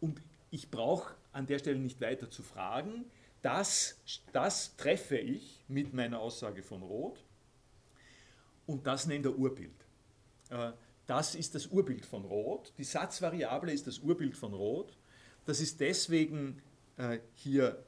und 0.00 0.22
ich 0.50 0.70
brauche 0.70 1.14
an 1.32 1.46
der 1.46 1.58
Stelle 1.58 1.78
nicht 1.78 2.00
weiter 2.00 2.30
zu 2.30 2.42
fragen. 2.42 3.04
Das, 3.42 3.98
das 4.32 4.76
treffe 4.76 5.18
ich 5.18 5.64
mit 5.68 5.92
meiner 5.92 6.20
Aussage 6.20 6.62
von 6.62 6.82
Rot. 6.82 7.24
und 8.66 8.86
das 8.86 9.06
nennt 9.06 9.24
er 9.24 9.38
Urbild. 9.38 9.86
Das 11.06 11.34
ist 11.34 11.54
das 11.54 11.68
Urbild 11.68 12.04
von 12.04 12.24
Rot. 12.24 12.72
Die 12.76 12.84
Satzvariable 12.84 13.72
ist 13.72 13.86
das 13.86 13.98
Urbild 14.00 14.36
von 14.36 14.52
Rot. 14.52 14.98
Das 15.48 15.60
ist 15.60 15.80
deswegen 15.80 16.60
hier 17.32 17.82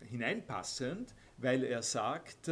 hineinpassend, 0.00 1.12
weil 1.38 1.64
er 1.64 1.82
sagt, 1.82 2.48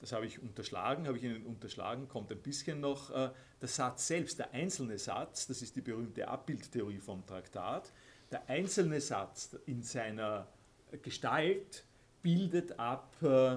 das 0.00 0.12
habe 0.12 0.26
ich 0.26 0.40
unterschlagen, 0.40 1.06
habe 1.06 1.18
ich 1.18 1.24
Ihnen 1.24 1.44
unterschlagen, 1.44 2.08
kommt 2.08 2.30
ein 2.30 2.38
bisschen 2.38 2.80
noch 2.80 3.10
äh, 3.10 3.30
der 3.60 3.68
Satz 3.68 4.06
selbst, 4.06 4.38
der 4.38 4.52
einzelne 4.52 4.98
Satz, 4.98 5.46
das 5.46 5.62
ist 5.62 5.74
die 5.76 5.80
berühmte 5.80 6.28
Abbildtheorie 6.28 6.98
vom 6.98 7.26
Traktat, 7.26 7.92
der 8.30 8.48
einzelne 8.48 9.00
Satz 9.00 9.56
in 9.66 9.82
seiner 9.82 10.46
Gestalt 11.02 11.84
bildet 12.22 12.78
ab 12.78 13.14
äh, 13.22 13.54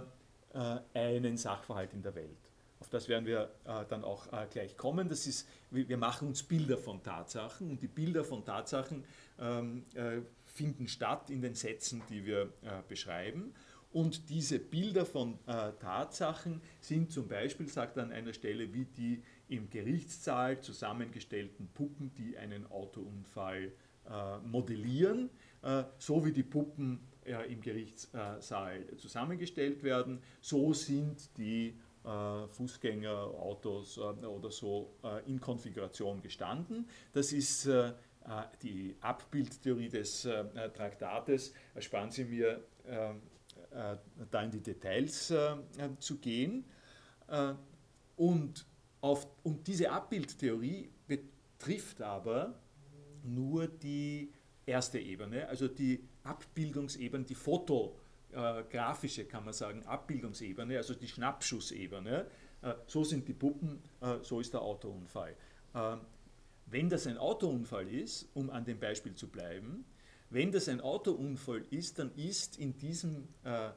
äh, 0.54 0.80
einen 0.93 1.38
Sachverhalt 1.38 1.93
in 1.93 2.02
der 2.02 2.15
Welt. 2.15 2.38
Auf 2.80 2.89
das 2.89 3.08
werden 3.08 3.28
wir 3.28 3.52
äh, 3.65 3.86
dann 3.89 4.04
auch 4.04 4.34
äh, 4.34 4.47
gleich 4.50 4.76
kommen. 4.76 5.08
Das 5.08 5.28
ist, 5.28 5.47
wir 5.69 5.97
machen 5.97 6.30
uns 6.30 6.41
Bilder 6.41 6.80
von 6.80 7.04
Tatsachen 7.04 7.69
und 7.69 7.82
die 7.84 7.88
Bilder 7.88 8.24
von 8.24 8.43
Tatsachen 8.43 9.04
äh, 9.04 9.31
finden 10.46 10.88
statt 10.88 11.30
in 11.30 11.42
den 11.42 11.56
Sätzen, 11.56 12.04
die 12.10 12.26
wir 12.26 12.54
beschreiben. 12.88 13.54
Und 13.94 14.30
diese 14.30 14.60
Bilder 14.60 15.06
von 15.06 15.38
äh, 15.48 15.74
Tatsachen 15.80 16.62
sind 16.80 17.12
zum 17.12 17.28
Beispiel, 17.28 17.68
sagt 17.68 17.98
er 17.98 18.04
an 18.04 18.12
einer 18.12 18.34
Stelle, 18.34 18.74
wie 18.74 18.86
die 18.86 19.22
im 19.50 19.70
Gerichtssaal 19.70 20.62
zusammengestellten 20.62 21.68
Puppen, 21.74 22.14
die 22.16 22.38
einen 22.38 22.66
Autounfall 22.72 23.74
äh, 24.10 24.38
modellieren, 24.48 25.30
äh, 25.62 25.84
so 25.98 26.26
wie 26.26 26.32
die 26.32 26.44
Puppen 26.44 27.02
im 27.24 27.62
Gerichtssaal 27.62 28.98
zusammengestellt 28.98 29.84
werden, 29.84 30.24
so 30.42 30.74
sind 30.74 31.38
die 31.38 31.78
äh, 32.04 32.48
Fußgängerautos 32.48 33.98
äh, 33.98 34.26
oder 34.26 34.50
so 34.50 34.96
äh, 35.04 35.30
in 35.30 35.40
Konfiguration 35.40 36.20
gestanden. 36.20 36.90
Das 37.14 37.32
ist 37.32 37.70
die 38.62 38.96
Abbildtheorie 39.02 39.90
des 39.90 40.22
Traktates. 40.74 41.54
Ersparen 41.74 42.12
Sie 42.12 42.26
mir 42.26 42.64
äh, 43.72 43.96
da 44.30 44.42
in 44.42 44.52
die 44.52 44.60
Details 44.60 45.32
äh, 45.32 45.56
zu 46.00 46.18
gehen. 46.18 46.66
Äh, 47.28 47.54
und, 48.18 48.66
auf, 49.00 49.28
und 49.44 49.66
diese 49.66 49.90
Abbildtheorie 49.92 50.90
betrifft 51.08 52.02
aber 52.02 52.60
nur 53.24 53.68
die 53.68 54.34
erste 54.66 55.00
Ebene, 55.00 55.48
also 55.48 55.68
die 55.68 56.04
Abbildungsebene, 56.24 57.24
die 57.24 57.36
fotografische, 57.36 59.26
kann 59.26 59.46
man 59.46 59.54
sagen, 59.54 59.86
Abbildungsebene, 59.86 60.78
also 60.78 60.94
die 60.94 61.08
Schnappschussebene. 61.08 62.28
So 62.86 63.04
sind 63.04 63.28
die 63.28 63.34
Puppen, 63.34 63.82
so 64.22 64.40
ist 64.40 64.54
der 64.54 64.62
Autounfall. 64.62 65.36
Wenn 66.72 66.90
das 66.90 67.06
ein 67.06 67.18
Autounfall 67.18 67.88
ist, 67.90 68.30
um 68.34 68.50
an 68.50 68.64
dem 68.64 68.80
Beispiel 68.80 69.14
zu 69.14 69.28
bleiben, 69.28 69.84
wenn 70.30 70.54
das 70.54 70.70
ein 70.70 70.80
Autounfall 70.80 71.66
ist, 71.70 72.00
dann 72.00 72.16
ist 72.16 72.58
in 72.58 72.78
diesem 72.78 73.28
äh, 73.44 73.72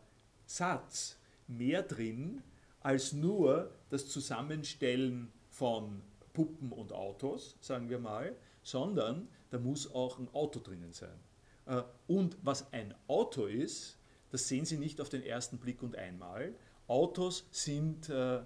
Satz 0.47 1.19
mehr 1.49 1.83
drin 1.83 2.41
als 2.79 3.13
nur 3.13 3.73
das 3.91 4.09
Zusammenstellen 4.09 5.33
von 5.51 6.03
Puppen 6.35 6.71
und 6.71 6.93
Autos, 6.93 7.57
sagen 7.61 7.91
wir 7.91 7.99
mal, 7.99 8.37
sondern 8.63 9.27
da 9.51 9.59
muss 9.59 9.93
auch 9.93 10.21
ein 10.21 10.29
Auto 10.33 10.61
drinnen 10.61 10.93
sein. 10.93 11.19
Äh, 11.67 11.83
und 12.07 12.37
was 12.43 12.73
ein 12.73 12.95
Auto 13.09 13.47
ist, 13.47 13.99
das 14.31 14.47
sehen 14.47 14.67
Sie 14.67 14.79
nicht 14.79 15.01
auf 15.01 15.09
den 15.09 15.25
ersten 15.25 15.59
Blick 15.59 15.83
und 15.83 15.97
einmal. 15.97 16.55
Autos 16.87 17.49
sind 17.51 18.09
äh, 18.09 18.37
äh, 18.37 18.43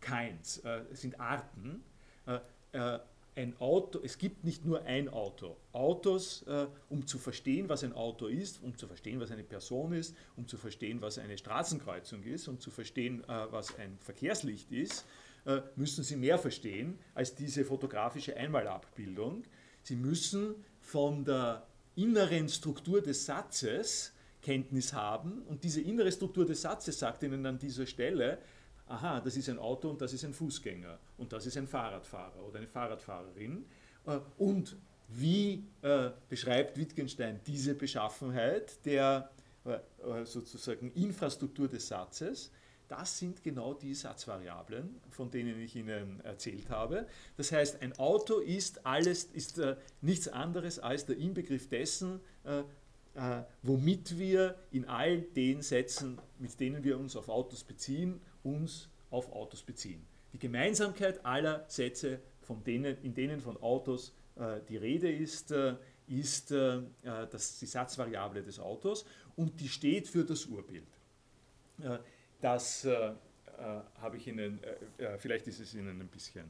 Kinds, 0.00 0.58
äh, 0.64 0.82
sind 0.90 1.20
Arten. 1.20 1.84
Ein 3.40 3.54
Auto, 3.58 4.00
es 4.02 4.18
gibt 4.18 4.44
nicht 4.44 4.66
nur 4.66 4.82
ein 4.82 5.08
Auto. 5.08 5.56
Autos, 5.72 6.42
äh, 6.42 6.66
um 6.90 7.06
zu 7.06 7.18
verstehen, 7.18 7.70
was 7.70 7.82
ein 7.82 7.94
Auto 7.94 8.26
ist, 8.26 8.62
um 8.62 8.76
zu 8.76 8.86
verstehen, 8.86 9.18
was 9.18 9.30
eine 9.30 9.44
Person 9.44 9.94
ist, 9.94 10.14
um 10.36 10.46
zu 10.46 10.58
verstehen, 10.58 11.00
was 11.00 11.18
eine 11.18 11.38
Straßenkreuzung 11.38 12.22
ist, 12.24 12.48
um 12.48 12.60
zu 12.60 12.70
verstehen, 12.70 13.24
äh, 13.24 13.46
was 13.50 13.78
ein 13.78 13.96
Verkehrslicht 14.00 14.70
ist, 14.70 15.06
äh, 15.46 15.62
müssen 15.74 16.04
Sie 16.04 16.16
mehr 16.16 16.38
verstehen 16.38 16.98
als 17.14 17.34
diese 17.34 17.64
fotografische 17.64 18.36
Einmalabbildung. 18.36 19.44
Sie 19.84 19.96
müssen 19.96 20.56
von 20.82 21.24
der 21.24 21.66
inneren 21.96 22.46
Struktur 22.46 23.00
des 23.00 23.24
Satzes 23.24 24.12
Kenntnis 24.42 24.92
haben 24.92 25.40
und 25.48 25.64
diese 25.64 25.80
innere 25.80 26.12
Struktur 26.12 26.44
des 26.44 26.60
Satzes 26.60 26.98
sagt 26.98 27.22
Ihnen 27.22 27.46
an 27.46 27.58
dieser 27.58 27.86
Stelle, 27.86 28.36
aha, 28.90 29.20
das 29.20 29.36
ist 29.36 29.48
ein 29.48 29.58
Auto 29.58 29.88
und 29.88 30.00
das 30.00 30.12
ist 30.12 30.24
ein 30.24 30.34
Fußgänger 30.34 30.98
und 31.18 31.32
das 31.32 31.46
ist 31.46 31.56
ein 31.56 31.66
Fahrradfahrer 31.66 32.44
oder 32.46 32.58
eine 32.58 32.66
Fahrradfahrerin. 32.66 33.64
Äh, 34.06 34.18
und 34.38 34.76
wie 35.08 35.64
äh, 35.82 36.10
beschreibt 36.28 36.76
Wittgenstein 36.76 37.40
diese 37.46 37.74
Beschaffenheit 37.74 38.84
der 38.84 39.30
äh, 39.64 40.24
sozusagen 40.24 40.90
Infrastruktur 40.92 41.68
des 41.68 41.88
Satzes? 41.88 42.50
Das 42.88 43.18
sind 43.18 43.44
genau 43.44 43.74
die 43.74 43.94
Satzvariablen, 43.94 45.00
von 45.10 45.30
denen 45.30 45.60
ich 45.60 45.76
Ihnen 45.76 46.18
erzählt 46.24 46.68
habe. 46.70 47.06
Das 47.36 47.52
heißt, 47.52 47.82
ein 47.82 47.96
Auto 48.00 48.40
ist 48.40 48.84
alles, 48.84 49.24
ist 49.24 49.58
äh, 49.58 49.76
nichts 50.00 50.26
anderes 50.26 50.80
als 50.80 51.06
der 51.06 51.16
Inbegriff 51.16 51.68
dessen, 51.68 52.20
äh, 52.42 52.64
äh, 53.14 53.42
womit 53.62 54.18
wir 54.18 54.56
in 54.72 54.86
all 54.86 55.20
den 55.20 55.62
Sätzen, 55.62 56.20
mit 56.38 56.58
denen 56.58 56.82
wir 56.82 56.98
uns 56.98 57.14
auf 57.14 57.28
Autos 57.28 57.62
beziehen, 57.62 58.20
uns 58.42 58.88
auf 59.10 59.32
Autos 59.32 59.62
beziehen. 59.62 60.06
Die 60.32 60.38
Gemeinsamkeit 60.38 61.24
aller 61.24 61.64
Sätze, 61.68 62.20
von 62.40 62.62
denen, 62.62 62.96
in 63.02 63.14
denen 63.14 63.40
von 63.40 63.56
Autos 63.62 64.14
äh, 64.36 64.60
die 64.68 64.76
Rede 64.76 65.10
ist, 65.10 65.50
äh, 65.50 65.74
ist 66.06 66.50
äh, 66.52 66.78
äh 66.78 66.82
das, 67.30 67.58
die 67.58 67.66
Satzvariable 67.66 68.42
des 68.42 68.58
Autos 68.58 69.04
und 69.36 69.60
die 69.60 69.68
steht 69.68 70.08
für 70.08 70.24
das 70.24 70.46
Urbild. 70.46 70.86
Äh, 71.82 71.98
das 72.40 72.84
äh, 72.84 73.12
habe 74.00 74.16
ich 74.16 74.26
Ihnen, 74.26 74.58
vielleicht 75.18 75.46
ist 75.46 75.60
es 75.60 75.74
Ihnen 75.74 76.00
ein 76.00 76.08
bisschen 76.08 76.46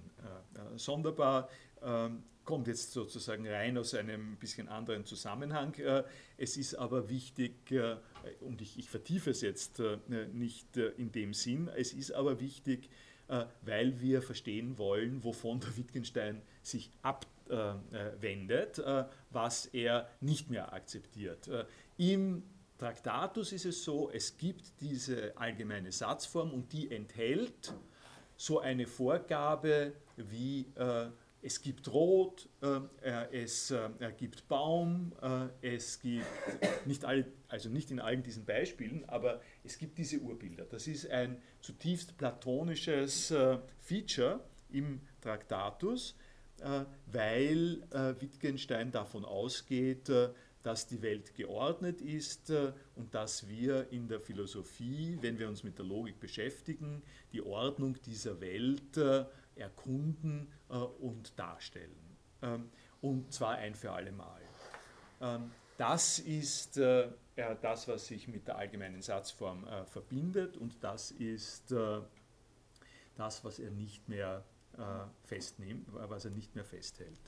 sonderbar, 0.77 1.49
ähm, 1.83 2.23
kommt 2.45 2.69
jetzt 2.69 2.93
sozusagen 2.93 3.49
rein 3.49 3.77
aus 3.77 3.95
einem 3.95 4.37
bisschen 4.37 4.69
anderen 4.69 5.05
Zusammenhang. 5.05 5.75
Es 6.37 6.57
ist 6.57 6.77
aber 6.77 7.09
wichtig, 7.09 7.69
und 8.41 8.61
ich, 8.61 8.79
ich 8.79 8.89
vertiefe 8.89 9.31
es 9.31 9.41
jetzt 9.41 9.81
äh, 9.81 9.99
nicht 10.33 10.77
in 10.77 11.13
dem 11.13 11.35
Sinn, 11.35 11.69
es 11.77 11.93
ist 11.93 12.13
aber 12.13 12.41
wichtig, 12.41 12.89
weil 13.63 14.01
wir 14.01 14.23
verstehen 14.23 14.77
wollen, 14.77 15.23
wovon 15.23 15.61
der 15.61 15.77
Wittgenstein 15.77 16.43
sich 16.65 16.91
abwendet, 17.03 18.83
was 19.31 19.67
er 19.67 20.09
nicht 20.21 20.51
mehr 20.51 20.73
akzeptiert. 20.73 21.49
Im 21.97 22.43
Traktatus 22.77 23.53
ist 23.53 23.67
es 23.67 23.85
so, 23.85 24.11
es 24.11 24.37
gibt 24.37 24.81
diese 24.81 25.37
allgemeine 25.37 25.93
Satzform 25.93 26.51
und 26.51 26.73
die 26.73 26.91
enthält 26.91 27.73
so 28.37 28.59
eine 28.59 28.89
Vorgabe 28.89 29.93
wie 30.17 30.67
es 31.43 31.61
gibt 31.63 31.93
Rot, 31.93 32.49
äh, 32.61 32.81
es 33.33 33.71
äh, 33.71 33.89
gibt 34.17 34.47
Baum, 34.49 35.13
äh, 35.23 35.75
es 35.75 36.01
gibt 36.01 36.27
nicht 36.87 37.05
all, 37.05 37.25
also 37.49 37.69
nicht 37.69 37.91
in 37.91 38.01
allen 38.01 38.23
diesen 38.23 38.45
Beispielen, 38.45 39.05
aber 39.09 39.41
es 39.65 39.79
gibt 39.79 39.99
diese 39.99 40.19
Urbilder. 40.19 40.65
Das 40.65 40.87
ist 40.87 41.09
ein 41.11 41.41
zutiefst 41.61 42.17
platonisches 42.19 43.31
äh, 43.31 43.59
Feature 43.79 44.41
im 44.71 45.01
Traktatus, 45.21 46.15
äh, 46.61 46.85
weil 47.07 47.83
äh, 47.91 48.21
Wittgenstein 48.21 48.93
davon 48.93 49.25
ausgeht, 49.25 50.11
dass 50.63 50.87
die 50.87 51.01
Welt 51.01 51.35
geordnet 51.35 52.03
ist 52.03 52.53
und 52.95 53.15
dass 53.15 53.49
wir 53.49 53.91
in 53.93 54.09
der 54.09 54.21
Philosophie, 54.21 55.17
wenn 55.23 55.39
wir 55.39 55.49
uns 55.49 55.65
mit 55.65 55.79
der 55.79 55.87
Logik 55.87 56.21
beschäftigen, 56.21 57.03
die 57.33 57.41
Ordnung 57.41 57.97
dieser 58.03 58.43
Welt 58.43 58.99
erkunden 59.61 60.51
äh, 60.69 60.75
und 60.75 61.39
darstellen. 61.39 62.17
Ähm, 62.43 62.71
und 63.01 63.33
zwar 63.33 63.57
ein 63.57 63.75
für 63.75 63.93
alle 63.93 64.13
Mal. 64.13 64.41
Ähm, 65.21 65.51
das 65.77 66.19
ist 66.19 66.77
äh, 66.79 67.09
das, 67.63 67.89
was 67.89 68.07
sich 68.07 68.29
mit 68.29 68.49
der 68.49 68.59
allgemeinen 68.59 69.01
Satzform 69.01 69.67
äh, 69.67 69.85
verbindet 69.87 70.57
und 70.57 70.83
das 70.83 71.11
ist 71.11 71.75
das, 73.17 73.45
was 73.45 73.59
er 73.59 73.71
nicht 73.71 74.09
mehr 74.09 74.45
festnimmt, 75.25 75.87
was 75.91 76.25
er 76.25 76.31
nicht 76.31 76.55
mehr 76.55 76.65
festhält. 76.65 77.19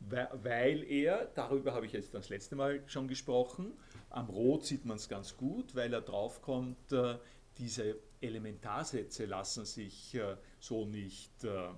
weil 0.00 0.82
er, 0.84 1.26
darüber 1.34 1.72
habe 1.72 1.86
ich 1.86 1.92
jetzt 1.92 2.14
das 2.14 2.30
letzte 2.30 2.56
Mal 2.56 2.82
schon 2.86 3.06
gesprochen, 3.06 3.72
am 4.10 4.28
Rot 4.28 4.64
sieht 4.64 4.84
man 4.84 4.96
es 4.96 5.08
ganz 5.08 5.36
gut, 5.36 5.74
weil 5.74 5.92
er 5.92 6.00
draufkommt, 6.00 6.78
diese 7.58 7.96
Elementarsätze 8.20 9.26
lassen 9.26 9.64
sich 9.66 10.16
so 10.64 10.86
nicht 10.86 11.44
äh, 11.44 11.68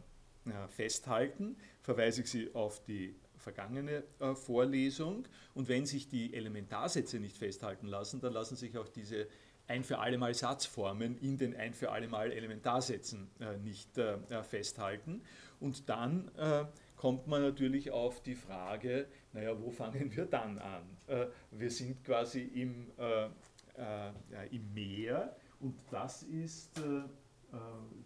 festhalten, 0.68 1.57
verweise 1.83 2.22
ich 2.22 2.31
Sie 2.31 2.55
auf 2.55 2.83
die 2.85 3.16
vergangene 3.37 4.05
äh, 4.18 4.35
Vorlesung. 4.35 5.27
Und 5.55 5.68
wenn 5.68 5.87
sich 5.87 6.09
die 6.09 6.35
Elementarsätze 6.35 7.20
nicht 7.20 7.37
festhalten 7.37 7.87
lassen, 7.87 8.20
dann 8.20 8.33
lassen 8.33 8.57
sich 8.57 8.77
auch 8.77 8.88
diese 8.88 9.29
ein 9.68 9.83
für 9.83 9.99
alle 9.99 10.18
Mal 10.18 10.35
Satzformen 10.35 11.18
in 11.18 11.38
den 11.38 11.57
ein 11.57 11.75
für 11.75 11.90
alle 11.90 12.09
Mal 12.09 12.33
Elementarsätzen 12.33 13.29
äh, 13.40 13.57
nicht 13.59 13.99
äh, 13.99 14.14
äh 14.31 14.42
festhalten. 14.42 15.22
Und 15.59 15.88
dann 15.88 16.31
äh, 16.37 16.66
kommt 16.96 17.27
man 17.27 17.42
natürlich 17.42 17.90
auf 17.90 18.22
die 18.22 18.35
Frage, 18.35 19.09
naja, 19.33 19.61
wo 19.61 19.70
fangen 19.70 20.14
wir 20.14 20.27
dann 20.27 20.59
an? 20.59 20.83
Äh, 21.09 21.27
wir 21.51 21.70
sind 21.70 22.05
quasi 22.05 22.42
im, 22.42 22.90
äh, 22.99 23.29
im 24.51 24.72
Meer 24.72 25.37
und 25.61 25.75
das 25.90 26.22
ist, 26.22 26.81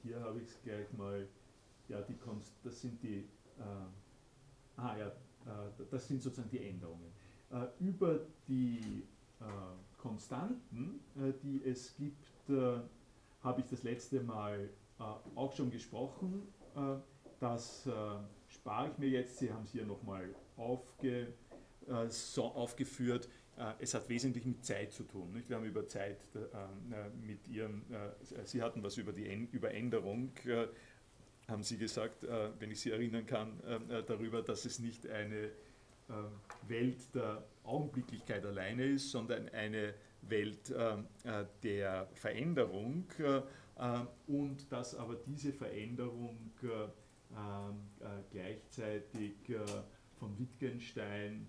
hier 0.02 0.20
habe 0.20 0.40
ich 0.40 0.48
es 0.48 0.62
gleich 0.62 0.92
mal, 0.92 1.26
ja, 1.88 2.00
die, 2.02 2.16
das 2.62 2.80
sind 2.80 3.02
die, 3.02 3.28
ah 4.76 4.96
ja, 4.96 5.12
das 5.90 6.06
sind 6.06 6.22
sozusagen 6.22 6.50
die 6.50 6.64
Änderungen. 6.64 7.12
über 7.78 8.20
die 8.46 9.04
Konstanten, 10.00 11.00
äh, 11.16 11.32
die 11.42 11.62
es 11.64 11.94
gibt, 11.96 12.48
äh, 12.48 12.80
habe 13.42 13.60
ich 13.60 13.66
das 13.66 13.82
letzte 13.82 14.20
Mal 14.22 14.70
äh, 14.98 15.02
auch 15.34 15.52
schon 15.52 15.70
gesprochen. 15.70 16.42
Das 17.40 17.88
spare 18.48 18.90
ich 18.90 18.98
mir 18.98 19.08
jetzt. 19.08 19.38
Sie 19.38 19.52
haben 19.52 19.64
es 19.64 19.72
hier 19.72 19.84
nochmal 19.84 20.32
aufge, 20.56 21.32
aufgeführt. 22.36 23.28
Es 23.78 23.92
hat 23.94 24.08
wesentlich 24.08 24.46
mit 24.46 24.64
Zeit 24.64 24.92
zu 24.92 25.02
tun. 25.04 25.42
Wir 25.46 25.56
haben 25.56 25.66
über 25.66 25.86
Zeit 25.86 26.18
mit 27.20 27.46
Ihrem, 27.48 27.82
Sie 28.44 28.62
hatten 28.62 28.82
was 28.82 28.96
über 28.96 29.12
die 29.12 29.26
über 29.52 29.72
Änderung 29.72 30.32
haben 31.46 31.62
Sie 31.62 31.76
gesagt, 31.76 32.26
wenn 32.58 32.70
ich 32.70 32.80
Sie 32.80 32.90
erinnern 32.90 33.26
kann, 33.26 33.60
darüber, 34.06 34.40
dass 34.40 34.64
es 34.64 34.78
nicht 34.78 35.06
eine 35.08 35.50
Welt 36.68 37.14
der 37.14 37.44
Augenblicklichkeit 37.64 38.46
alleine 38.46 38.84
ist, 38.84 39.10
sondern 39.10 39.48
eine 39.50 39.94
Welt 40.22 40.70
äh, 40.70 40.94
äh, 41.24 41.46
der 41.62 42.08
Veränderung 42.14 43.04
äh, 43.18 43.40
und 44.26 44.70
dass 44.70 44.94
aber 44.94 45.16
diese 45.26 45.52
Veränderung 45.52 46.52
gleichzeitig 48.30 49.36
von 50.18 50.36
Wittgenstein 50.38 51.48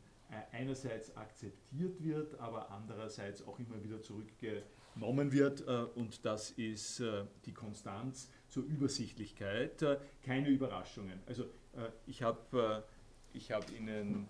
einerseits 0.52 1.16
akzeptiert 1.18 2.02
wird, 2.04 2.40
aber 2.40 2.72
andererseits 2.72 3.46
auch 3.46 3.60
immer 3.60 3.84
wieder 3.84 4.02
zurückgenommen 4.02 5.32
wird 5.32 5.62
und 5.96 6.26
das 6.26 6.52
ist 6.52 7.04
die 7.46 7.54
Konstanz 7.54 8.30
zur 8.48 8.64
Übersichtlichkeit. 8.64 9.86
Keine 10.24 10.50
Überraschungen. 10.50 11.20
Also 11.28 11.46
ich 12.06 12.24
habe 12.24 12.84
ich 13.34 13.52
hab 13.52 13.70
Ihnen 13.72 14.28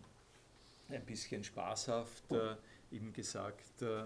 ein 0.91 1.05
bisschen 1.05 1.43
spaßhaft 1.43 2.31
äh, 2.31 2.55
eben 2.91 3.13
gesagt, 3.13 3.81
äh, 3.81 4.03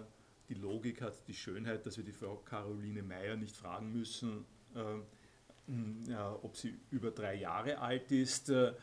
die 0.50 0.54
Logik 0.56 1.02
hat 1.02 1.28
die 1.28 1.34
Schönheit, 1.34 1.86
dass 1.86 1.98
wir 1.98 2.04
die 2.04 2.12
Frau 2.12 2.38
Caroline 2.38 3.02
Meyer 3.02 3.36
nicht 3.36 3.56
fragen 3.56 3.92
müssen, 3.92 4.46
äh, 4.76 6.14
ob 6.42 6.56
sie 6.56 6.78
über 6.92 7.12
drei 7.12 7.36
Jahre 7.36 7.80
alt 7.80 8.12
ist. 8.12 8.50
Äh, 8.50 8.74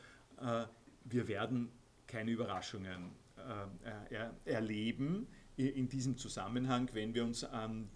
äh, 0.41 0.67
wir 1.05 1.29
werden 1.29 1.71
keine 2.13 2.31
Überraschungen 2.31 3.11
äh, 3.37 4.15
er, 4.15 4.35
erleben 4.45 5.27
in 5.57 5.89
diesem 5.89 6.17
Zusammenhang, 6.17 6.89
wenn 6.93 7.15
wir 7.15 7.25
uns 7.25 7.45
an 7.45 7.89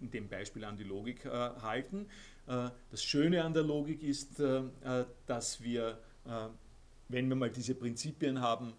in 0.00 0.10
dem 0.10 0.28
Beispiel 0.28 0.64
an 0.64 0.76
die 0.76 0.84
Logik 0.84 1.26
halten. 1.26 2.06
das 2.46 3.04
Schöne 3.04 3.44
an 3.44 3.52
der 3.52 3.62
Logik 3.62 4.02
ist, 4.02 4.42
dass 5.26 5.62
wir, 5.62 5.98
wenn 7.08 7.28
wir 7.28 7.36
mal 7.36 7.50
diese 7.50 7.74
Prinzipien 7.74 8.40
haben, 8.40 8.72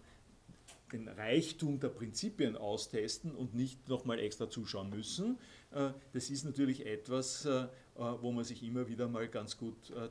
den 0.92 1.08
Reichtum 1.08 1.80
der 1.80 1.88
Prinzipien 1.88 2.56
austesten 2.56 3.34
und 3.34 3.54
nicht 3.54 3.88
nochmal 3.88 4.18
extra 4.18 4.48
zuschauen 4.48 4.90
müssen. 4.90 5.38
Äh, 5.72 5.90
das 6.12 6.30
ist 6.30 6.44
natürlich 6.44 6.86
etwas, 6.86 7.44
äh, 7.44 7.66
wo 7.98 8.32
man 8.32 8.44
sich 8.44 8.62
immer 8.62 8.88
wieder 8.88 9.08
mal 9.08 9.28
ganz 9.28 9.56
gut 9.56 9.90
äh, 9.90 10.08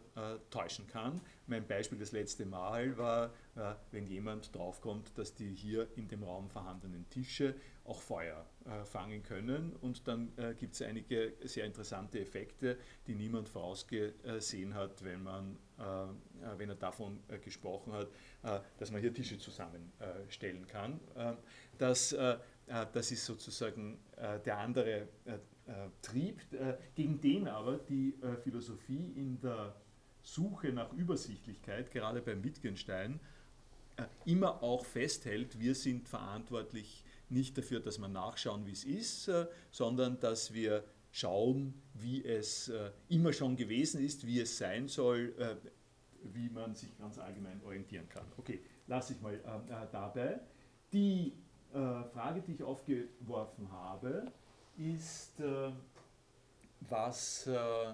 täuschen 0.49 0.87
kann. 0.87 1.21
Mein 1.47 1.67
Beispiel 1.67 1.99
das 1.99 2.11
letzte 2.11 2.45
Mal 2.45 2.97
war, 2.97 3.31
wenn 3.91 4.07
jemand 4.07 4.53
draufkommt, 4.55 5.17
dass 5.17 5.35
die 5.35 5.53
hier 5.53 5.87
in 5.95 6.07
dem 6.07 6.23
Raum 6.23 6.49
vorhandenen 6.49 7.07
Tische 7.09 7.55
auch 7.83 8.01
Feuer 8.01 8.45
fangen 8.85 9.21
können 9.21 9.73
und 9.81 10.07
dann 10.07 10.33
gibt 10.59 10.73
es 10.73 10.81
einige 10.81 11.33
sehr 11.43 11.65
interessante 11.65 12.19
Effekte, 12.19 12.79
die 13.05 13.13
niemand 13.13 13.47
vorausgesehen 13.47 14.73
hat, 14.73 15.03
wenn, 15.03 15.21
man, 15.21 15.57
wenn 16.57 16.69
er 16.69 16.75
davon 16.75 17.19
gesprochen 17.43 17.93
hat, 17.93 18.09
dass 18.79 18.91
man 18.91 19.01
hier 19.01 19.13
Tische 19.13 19.37
zusammenstellen 19.37 20.65
kann. 20.65 20.99
Das 21.77 22.11
äh, 22.67 22.85
das 22.93 23.11
ist 23.11 23.25
sozusagen 23.25 23.99
äh, 24.17 24.39
der 24.39 24.57
andere 24.57 25.07
äh, 25.25 25.37
Trieb, 26.01 26.41
gegen 26.93 27.19
den 27.21 27.47
aber 27.47 27.77
die 27.77 28.13
Philosophie 28.43 29.13
in 29.15 29.39
der 29.41 29.75
Suche 30.21 30.71
nach 30.71 30.93
Übersichtlichkeit, 30.93 31.91
gerade 31.91 32.21
beim 32.21 32.43
Wittgenstein, 32.43 33.19
immer 34.25 34.61
auch 34.61 34.85
festhält, 34.85 35.59
wir 35.59 35.73
sind 35.73 36.07
verantwortlich 36.07 37.03
nicht 37.29 37.57
dafür, 37.57 37.79
dass 37.79 37.97
wir 37.97 38.07
nachschauen, 38.07 38.67
wie 38.67 38.73
es 38.73 38.83
ist, 38.83 39.31
sondern 39.71 40.19
dass 40.19 40.53
wir 40.53 40.83
schauen, 41.11 41.73
wie 41.93 42.23
es 42.23 42.71
immer 43.09 43.33
schon 43.33 43.55
gewesen 43.55 44.03
ist, 44.03 44.27
wie 44.27 44.39
es 44.41 44.57
sein 44.57 44.87
soll, 44.87 45.33
wie 46.21 46.49
man 46.49 46.75
sich 46.75 46.95
ganz 46.97 47.17
allgemein 47.17 47.61
orientieren 47.63 48.07
kann. 48.09 48.25
Okay, 48.37 48.61
lasse 48.87 49.13
ich 49.13 49.21
mal 49.21 49.39
dabei. 49.91 50.39
Die 50.93 51.33
äh, 51.73 52.03
Frage, 52.13 52.41
die 52.41 52.53
ich 52.53 52.63
aufgeworfen 52.63 53.71
habe, 53.71 54.31
ist, 54.77 55.39
äh, 55.39 55.71
was 56.81 57.47
äh, 57.47 57.93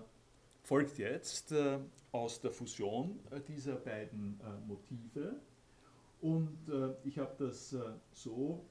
folgt 0.64 0.98
jetzt 0.98 1.52
äh, 1.52 1.80
aus 2.12 2.42
der 2.42 2.52
Fusion 2.52 3.20
dieser 3.48 3.76
beiden 3.76 4.40
Motive. 4.68 5.40
Und 6.20 6.70
ich 7.04 7.18
habe 7.18 7.34
das 7.40 7.76
so 8.12 8.66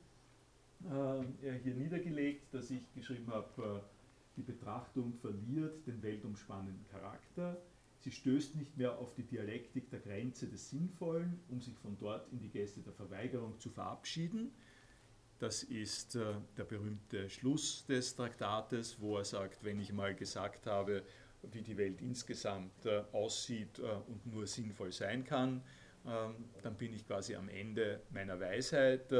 hier 1.40 1.74
niedergelegt, 1.74 2.52
dass 2.54 2.70
ich 2.70 2.92
geschrieben 2.94 3.28
habe, 3.32 3.82
die 4.36 4.42
Betrachtung 4.42 5.14
verliert 5.14 5.86
den 5.86 6.02
weltumspannenden 6.02 6.86
Charakter. 6.92 7.56
Sie 7.98 8.12
stößt 8.12 8.56
nicht 8.56 8.76
mehr 8.76 8.98
auf 8.98 9.14
die 9.14 9.24
Dialektik 9.24 9.90
der 9.90 10.00
Grenze 10.00 10.48
des 10.48 10.68
Sinnvollen, 10.70 11.40
um 11.48 11.60
sich 11.60 11.76
von 11.78 11.96
dort 11.98 12.30
in 12.30 12.40
die 12.40 12.50
Gäste 12.50 12.80
der 12.80 12.92
Verweigerung 12.92 13.58
zu 13.58 13.70
verabschieden. 13.70 14.52
Das 15.40 15.62
ist 15.62 16.16
äh, 16.16 16.34
der 16.58 16.64
berühmte 16.64 17.30
Schluss 17.30 17.86
des 17.86 18.14
Traktates, 18.14 19.00
wo 19.00 19.16
er 19.16 19.24
sagt, 19.24 19.64
wenn 19.64 19.80
ich 19.80 19.90
mal 19.90 20.14
gesagt 20.14 20.66
habe, 20.66 21.02
wie 21.50 21.62
die 21.62 21.78
Welt 21.78 22.02
insgesamt 22.02 22.84
äh, 22.84 23.02
aussieht 23.12 23.78
äh, 23.78 23.82
und 23.82 24.26
nur 24.26 24.46
sinnvoll 24.46 24.92
sein 24.92 25.24
kann, 25.24 25.62
ähm, 26.06 26.50
dann 26.60 26.76
bin 26.76 26.92
ich 26.92 27.06
quasi 27.06 27.34
am 27.36 27.48
Ende 27.48 28.02
meiner 28.10 28.38
Weisheit. 28.38 29.10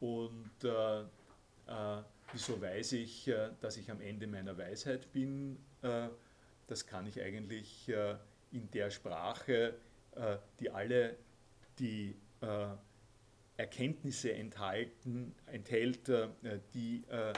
und 0.00 0.50
wieso 2.32 2.60
weiß 2.60 2.92
ich, 2.92 3.30
dass 3.60 3.78
ich 3.78 3.90
am 3.90 4.02
Ende 4.02 4.26
meiner 4.26 4.56
Weisheit 4.58 5.10
bin? 5.12 5.56
das 6.66 6.86
kann 6.86 7.06
ich 7.06 7.20
eigentlich 7.20 7.90
in 8.52 8.70
der 8.70 8.90
Sprache, 8.90 9.74
die 10.60 10.70
alle 10.70 11.16
die 11.78 12.16
Erkenntnisse 13.56 14.32
enthalten, 14.32 15.34
enthält, 15.46 16.08
äh, 16.08 16.28
die, 16.74 17.04
äh, 17.08 17.32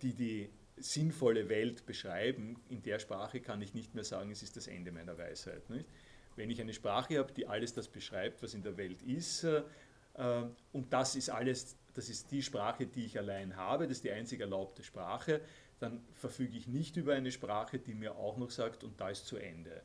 die 0.00 0.14
die 0.14 0.50
sinnvolle 0.76 1.48
Welt 1.48 1.84
beschreiben. 1.86 2.56
In 2.68 2.82
der 2.82 2.98
Sprache 2.98 3.40
kann 3.40 3.60
ich 3.60 3.74
nicht 3.74 3.94
mehr 3.94 4.04
sagen, 4.04 4.30
es 4.30 4.42
ist 4.42 4.56
das 4.56 4.66
Ende 4.66 4.90
meiner 4.90 5.18
Weisheit. 5.18 5.68
Nicht? 5.68 5.86
Wenn 6.36 6.50
ich 6.50 6.60
eine 6.60 6.72
Sprache 6.72 7.18
habe, 7.18 7.32
die 7.32 7.46
alles 7.46 7.74
das 7.74 7.88
beschreibt, 7.88 8.42
was 8.42 8.54
in 8.54 8.62
der 8.62 8.76
Welt 8.76 9.02
ist, 9.02 9.44
äh, 9.44 9.62
und 10.72 10.92
das 10.92 11.14
ist 11.14 11.28
alles, 11.28 11.76
das 11.92 12.08
ist 12.08 12.30
die 12.30 12.42
Sprache, 12.42 12.86
die 12.86 13.04
ich 13.04 13.18
allein 13.18 13.56
habe, 13.56 13.86
das 13.86 13.98
ist 13.98 14.04
die 14.04 14.12
einzig 14.12 14.40
erlaubte 14.40 14.82
Sprache, 14.82 15.42
dann 15.78 16.02
verfüge 16.14 16.56
ich 16.56 16.66
nicht 16.66 16.96
über 16.96 17.14
eine 17.14 17.30
Sprache, 17.30 17.78
die 17.78 17.94
mir 17.94 18.16
auch 18.16 18.38
noch 18.38 18.50
sagt, 18.50 18.82
und 18.82 18.98
da 19.00 19.10
ist 19.10 19.26
zu 19.26 19.36
Ende. 19.36 19.82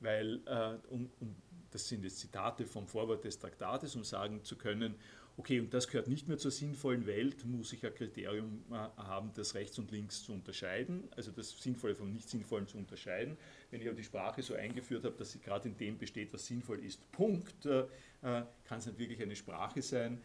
Weil, 0.00 0.40
um, 0.88 1.10
um 1.20 1.36
das 1.74 1.88
sind 1.88 2.04
jetzt 2.04 2.20
Zitate 2.20 2.66
vom 2.66 2.86
Vorwort 2.86 3.24
des 3.24 3.36
Traktates, 3.36 3.96
um 3.96 4.04
sagen 4.04 4.44
zu 4.44 4.54
können, 4.54 4.94
okay, 5.36 5.58
und 5.58 5.74
das 5.74 5.88
gehört 5.88 6.06
nicht 6.06 6.28
mehr 6.28 6.38
zur 6.38 6.52
sinnvollen 6.52 7.04
Welt, 7.04 7.44
muss 7.44 7.72
ich 7.72 7.84
ein 7.84 7.92
Kriterium 7.92 8.62
äh, 8.70 8.74
haben, 8.74 9.32
das 9.34 9.56
rechts 9.56 9.76
und 9.80 9.90
links 9.90 10.22
zu 10.22 10.32
unterscheiden, 10.32 11.08
also 11.16 11.32
das 11.32 11.50
Sinnvolle 11.60 11.96
vom 11.96 12.12
Nicht-Sinnvollen 12.12 12.68
zu 12.68 12.78
unterscheiden. 12.78 13.36
Wenn 13.72 13.80
ich 13.80 13.88
aber 13.88 13.96
die 13.96 14.04
Sprache 14.04 14.40
so 14.40 14.54
eingeführt 14.54 15.04
habe, 15.04 15.16
dass 15.16 15.32
sie 15.32 15.40
gerade 15.40 15.68
in 15.68 15.76
dem 15.76 15.98
besteht, 15.98 16.32
was 16.32 16.46
sinnvoll 16.46 16.78
ist, 16.78 17.10
Punkt, 17.10 17.66
äh, 17.66 17.80
äh, 17.80 17.86
kann 18.22 18.78
es 18.78 18.86
nicht 18.86 18.98
wirklich 19.00 19.20
eine 19.20 19.34
Sprache 19.34 19.82
sein, 19.82 20.20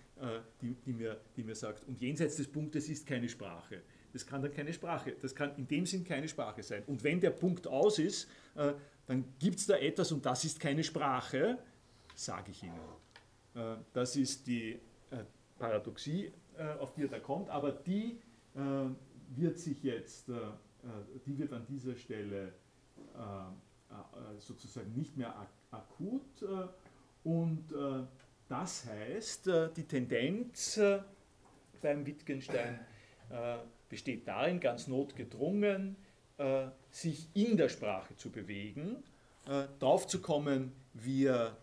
die, 0.61 0.75
die, 0.85 0.91
mir, 0.91 1.19
die 1.35 1.43
mir 1.43 1.55
sagt, 1.55 1.87
und 1.87 1.99
jenseits 2.01 2.35
des 2.35 2.47
Punktes 2.47 2.89
ist 2.89 3.07
keine 3.07 3.29
Sprache. 3.29 3.81
Das 4.11 4.25
kann 4.25 4.41
dann 4.41 4.53
keine 4.53 4.73
Sprache, 4.73 5.15
das 5.19 5.33
kann 5.33 5.55
in 5.55 5.65
dem 5.67 5.85
Sinn 5.85 6.03
keine 6.03 6.27
Sprache 6.27 6.61
sein. 6.61 6.83
Und 6.87 7.03
wenn 7.03 7.21
der 7.21 7.29
Punkt 7.29 7.67
aus 7.67 7.99
ist, 7.99 8.27
dann 9.09 9.25
gibt 9.39 9.57
es 9.57 9.65
da 9.65 9.75
etwas 9.75 10.11
und 10.11 10.23
das 10.23 10.45
ist 10.45 10.59
keine 10.59 10.83
Sprache, 10.83 11.57
sage 12.13 12.51
ich 12.51 12.61
Ihnen. 12.61 12.79
Äh, 13.55 13.77
das 13.91 14.15
ist 14.15 14.45
die 14.45 14.73
äh, 15.09 15.23
Paradoxie, 15.57 16.31
äh, 16.55 16.63
auf 16.79 16.93
die 16.93 17.01
er 17.01 17.07
da 17.07 17.19
kommt, 17.19 17.49
aber 17.49 17.71
die 17.71 18.19
wird 19.35 19.59
sich 19.59 19.83
jetzt, 19.83 20.27
die 20.27 21.37
wird 21.37 21.53
an 21.53 21.65
dieser 21.67 21.95
Stelle 21.95 22.51
sozusagen 24.39 24.91
nicht 24.95 25.15
mehr 25.15 25.33
akut 25.69 26.43
und 27.23 27.63
das 28.49 28.85
heißt, 28.85 29.49
die 29.77 29.83
Tendenz 29.83 30.81
beim 31.81 32.05
Wittgenstein 32.05 32.79
besteht 33.87 34.27
darin, 34.27 34.59
ganz 34.59 34.87
notgedrungen, 34.87 35.95
sich 36.91 37.27
in 37.33 37.57
der 37.57 37.69
Sprache 37.69 38.15
zu 38.15 38.29
bewegen, 38.29 39.03
darauf 39.79 40.07
zu 40.07 40.21
kommen, 40.21 40.71
wir 40.93 41.57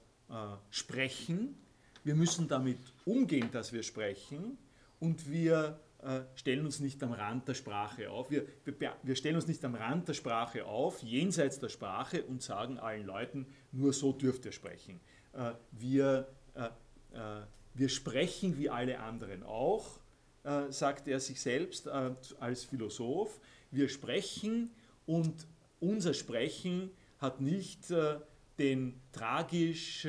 sprechen, 0.70 1.56
wir 2.04 2.14
müssen 2.14 2.46
damit 2.46 2.78
umgehen, 3.04 3.48
dass 3.52 3.72
wir 3.72 3.82
sprechen 3.82 4.58
und 5.00 5.30
wir 5.30 5.80
äh, 6.02 6.20
stellen 6.36 6.64
uns 6.64 6.78
nicht 6.78 7.02
am 7.02 7.12
Rand 7.12 7.48
der 7.48 7.54
Sprache 7.54 8.10
auf. 8.10 8.30
Wir, 8.30 8.46
wir, 8.64 8.94
wir, 9.02 9.16
stellen 9.16 9.34
uns 9.34 9.48
nicht 9.48 9.64
am 9.64 9.74
Rand 9.74 10.06
der 10.06 10.14
Sprache 10.14 10.64
auf, 10.64 11.02
jenseits 11.02 11.58
der 11.58 11.68
Sprache 11.68 12.22
und 12.22 12.42
sagen 12.42 12.78
allen 12.78 13.06
Leuten, 13.06 13.46
nur 13.72 13.92
so 13.92 14.12
dürft 14.12 14.44
ihr 14.44 14.52
sprechen. 14.52 15.00
Äh, 15.32 15.52
wir, 15.72 16.28
äh, 16.54 16.66
äh 17.12 17.42
wir 17.74 17.88
sprechen 17.88 18.56
wie 18.56 18.70
alle 18.70 19.00
anderen 19.00 19.42
auch, 19.42 19.98
äh, 20.44 20.70
sagt 20.70 21.08
er 21.08 21.18
sich 21.18 21.40
selbst 21.40 21.88
äh, 21.88 22.14
als 22.38 22.64
Philosoph. 22.64 23.40
Wir 23.70 23.88
sprechen 23.88 24.70
und 25.06 25.46
unser 25.80 26.14
Sprechen 26.14 26.90
hat 27.18 27.40
nicht 27.40 27.92
den 28.58 29.00
tragisch 29.12 30.06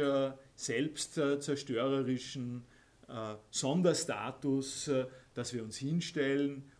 selbstzerstörerischen 0.55 2.65
äh, 3.07 3.35
Sonderstatus, 3.51 4.89
äh, 4.89 5.05
dass 5.33 5.53
wir 5.53 5.63
uns 5.63 5.77
hinstellen 5.77 6.63
äh, 6.65 6.76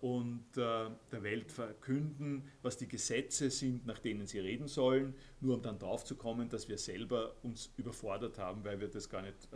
und 0.00 0.44
der 0.56 1.22
Welt 1.22 1.52
verkünden, 1.52 2.50
was 2.62 2.78
die 2.78 2.88
Gesetze 2.88 3.50
sind, 3.50 3.86
nach 3.86 3.98
denen 3.98 4.26
sie 4.26 4.38
reden 4.38 4.66
sollen, 4.66 5.14
nur 5.40 5.56
um 5.56 5.62
dann 5.62 5.78
drauf 5.78 6.04
zu 6.04 6.16
kommen, 6.16 6.48
dass 6.48 6.68
wir 6.68 6.78
selber 6.78 7.34
uns 7.42 7.70
überfordert 7.76 8.38
haben, 8.38 8.64
weil 8.64 8.80
wir 8.80 8.88
das 8.88 9.10
gar 9.10 9.22
nicht 9.22 9.48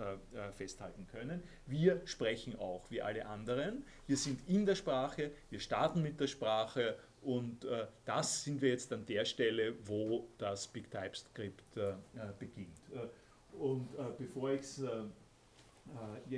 festhalten 0.53 1.07
können. 1.07 1.43
Wir 1.67 2.03
sprechen 2.05 2.57
auch 2.57 2.91
wie 2.91 3.01
alle 3.01 3.27
anderen. 3.27 3.85
Wir 4.07 4.19
sind 4.19 4.47
in 4.49 4.67
der 4.67 4.75
Sprache, 4.75 5.31
wir 5.49 5.61
starten 5.61 6.03
mit 6.03 6.21
der 6.21 6.27
Sprache 6.27 6.99
und 7.23 7.65
äh, 7.65 7.87
das 8.05 8.45
sind 8.45 8.61
wir 8.61 8.71
jetzt 8.71 8.93
an 8.93 9.07
der 9.07 9.25
Stelle, 9.25 9.75
wo 9.85 10.29
das 10.39 10.67
Big 10.67 10.91
TypeScript 10.91 11.77
äh, 11.77 11.95
beginnt. 12.39 12.81
Äh, 12.93 13.57
und 13.57 13.89
bevor 14.19 14.51
ich 14.51 14.63
es 14.63 14.81
äh, 14.81 14.89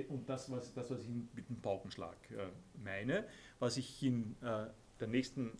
und 0.08 0.28
das 0.28 0.50
was, 0.50 0.72
das, 0.74 0.90
was 0.90 1.00
ich 1.02 1.08
mit 1.08 1.48
dem 1.48 1.60
Paukenschlag 1.60 2.16
äh, 2.30 2.46
meine, 2.82 3.26
was 3.58 3.76
ich 3.76 4.02
in 4.02 4.36
äh, 4.42 4.66
der 5.00 5.08
nächsten 5.08 5.52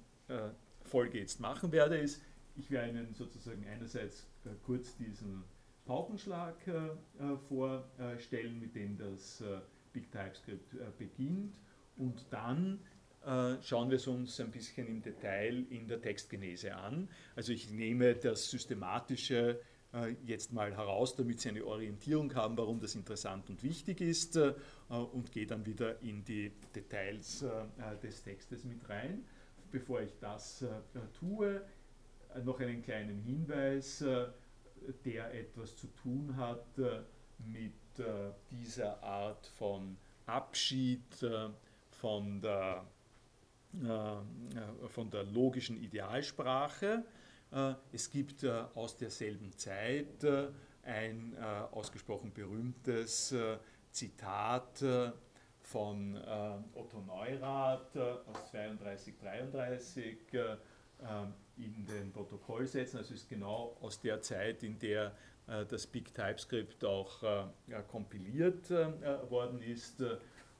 Folge 0.85 1.18
jetzt 1.18 1.39
machen 1.39 1.70
werde, 1.70 1.99
ist, 1.99 2.22
ich 2.57 2.70
werde 2.70 2.89
Ihnen 2.89 3.12
sozusagen 3.12 3.62
einerseits 3.66 4.26
kurz 4.64 4.97
diesen 4.97 5.45
Paukenschlag 5.85 6.57
vorstellen, 7.47 8.59
mit 8.59 8.74
dem 8.74 8.97
das 8.97 9.45
Big 9.93 10.11
TypeScript 10.11 10.74
beginnt 10.97 11.61
und 11.99 12.24
dann 12.30 12.80
schauen 13.61 13.91
wir 13.91 13.97
es 13.97 14.07
uns 14.07 14.41
ein 14.41 14.51
bisschen 14.51 14.87
im 14.87 15.03
Detail 15.03 15.66
in 15.68 15.87
der 15.87 16.01
Textgenese 16.01 16.74
an. 16.74 17.11
Also 17.37 17.53
ich 17.53 17.70
nehme 17.70 18.14
das 18.14 18.51
systematische 18.51 19.61
äh, 19.61 19.74
jetzt 20.24 20.53
mal 20.53 20.76
heraus, 20.76 21.14
damit 21.14 21.40
Sie 21.40 21.51
eine 21.51 21.64
Orientierung 21.64 22.34
haben, 22.34 22.57
warum 22.57 22.80
das 22.80 22.95
interessant 22.95 23.49
und 23.49 23.62
wichtig 23.62 24.01
ist 24.01 24.36
äh, 24.36 24.55
und 24.88 25.30
gehe 25.32 25.47
dann 25.47 25.64
wieder 25.64 26.01
in 26.03 26.24
die 26.24 26.53
Details 26.74 27.42
äh, 27.42 27.97
des 28.03 28.22
Textes 28.22 28.64
mit 28.64 28.88
rein. 28.88 29.24
Bevor 29.70 30.01
ich 30.03 30.12
das 30.20 30.64
tue, 31.18 31.61
noch 32.45 32.61
einen 32.61 32.80
kleinen 32.80 33.18
Hinweis, 33.22 34.05
der 35.05 35.34
etwas 35.34 35.76
zu 35.76 35.88
tun 35.88 36.36
hat 36.36 36.64
mit 37.38 37.72
dieser 38.53 39.03
Art 39.03 39.49
von 39.49 39.97
Abschied 40.26 41.26
von 41.90 42.40
der, 42.40 42.84
von 44.86 45.11
der 45.11 45.24
logischen 45.24 45.76
Idealsprache 45.82 46.86
äh, 46.86 47.24
es 47.92 48.11
gibt 48.11 48.42
äh, 48.42 48.64
aus 48.74 48.96
derselben 48.96 49.57
Zeit 49.57 50.24
äh, 50.24 50.48
ein 50.82 51.34
ausgesprochen 51.70 52.30
berühmtes 52.30 53.34
Zitat 53.90 54.84
von 55.62 56.14
Otto 56.74 57.00
Neurath 57.00 57.96
aus 57.96 58.50
32, 58.50 59.14
33 59.18 60.18
in 61.57 61.86
den 61.86 62.12
Protokollsätzen. 62.12 62.98
Also 62.98 63.14
ist 63.14 63.30
genau 63.30 63.78
aus 63.80 63.98
der 63.98 64.20
Zeit, 64.20 64.62
in 64.62 64.78
der 64.78 65.16
das 65.46 65.86
Big 65.86 66.12
TypeScript 66.12 66.84
auch 66.84 67.48
kompiliert 67.88 68.68
worden 68.68 69.62
ist. 69.62 70.02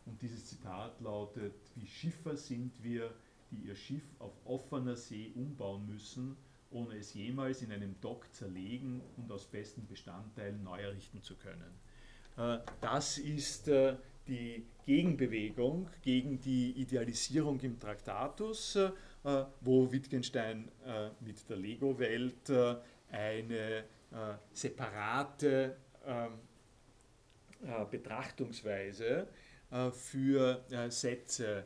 Und 0.07 0.23
dieses 0.23 0.47
Zitat 0.47 0.99
lautet, 1.03 1.53
wie 1.75 1.87
Schiffer 1.87 2.35
sind 2.35 2.83
wir, 2.83 3.11
die 3.51 3.69
ihr 3.69 3.75
Schiff 3.75 4.09
auf 4.21 4.33
offener 4.47 4.97
See 4.97 5.33
umbauen 5.35 5.87
müssen, 5.87 6.39
ohne 6.75 6.97
es 6.97 7.15
jemals 7.15 7.63
in 7.63 7.73
einem 7.73 7.99
Dock 8.01 8.33
zerlegen 8.35 9.01
und 9.17 9.31
aus 9.31 9.47
besten 9.47 9.87
Bestandteilen 9.87 10.63
neu 10.63 10.81
errichten 10.81 11.23
zu 11.23 11.37
können. 11.37 11.81
Äh, 12.37 12.59
das 12.81 13.19
ist 13.19 13.69
äh, 13.69 13.97
die 14.27 14.67
Gegenbewegung 14.87 15.89
gegen 16.03 16.41
die 16.41 16.73
Idealisierung 16.73 17.61
im 17.61 17.79
Traktatus, 17.79 18.77
äh, 18.77 18.91
wo 19.61 19.91
Wittgenstein 19.91 20.71
mit 21.21 21.49
der 21.49 21.57
Lego-Welt 21.57 22.51
eine 23.11 23.85
separate 24.53 25.77
ähm, 26.07 26.33
Betrachtungsweise 27.91 29.29
für 29.93 30.63
Sätze 30.91 31.65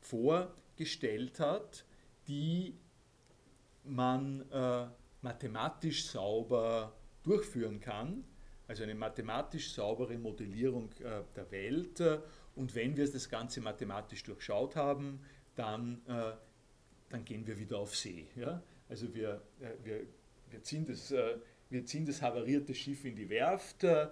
vorgestellt 0.00 1.38
hat, 1.38 1.84
die 2.26 2.74
man 3.88 4.50
äh, 4.50 4.86
mathematisch 5.22 6.06
sauber 6.06 6.92
durchführen 7.22 7.80
kann, 7.80 8.24
also 8.68 8.82
eine 8.82 8.94
mathematisch 8.94 9.72
saubere 9.72 10.16
Modellierung 10.18 10.90
äh, 11.00 11.22
der 11.34 11.50
Welt. 11.50 12.00
Und 12.54 12.74
wenn 12.74 12.96
wir 12.96 13.10
das 13.10 13.28
Ganze 13.28 13.60
mathematisch 13.60 14.22
durchschaut 14.22 14.76
haben, 14.76 15.20
dann, 15.54 16.00
äh, 16.06 16.32
dann 17.10 17.24
gehen 17.24 17.46
wir 17.46 17.58
wieder 17.58 17.78
auf 17.78 17.94
See. 17.94 18.26
Ja? 18.36 18.62
Also 18.88 19.12
wir, 19.14 19.42
äh, 19.60 19.84
wir, 19.84 20.06
wir, 20.50 20.62
ziehen 20.62 20.84
das, 20.84 21.10
äh, 21.10 21.38
wir 21.70 21.84
ziehen 21.84 22.06
das 22.06 22.22
havarierte 22.22 22.74
Schiff 22.74 23.04
in 23.04 23.16
die 23.16 23.28
Werft, 23.28 23.84
äh, 23.84 24.08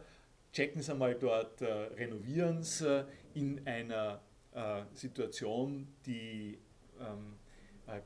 checken 0.53 0.81
es 0.81 0.91
einmal 0.91 1.17
dort, 1.17 1.61
renovieren 1.63 2.59
es 2.59 2.85
in 3.35 3.67
einer 3.67 4.21
Situation, 4.93 5.89
die 6.07 6.57
ähm, 7.01 7.35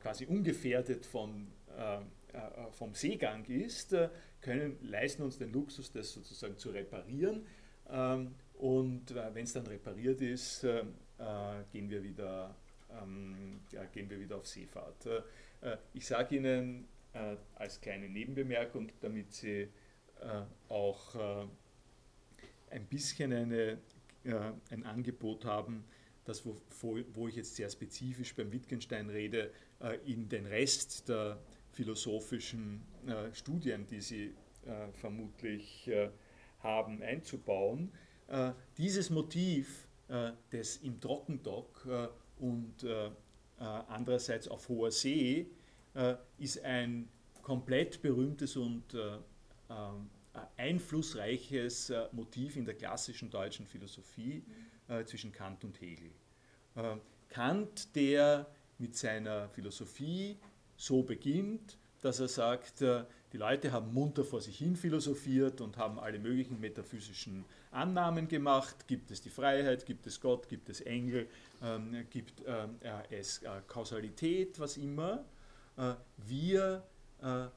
quasi 0.01 0.25
ungefährdet 0.25 1.05
von 1.05 1.45
vom 2.71 2.93
Seegang 2.93 3.45
ist, 3.45 3.93
äh, 3.93 4.09
können, 4.41 4.77
leisten 4.81 5.23
uns 5.23 5.37
den 5.37 5.51
Luxus, 5.51 5.91
das 5.91 6.13
sozusagen 6.13 6.57
zu 6.57 6.69
reparieren. 6.69 7.45
Ähm, 7.89 8.35
und 8.53 9.15
wenn 9.15 9.45
es 9.45 9.53
dann 9.53 9.65
repariert 9.67 10.19
ist, 10.19 10.61
gehen 11.71 11.89
wir 11.89 12.03
wieder, 12.03 12.53
ähm, 12.91 13.61
gehen 13.93 14.09
wir 14.09 14.19
wieder 14.19 14.35
auf 14.35 14.45
Seefahrt. 14.45 15.07
ich 15.93 16.05
sage 16.05 16.35
Ihnen 16.35 16.85
als 17.55 17.79
kleine 17.79 18.09
Nebenbemerkung, 18.09 18.91
damit 18.99 19.31
Sie 19.31 19.69
auch 20.67 21.47
ein 22.69 22.85
bisschen 22.89 23.31
eine, 23.31 23.77
ein 24.25 24.85
Angebot 24.85 25.45
haben, 25.45 25.85
das, 26.25 26.45
wo, 26.45 26.57
wo, 27.13 27.29
ich 27.29 27.37
jetzt 27.37 27.55
sehr 27.55 27.69
spezifisch 27.69 28.35
beim 28.35 28.51
Wittgenstein 28.51 29.09
rede, 29.09 29.53
in 30.03 30.27
den 30.27 30.45
Rest 30.45 31.07
der 31.07 31.39
philosophischen 31.79 32.81
äh, 33.07 33.33
Studien, 33.33 33.87
die 33.87 34.01
Sie 34.01 34.35
äh, 34.65 34.91
vermutlich 34.91 35.87
äh, 35.87 36.09
haben, 36.61 37.01
einzubauen. 37.01 37.89
Äh, 38.27 38.51
dieses 38.77 39.09
Motiv 39.09 39.87
äh, 40.09 40.33
des 40.51 40.75
im 40.77 40.99
Trockendock 40.99 41.87
und 42.39 42.85
andererseits 43.57 44.47
auf 44.47 44.69
hoher 44.69 44.91
See 44.91 45.47
ist 46.37 46.63
ein 46.63 47.09
komplett 47.41 48.01
berühmtes 48.01 48.55
und 48.55 48.95
einflussreiches 50.55 51.91
Motiv 52.13 52.55
in 52.55 52.63
der 52.63 52.75
klassischen 52.75 53.29
deutschen 53.29 53.67
Philosophie 53.67 54.41
zwischen 55.03 55.33
Kant 55.33 55.65
und 55.65 55.81
Hegel. 55.81 56.11
Kant, 57.27 57.93
der 57.93 58.49
mit 58.77 58.95
seiner 58.95 59.49
Philosophie 59.49 60.37
so 60.79 61.03
beginnt, 61.03 61.77
dass 62.01 62.19
er 62.21 62.29
sagt, 62.29 62.81
äh, 62.81 63.03
die 63.33 63.37
Leute 63.37 63.71
haben 63.71 63.93
munter 63.93 64.23
vor 64.23 64.41
sich 64.41 64.57
hin 64.57 64.75
philosophiert 64.75 65.61
und 65.61 65.77
haben 65.77 65.99
alle 65.99 66.17
möglichen 66.17 66.59
metaphysischen 66.59 67.45
Annahmen 67.69 68.27
gemacht. 68.27 68.87
Gibt 68.87 69.11
es 69.11 69.21
die 69.21 69.29
Freiheit, 69.29 69.85
gibt 69.85 70.07
es 70.07 70.19
Gott, 70.19 70.47
gibt 70.47 70.69
es 70.69 70.81
Engel, 70.81 71.27
ähm, 71.61 72.05
gibt 72.09 72.41
ähm, 72.47 72.77
es 73.11 73.43
äh, 73.43 73.49
Kausalität, 73.67 74.59
was 74.59 74.77
immer. 74.77 75.25
Äh, 75.77 75.93
wir 76.17 76.83
äh, 77.21 77.47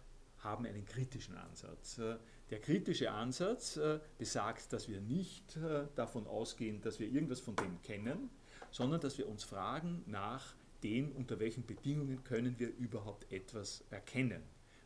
haben 0.40 0.66
einen 0.66 0.84
kritischen 0.84 1.36
Ansatz. 1.36 1.98
Äh, 1.98 2.16
der 2.50 2.60
kritische 2.60 3.12
Ansatz 3.12 3.76
äh, 3.76 4.00
besagt, 4.18 4.72
dass 4.72 4.88
wir 4.88 5.00
nicht 5.00 5.56
äh, 5.56 5.86
davon 5.94 6.26
ausgehen, 6.26 6.82
dass 6.82 6.98
wir 6.98 7.08
irgendwas 7.08 7.40
von 7.40 7.56
dem 7.56 7.80
kennen, 7.82 8.28
sondern 8.72 9.00
dass 9.00 9.16
wir 9.16 9.28
uns 9.28 9.44
fragen 9.44 10.02
nach 10.06 10.54
dem, 10.82 11.12
unter 11.12 11.38
welchen 11.38 11.64
Bedingungen 11.66 12.24
können 12.24 12.58
wir 12.58 12.68
überhaupt 12.76 13.30
etwas 13.32 13.84
erkennen. 13.90 14.42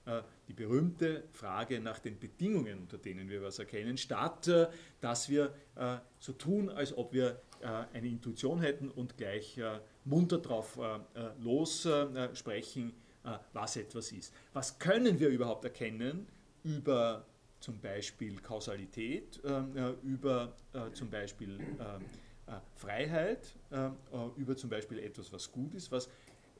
Äh, 0.06 0.22
die 0.48 0.52
berühmte 0.52 1.24
Frage 1.32 1.80
nach 1.80 1.98
den 1.98 2.18
Bedingungen, 2.18 2.78
unter 2.78 2.96
denen 2.96 3.28
wir 3.28 3.42
was 3.42 3.58
erkennen, 3.58 3.98
statt 3.98 4.46
äh, 4.46 4.68
dass 5.00 5.28
wir 5.28 5.52
äh, 5.74 5.96
so 6.20 6.32
tun, 6.32 6.70
als 6.70 6.96
ob 6.96 7.12
wir 7.12 7.40
eine 7.94 8.06
Intuition 8.06 8.60
hätten 8.60 8.90
und 8.90 9.16
gleich 9.16 9.58
munter 10.04 10.36
drauf 10.36 10.78
lossprechen, 11.40 12.92
was 13.54 13.76
etwas 13.76 14.12
ist. 14.12 14.34
Was 14.52 14.78
können 14.78 15.18
wir 15.18 15.30
überhaupt 15.30 15.64
erkennen 15.64 16.26
über 16.64 17.24
zum 17.60 17.80
Beispiel 17.80 18.36
Kausalität, 18.40 19.40
über 20.02 20.54
zum 20.92 21.08
Beispiel 21.08 21.58
Freiheit, 22.74 23.56
über 24.36 24.56
zum 24.56 24.70
Beispiel 24.70 25.00
etwas, 25.00 25.32
was 25.32 25.50
gut 25.50 25.74
ist, 25.74 25.90
was 25.90 26.08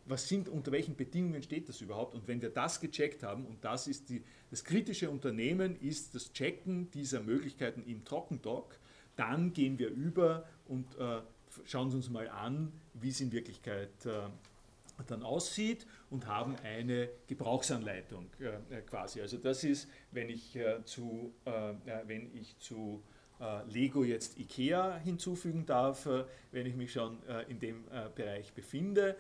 was 0.07 0.28
sind, 0.28 0.49
unter 0.49 0.72
welchen 0.72 0.97
Bedingungen 0.97 1.43
steht 1.43 1.68
das 1.68 1.80
überhaupt? 1.80 2.14
Und 2.14 2.26
wenn 2.28 2.41
wir 2.41 2.51
das 2.51 2.80
gecheckt 2.80 3.22
haben, 3.22 3.45
und 3.45 3.64
das 3.64 3.87
ist 3.87 4.09
die, 4.09 4.22
das 4.51 4.64
kritische 4.64 5.11
Unternehmen, 5.11 5.76
ist 5.80 6.14
das 6.14 6.32
Checken 6.32 6.91
dieser 6.93 7.20
Möglichkeiten 7.20 7.82
im 7.84 8.05
Trockendock, 8.05 8.78
dann 9.16 9.53
gehen 9.53 9.78
wir 9.78 9.89
über 9.89 10.47
und 10.68 10.87
äh, 10.99 11.20
schauen 11.64 11.93
uns 11.93 12.09
mal 12.11 12.28
an, 12.28 12.72
wie 12.95 13.09
es 13.09 13.20
in 13.20 13.32
Wirklichkeit 13.32 13.91
äh, 14.05 14.28
dann 15.07 15.22
aussieht 15.22 15.87
und 16.11 16.26
haben 16.26 16.57
eine 16.62 17.09
Gebrauchsanleitung 17.26 18.30
äh, 18.39 18.80
quasi. 18.82 19.20
Also 19.20 19.39
das 19.39 19.64
ist, 19.64 19.89
wenn 20.12 20.28
ich 20.28 20.57
äh, 20.57 20.84
zu, 20.84 21.34
äh, 21.45 21.74
wenn 22.07 22.34
ich 22.34 22.59
zu 22.59 23.03
äh, 23.03 23.16
Lego 23.68 24.03
jetzt 24.05 24.39
IKEA 24.39 24.97
hinzufügen 24.99 25.66
darf, 25.66 26.07
äh, 26.07 26.24
wenn 26.53 26.66
ich 26.66 26.74
mich 26.74 26.93
schon 26.93 27.18
äh, 27.28 27.43
in 27.51 27.61
dem 27.61 27.84
Bereich 28.14 28.53
befinde. 28.53 29.16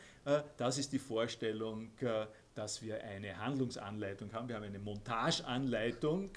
Das 0.56 0.76
ist 0.78 0.92
die 0.92 0.98
Vorstellung, 0.98 1.90
dass 2.54 2.82
wir 2.82 3.04
eine 3.04 3.38
Handlungsanleitung 3.38 4.32
haben. 4.32 4.48
Wir 4.48 4.56
haben 4.56 4.64
eine 4.64 4.80
Montageanleitung 4.80 6.30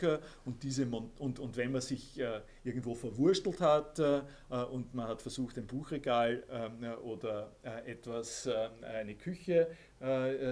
und, 0.46 0.62
diese 0.62 0.86
Mon 0.86 1.10
und, 1.18 1.40
und 1.40 1.58
wenn 1.58 1.72
man 1.72 1.82
sich 1.82 2.20
irgendwo 2.64 2.94
verwurstelt 2.94 3.62
hat 3.62 4.00
und 4.00 4.94
man 4.94 5.08
hat 5.08 5.24
versucht, 5.24 5.58
ein 5.58 5.66
Buchregal 5.66 6.44
ähm, 6.52 6.84
oder 7.04 7.52
etwas, 7.86 8.48
eine 8.84 9.16
Küche 9.16 9.70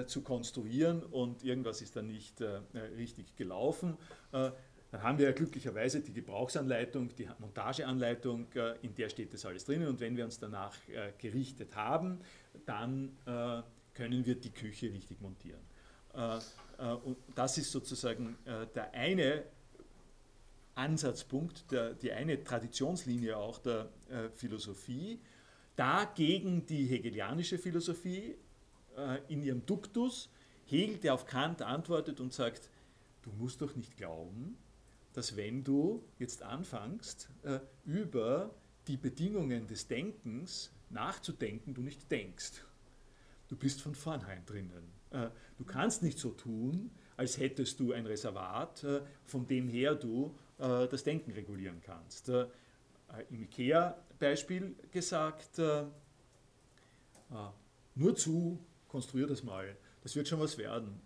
zu 0.07 0.21
konstruieren 0.23 1.03
und 1.03 1.43
irgendwas 1.43 1.81
ist 1.81 1.95
dann 1.95 2.07
nicht 2.07 2.41
richtig 2.97 3.35
gelaufen, 3.35 3.97
dann 4.97 5.03
haben 5.03 5.19
wir 5.19 5.27
ja 5.27 5.31
glücklicherweise 5.31 6.01
die 6.01 6.11
Gebrauchsanleitung, 6.11 7.15
die 7.15 7.29
Montageanleitung, 7.37 8.51
äh, 8.53 8.77
in 8.81 8.95
der 8.95 9.09
steht 9.09 9.31
das 9.31 9.45
alles 9.45 9.63
drinnen. 9.63 9.87
Und 9.87 9.99
wenn 9.99 10.17
wir 10.17 10.25
uns 10.25 10.39
danach 10.39 10.75
äh, 10.87 11.11
gerichtet 11.19 11.75
haben, 11.75 12.19
dann 12.65 13.15
äh, 13.27 13.61
können 13.93 14.25
wir 14.25 14.33
die 14.35 14.49
Küche 14.49 14.91
richtig 14.91 15.21
montieren. 15.21 15.61
Und 16.13 17.17
das 17.35 17.59
ist 17.59 17.71
sozusagen 17.71 18.37
der 18.73 18.91
eine 18.93 19.43
Ansatzpunkt, 20.73 21.65
die 22.01 22.11
eine 22.11 22.43
Traditionslinie 22.43 23.37
auch 23.37 23.59
der 23.59 23.89
Philosophie. 24.35 25.19
Dagegen 25.75 26.65
die 26.65 26.85
hegelianische 26.85 27.59
Philosophie 27.59 28.35
in 29.27 29.43
ihrem 29.43 29.63
Duktus. 29.65 30.29
Hegel, 30.65 30.97
der 30.97 31.13
auf 31.13 31.25
Kant 31.25 31.61
antwortet 31.61 32.19
und 32.19 32.33
sagt, 32.33 32.69
du 33.21 33.31
musst 33.31 33.61
doch 33.61 33.75
nicht 33.75 33.97
glauben, 33.97 34.57
dass 35.17 35.35
wenn 35.35 35.63
du 35.63 36.03
jetzt 36.19 36.43
anfängst, 36.43 37.31
äh, 37.41 37.59
über 37.85 38.53
die 38.85 38.97
Bedingungen 38.97 39.65
des 39.65 39.87
Denkens 39.87 40.71
nachzudenken, 40.91 41.73
du 41.73 41.81
nicht 41.81 42.11
denkst. 42.11 42.63
Du 43.47 43.55
bist 43.55 43.81
von 43.81 43.95
vornherein 43.95 44.45
drinnen. 44.45 44.91
Äh, 45.09 45.29
du 45.57 45.63
kannst 45.63 46.03
nicht 46.03 46.19
so 46.19 46.29
tun, 46.29 46.91
als 47.15 47.39
hättest 47.39 47.79
du 47.79 47.93
ein 47.93 48.05
Reservat, 48.05 48.83
äh, 48.83 49.01
von 49.25 49.47
dem 49.47 49.67
her 49.67 49.95
du 49.95 50.35
das 50.59 51.03
Denken 51.03 51.31
regulieren 51.31 51.81
kannst. 51.83 52.29
Im 52.29 53.43
IKEA-Beispiel 53.43 54.75
gesagt, 54.91 55.59
nur 57.93 58.15
zu, 58.15 58.57
konstruier 58.87 59.27
das 59.27 59.43
mal, 59.43 59.77
das 60.01 60.15
wird 60.15 60.27
schon 60.27 60.39
was 60.39 60.57
werden. 60.57 60.99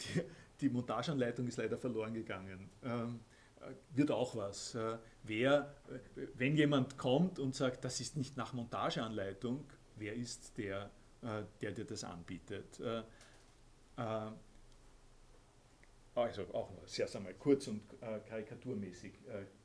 Die, 0.00 0.20
die 0.60 0.68
Montageanleitung 0.68 1.46
ist 1.46 1.56
leider 1.56 1.78
verloren 1.78 2.12
gegangen. 2.12 2.68
Ähm, 2.82 3.20
wird 3.94 4.10
auch 4.10 4.36
was. 4.36 4.76
Wer, 5.22 5.74
wenn 6.34 6.56
jemand 6.56 6.98
kommt 6.98 7.38
und 7.38 7.54
sagt, 7.54 7.84
das 7.84 8.00
ist 8.00 8.16
nicht 8.16 8.36
nach 8.36 8.52
Montageanleitung, 8.52 9.64
wer 9.96 10.14
ist 10.14 10.56
der, 10.58 10.90
äh, 11.22 11.42
der 11.60 11.72
dir 11.72 11.84
das 11.84 12.04
anbietet? 12.04 12.80
Äh, 12.80 13.02
äh, 13.96 14.30
also 16.14 16.42
auch 16.52 16.70
sehr 16.86 17.12
einmal 17.16 17.34
kurz 17.34 17.66
und 17.66 17.82
karikaturmäßig 18.28 19.14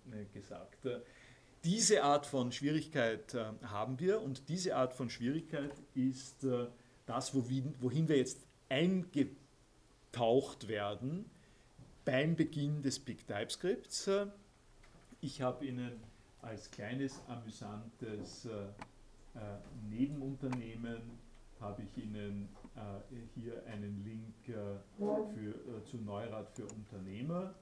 ne, 0.06 0.26
gesagt. 0.34 0.88
Diese 1.64 2.04
Art 2.04 2.26
von 2.26 2.52
Schwierigkeit 2.52 3.36
haben 3.62 4.00
wir 4.00 4.20
und 4.20 4.50
diese 4.50 4.76
Art 4.76 4.96
von 4.96 5.12
Schwierigkeit 5.12 5.72
ist 5.94 6.44
das, 7.06 7.36
wohin 7.36 8.08
wir 8.08 8.18
jetzt 8.18 8.48
eingetaucht 8.68 9.38
werden 10.68 11.30
beim 12.10 12.36
Beginn 12.36 12.82
des 12.82 12.98
Big 12.98 13.28
TypeScripts. 13.28 14.10
Ich 15.22 15.44
habe 15.44 15.64
Ihnen 15.64 15.92
als 16.42 16.72
kleines 16.72 17.22
amüsantes 17.28 18.46
äh, 18.46 18.64
äh, 19.38 19.60
Nebenunternehmen 19.92 21.02
habe 21.60 21.84
ich 21.84 22.04
Ihnen 22.04 22.50
äh, 22.76 23.16
hier 23.36 23.64
einen 23.68 24.04
Link 24.04 24.34
für, 25.36 25.84
zu 25.86 25.98
Neurad 25.98 26.50
für 26.56 26.66
Unternehmer 26.66 27.54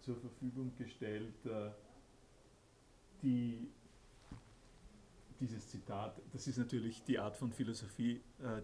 zur 0.00 0.16
Verfügung 0.16 0.72
gestellt. 0.78 1.34
Die, 3.22 3.66
dieses 5.40 5.68
Zitat, 5.68 6.20
das 6.32 6.46
ist 6.46 6.58
natürlich 6.58 7.02
die 7.02 7.18
Art 7.18 7.36
von 7.36 7.50
Philosophie, 7.50 8.20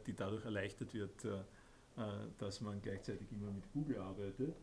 die 0.06 0.14
dadurch 0.14 0.44
erleichtert 0.44 0.94
wird, 0.94 1.24
äh, 1.24 1.40
dass 2.38 2.60
man 2.60 2.80
gleichzeitig 2.80 3.30
immer 3.32 3.50
mit 3.50 3.70
Google 3.72 3.98
arbeitet. 3.98 4.54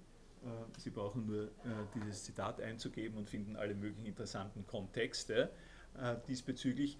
Äh, 0.43 0.79
Sie 0.79 0.89
brauchen 0.89 1.25
nur 1.25 1.43
äh, 1.43 1.49
dieses 1.95 2.23
Zitat 2.23 2.61
einzugeben 2.61 3.17
und 3.17 3.29
finden 3.29 3.55
alle 3.55 3.75
möglichen 3.75 4.05
interessanten 4.05 4.65
Kontexte 4.65 5.51
diesbezüglich. 6.27 6.99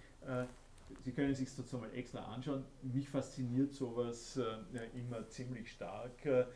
Sie 1.04 1.12
können 1.12 1.32
sich 1.32 1.52
sozusagen 1.52 1.84
mal 1.84 1.94
extra 1.94 2.24
anschauen. 2.34 2.64
Mich 2.82 3.08
fasziniert 3.08 3.72
sowas 3.72 4.40
immer 4.92 5.28
ziemlich 5.28 5.70
stark, 5.70 6.48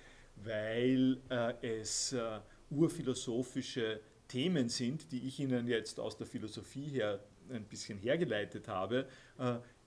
weil 0.43 1.21
es 1.61 2.17
urphilosophische 2.69 4.01
Themen 4.27 4.69
sind, 4.69 5.13
die 5.13 5.29
ich 5.29 5.39
Ihnen 5.39 5.69
jetzt 5.69 6.01
aus 6.01 6.17
der 6.17 6.27
Philosophie 6.27 6.89
her 6.89 7.21
ein 7.49 7.63
bisschen 7.63 7.99
hergeleitet 7.99 8.67
habe, 8.67 9.07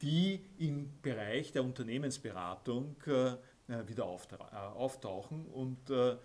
die 0.02 0.40
im 0.58 0.94
Bereich 1.02 1.52
der 1.52 1.64
Unternehmensberatung 1.64 2.96
äh, 3.08 3.36
wieder 3.68 4.04
äh, 4.04 4.56
auftauchen 4.56 5.46
und 5.48 5.90
äh, 5.90 6.18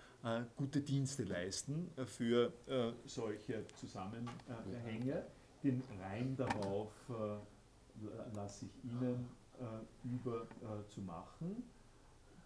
gute 0.56 0.80
Dienste 0.80 1.24
leisten 1.24 1.90
für 2.04 2.52
solche 3.06 3.66
Zusammenhänge. 3.76 5.24
Den 5.62 5.82
Reim 5.98 6.36
darauf 6.36 6.92
lasse 8.34 8.66
ich 8.66 8.84
Ihnen 8.84 9.26
über 10.04 10.46
zu 10.88 11.00
machen. 11.00 11.62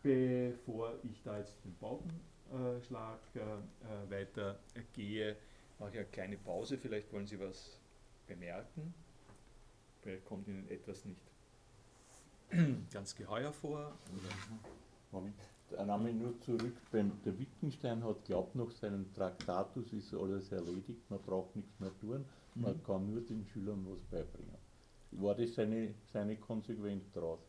Bevor 0.05 0.95
ich 1.03 1.21
da 1.25 1.39
jetzt 1.39 1.57
den 1.65 1.75
Bautenschlag 1.81 3.19
weitergehe, 4.09 5.37
mache 5.81 5.91
ich 5.91 5.99
eine 5.99 6.07
kleine 6.07 6.37
Pause. 6.37 6.79
Vielleicht 6.79 7.13
wollen 7.13 7.27
Sie 7.27 7.41
was 7.41 7.81
bemerken. 8.29 8.95
Vielleicht 10.03 10.25
kommt 10.27 10.47
Ihnen 10.49 10.69
etwas 10.69 11.05
nicht 11.05 11.21
ganz 12.93 13.15
geheuer 13.15 13.53
vor. 13.53 13.99
Oder? 14.13 14.29
Moment. 15.15 15.37
Einmal 15.79 16.13
nur 16.13 16.39
zurück, 16.41 16.77
beim, 16.93 17.13
der 17.25 17.39
Wittgenstein 17.39 18.05
hat 18.05 18.25
glaubt 18.25 18.55
nach 18.55 18.71
seinem 18.71 19.13
Traktatus 19.15 19.93
ist 19.93 20.15
alles 20.15 20.53
erledigt, 20.53 21.09
man 21.09 21.21
braucht 21.23 21.57
nichts 21.57 21.81
mehr 21.81 21.91
tun, 21.99 22.25
man 22.55 22.77
mhm. 22.77 22.85
kann 22.85 23.11
nur 23.11 23.21
den 23.23 23.45
Schülern 23.47 23.85
was 23.89 24.01
beibringen. 24.11 24.57
War 25.13 25.35
das 25.35 25.55
seine, 25.55 25.95
seine 26.13 26.37
Konsequenz 26.37 27.11
daraus? 27.13 27.41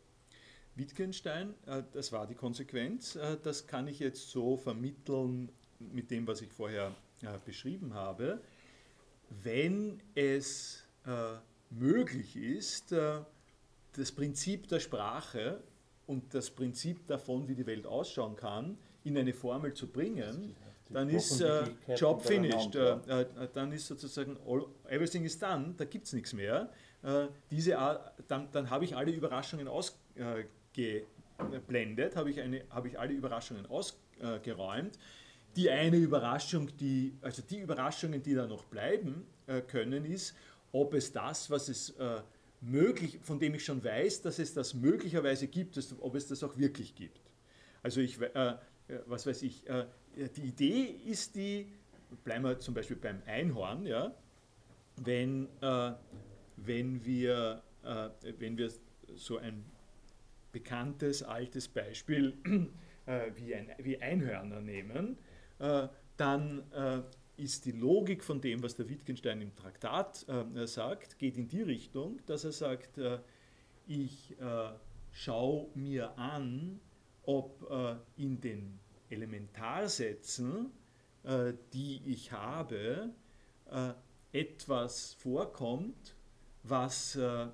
Wittgenstein, 0.76 1.54
äh, 1.66 1.82
das 1.92 2.12
war 2.12 2.26
die 2.26 2.34
Konsequenz. 2.34 3.16
Äh, 3.16 3.38
das 3.42 3.66
kann 3.66 3.88
ich 3.88 3.98
jetzt 3.98 4.30
so 4.30 4.56
vermitteln 4.56 5.50
mit 5.78 6.10
dem, 6.10 6.26
was 6.26 6.42
ich 6.42 6.52
vorher 6.52 6.94
äh, 7.22 7.38
beschrieben 7.44 7.94
habe. 7.94 8.40
Wenn 9.28 10.00
es 10.14 10.82
möglich 11.70 12.36
ist, 12.36 12.90
das 12.90 14.12
Prinzip 14.12 14.66
der 14.66 14.80
Sprache 14.80 15.62
und 16.06 16.34
das 16.34 16.50
Prinzip 16.50 17.06
davon, 17.06 17.48
wie 17.48 17.54
die 17.54 17.66
Welt 17.66 17.86
ausschauen 17.86 18.36
kann, 18.36 18.78
in 19.04 19.16
eine 19.18 19.32
Formel 19.32 19.72
zu 19.74 19.86
bringen, 19.86 20.54
dann 20.90 21.08
ist 21.08 21.40
äh, 21.40 21.64
Job 21.96 22.22
finished. 22.22 22.76
Äh, 22.76 23.26
dann 23.52 23.72
ist 23.72 23.88
sozusagen 23.88 24.36
all, 24.46 24.66
everything 24.88 25.24
is 25.24 25.36
done, 25.38 25.74
da 25.76 25.84
gibt 25.84 26.06
es 26.06 26.12
nichts 26.12 26.32
mehr. 26.32 26.70
Äh, 27.02 27.26
diese, 27.50 27.76
dann 28.28 28.48
dann 28.52 28.70
habe 28.70 28.84
ich 28.84 28.96
alle 28.96 29.10
Überraschungen 29.10 29.66
ausgeblendet, 29.68 32.14
habe 32.16 32.30
ich, 32.30 32.38
hab 32.70 32.86
ich 32.86 32.96
alle 32.98 33.12
Überraschungen 33.12 33.66
ausgeräumt. 33.66 34.98
Die 35.56 35.68
eine 35.70 35.96
Überraschung, 35.96 36.68
die, 36.76 37.14
also 37.22 37.42
die 37.42 37.60
Überraschungen, 37.60 38.22
die 38.22 38.34
da 38.34 38.46
noch 38.46 38.64
bleiben 38.64 39.26
äh, 39.46 39.62
können, 39.62 40.04
ist, 40.04 40.36
ob 40.70 40.92
es 40.94 41.10
das, 41.12 41.50
was 41.50 41.68
es 41.68 41.90
äh, 41.90 42.20
möglich, 42.66 43.18
von 43.22 43.38
dem 43.38 43.54
ich 43.54 43.64
schon 43.64 43.82
weiß, 43.82 44.22
dass 44.22 44.38
es 44.38 44.52
das 44.54 44.74
möglicherweise 44.74 45.46
gibt, 45.46 45.76
dass, 45.76 45.94
ob 46.00 46.14
es 46.14 46.26
das 46.26 46.42
auch 46.42 46.56
wirklich 46.58 46.94
gibt. 46.94 47.20
Also 47.82 48.00
ich, 48.00 48.20
äh, 48.20 48.54
was 49.06 49.26
weiß 49.26 49.42
ich, 49.42 49.68
äh, 49.68 49.86
die 50.36 50.42
Idee 50.42 50.82
ist 51.06 51.36
die, 51.36 51.66
bleiben 52.24 52.44
wir 52.44 52.58
zum 52.58 52.74
Beispiel 52.74 52.96
beim 52.96 53.22
Einhorn, 53.26 53.86
ja, 53.86 54.14
wenn, 54.96 55.48
äh, 55.60 55.92
wenn, 56.56 57.04
wir, 57.04 57.62
äh, 57.84 58.08
wenn 58.38 58.58
wir 58.58 58.70
so 59.14 59.38
ein 59.38 59.64
bekanntes 60.52 61.22
altes 61.22 61.68
Beispiel 61.68 62.34
äh, 63.06 63.30
wie, 63.36 63.54
ein, 63.54 63.70
wie 63.78 63.98
Einhörner 63.98 64.60
nehmen, 64.60 65.18
äh, 65.58 65.88
dann 66.16 66.70
äh, 66.72 67.02
ist 67.36 67.64
die 67.64 67.72
Logik 67.72 68.24
von 68.24 68.40
dem, 68.40 68.62
was 68.62 68.76
der 68.76 68.88
Wittgenstein 68.88 69.40
im 69.40 69.54
Traktat 69.54 70.26
äh, 70.28 70.66
sagt, 70.66 71.18
geht 71.18 71.36
in 71.36 71.48
die 71.48 71.62
Richtung, 71.62 72.20
dass 72.26 72.44
er 72.44 72.52
sagt, 72.52 72.98
ich 73.86 74.36
schaue 75.12 75.68
mir 75.74 76.18
an, 76.18 76.80
ob 77.24 78.04
in 78.16 78.40
den 78.40 78.80
Elementarsätzen, 79.10 80.72
äh, 81.26 81.54
die 81.72 82.02
ich 82.06 82.32
habe, 82.32 83.10
äh, 83.70 83.92
etwas 84.32 85.14
vorkommt, 85.14 86.14
was, 86.62 87.16
äh, 87.16 87.46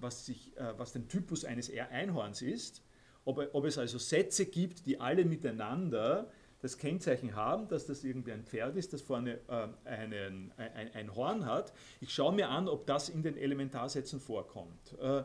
was, 0.00 0.26
sich, 0.26 0.52
was 0.76 0.92
den 0.92 1.08
Typus 1.08 1.44
eines 1.44 1.70
Einhorns 1.70 2.42
ist, 2.42 2.82
ob, 3.24 3.38
ob 3.52 3.64
es 3.64 3.78
also 3.78 3.98
Sätze 3.98 4.46
gibt, 4.46 4.86
die 4.86 5.00
alle 5.00 5.24
miteinander 5.24 6.30
das 6.64 6.78
Kennzeichen 6.78 7.36
haben, 7.36 7.68
dass 7.68 7.84
das 7.84 8.04
irgendwie 8.04 8.32
ein 8.32 8.42
Pferd 8.42 8.74
ist, 8.76 8.94
das 8.94 9.02
vorne 9.02 9.38
äh, 9.48 9.68
einen, 9.86 10.50
ein, 10.56 10.94
ein, 10.94 11.14
Horn 11.14 11.44
hat. 11.44 11.74
Ich 12.00 12.14
schaue 12.14 12.34
mir 12.34 12.48
an, 12.48 12.68
ob 12.68 12.86
das 12.86 13.10
in 13.10 13.22
den 13.22 13.36
Elementarsätzen 13.36 14.18
vorkommt. 14.18 14.98
Äh, 14.98 15.24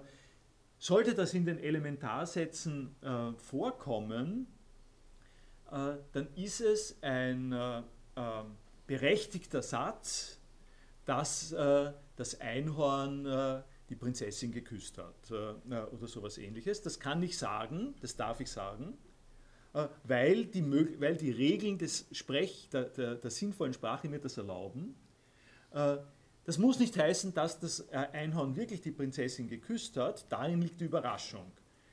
sollte 0.77 1.15
das 1.15 1.33
in 1.33 1.45
den 1.45 1.57
Elementarsätzen 1.57 2.93
äh, 3.01 3.31
vorkommen, 3.37 4.47
äh, 5.71 5.95
dann 6.11 6.27
ist 6.35 6.59
es 6.59 7.01
ein 7.01 7.53
äh, 7.53 7.83
ähm, 8.17 8.57
berechtigter 8.85 9.61
Satz, 9.61 10.41
dass 11.05 11.53
äh, 11.53 11.93
das 12.17 12.41
Einhorn 12.41 13.63
die 13.89 13.95
Prinzessin 13.95 14.51
geküsst 14.51 14.97
hat 14.97 15.31
oder 15.31 16.05
sowas 16.05 16.37
ähnliches. 16.37 16.81
Das 16.81 16.99
kann 16.99 17.23
ich 17.23 17.37
sagen, 17.37 17.95
das 18.01 18.17
darf 18.17 18.41
ich 18.41 18.51
sagen, 18.51 18.97
weil 20.03 20.45
die, 20.45 20.63
weil 20.99 21.15
die 21.15 21.31
Regeln 21.31 21.77
des 21.77 22.07
Sprech, 22.11 22.69
der, 22.71 22.85
der, 22.85 23.15
der 23.15 23.29
sinnvollen 23.29 23.73
Sprache 23.73 24.09
mir 24.09 24.19
das 24.19 24.37
erlauben. 24.37 24.95
Das 25.71 26.57
muss 26.57 26.79
nicht 26.79 26.97
heißen, 26.97 27.35
dass 27.35 27.59
das 27.59 27.87
Einhorn 27.89 28.55
wirklich 28.55 28.81
die 28.81 28.91
Prinzessin 28.91 29.47
geküsst 29.47 29.95
hat, 29.97 30.25
darin 30.29 30.61
liegt 30.63 30.81
die 30.81 30.85
Überraschung. 30.85 31.51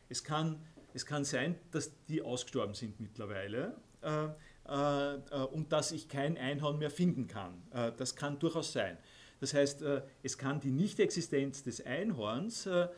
Es 0.08 0.24
kann 0.24 0.58
es 0.96 1.04
kann 1.04 1.24
sein, 1.24 1.56
dass 1.72 1.92
die 2.06 2.22
ausgestorben 2.22 2.72
sind 2.72 2.98
mittlerweile 3.00 3.76
äh, 4.00 4.28
äh, 4.64 5.44
und 5.52 5.70
dass 5.70 5.92
ich 5.92 6.08
kein 6.08 6.38
Einhorn 6.38 6.78
mehr 6.78 6.90
finden 6.90 7.26
kann. 7.26 7.62
Äh, 7.70 7.92
das 7.98 8.16
kann 8.16 8.38
durchaus 8.38 8.72
sein. 8.72 8.96
Das 9.38 9.52
heißt, 9.52 9.82
äh, 9.82 10.00
es 10.22 10.38
kann 10.38 10.58
die 10.58 10.70
Nichtexistenz 10.70 11.62
des 11.62 11.84
Einhorns 11.84 12.64
äh, 12.64 12.84
äh, 12.84 12.88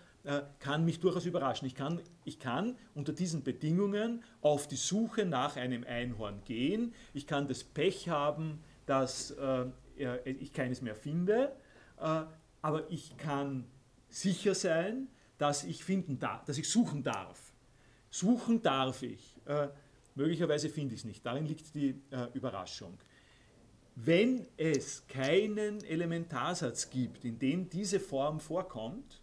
kann 0.58 0.84
mich 0.84 1.00
durchaus 1.00 1.24
überraschen. 1.24 1.66
Ich 1.66 1.74
kann, 1.74 2.00
ich 2.24 2.38
kann 2.38 2.76
unter 2.94 3.12
diesen 3.12 3.44
Bedingungen 3.44 4.22
auf 4.40 4.68
die 4.68 4.76
Suche 4.76 5.24
nach 5.24 5.56
einem 5.56 5.84
Einhorn 5.84 6.42
gehen. 6.44 6.92
Ich 7.14 7.26
kann 7.26 7.48
das 7.48 7.64
Pech 7.64 8.08
haben, 8.08 8.60
dass 8.84 9.34
ich 10.26 10.52
keines 10.52 10.82
mehr 10.82 10.94
finde, 10.96 11.56
aber 11.96 12.90
ich 12.90 13.16
kann 13.16 13.64
sicher 14.08 14.54
sein, 14.54 15.08
dass 15.38 15.64
ich 15.64 15.84
finden 15.84 16.18
darf, 16.18 16.44
dass 16.44 16.58
ich 16.58 16.68
suchen 16.68 17.02
darf. 17.02 17.52
Suchen 18.10 18.60
darf 18.62 19.02
ich. 19.02 19.36
Äh, 19.46 19.68
möglicherweise 20.14 20.68
finde 20.68 20.94
ich 20.94 21.00
es 21.00 21.04
nicht. 21.04 21.24
Darin 21.24 21.46
liegt 21.46 21.74
die 21.74 22.00
äh, 22.10 22.26
Überraschung. 22.34 22.98
Wenn 23.94 24.46
es 24.56 25.06
keinen 25.06 25.82
Elementarsatz 25.84 26.90
gibt, 26.90 27.24
in 27.24 27.38
dem 27.38 27.68
diese 27.68 28.00
Form 28.00 28.40
vorkommt, 28.40 29.20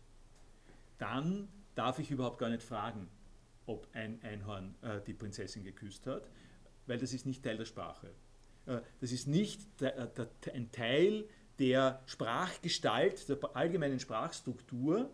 dann 0.98 1.48
darf 1.76 2.00
ich 2.00 2.12
überhaupt 2.12 2.40
gar 2.40 2.50
nicht 2.50 2.64
fragen, 2.64 3.10
ob 3.66 3.88
ein 3.94 4.22
Einhorn 4.24 4.76
äh, 4.82 5.02
die 5.02 5.14
Prinzessin 5.14 5.64
geküsst 5.64 6.08
hat, 6.08 6.30
weil 6.88 6.98
das 6.98 7.14
ist 7.14 7.26
nicht 7.26 7.44
Teil 7.44 7.58
der 7.58 7.66
Sprache. 7.66 8.12
Äh, 8.66 8.80
das 9.02 9.12
ist 9.12 9.28
nicht 9.28 9.82
der, 9.82 10.08
der, 10.08 10.30
ein 10.54 10.72
Teil 10.72 11.26
der 11.60 12.02
Sprachgestalt, 12.06 13.30
der 13.30 13.38
allgemeinen 13.56 14.00
Sprachstruktur, 14.00 15.10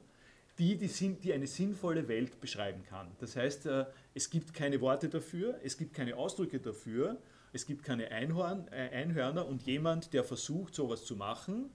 die, 0.58 0.78
die, 0.78 0.88
die 1.16 1.34
eine 1.34 1.48
sinnvolle 1.48 2.08
Welt 2.08 2.40
beschreiben 2.40 2.84
kann. 2.84 3.12
Das 3.20 3.36
heißt, 3.36 3.66
äh, 3.68 3.86
es 4.14 4.30
gibt 4.30 4.54
keine 4.54 4.82
Worte 4.82 5.10
dafür, 5.10 5.60
es 5.64 5.78
gibt 5.78 5.94
keine 5.94 6.16
Ausdrücke 6.16 6.60
dafür, 6.60 7.18
es 7.54 7.66
gibt 7.66 7.84
keine 7.84 8.12
Einhorn, 8.12 8.68
äh, 8.70 8.90
Einhörner 8.90 9.48
und 9.48 9.64
jemand, 9.64 10.14
der 10.14 10.24
versucht, 10.24 10.76
sowas 10.76 11.06
zu 11.06 11.16
machen, 11.16 11.70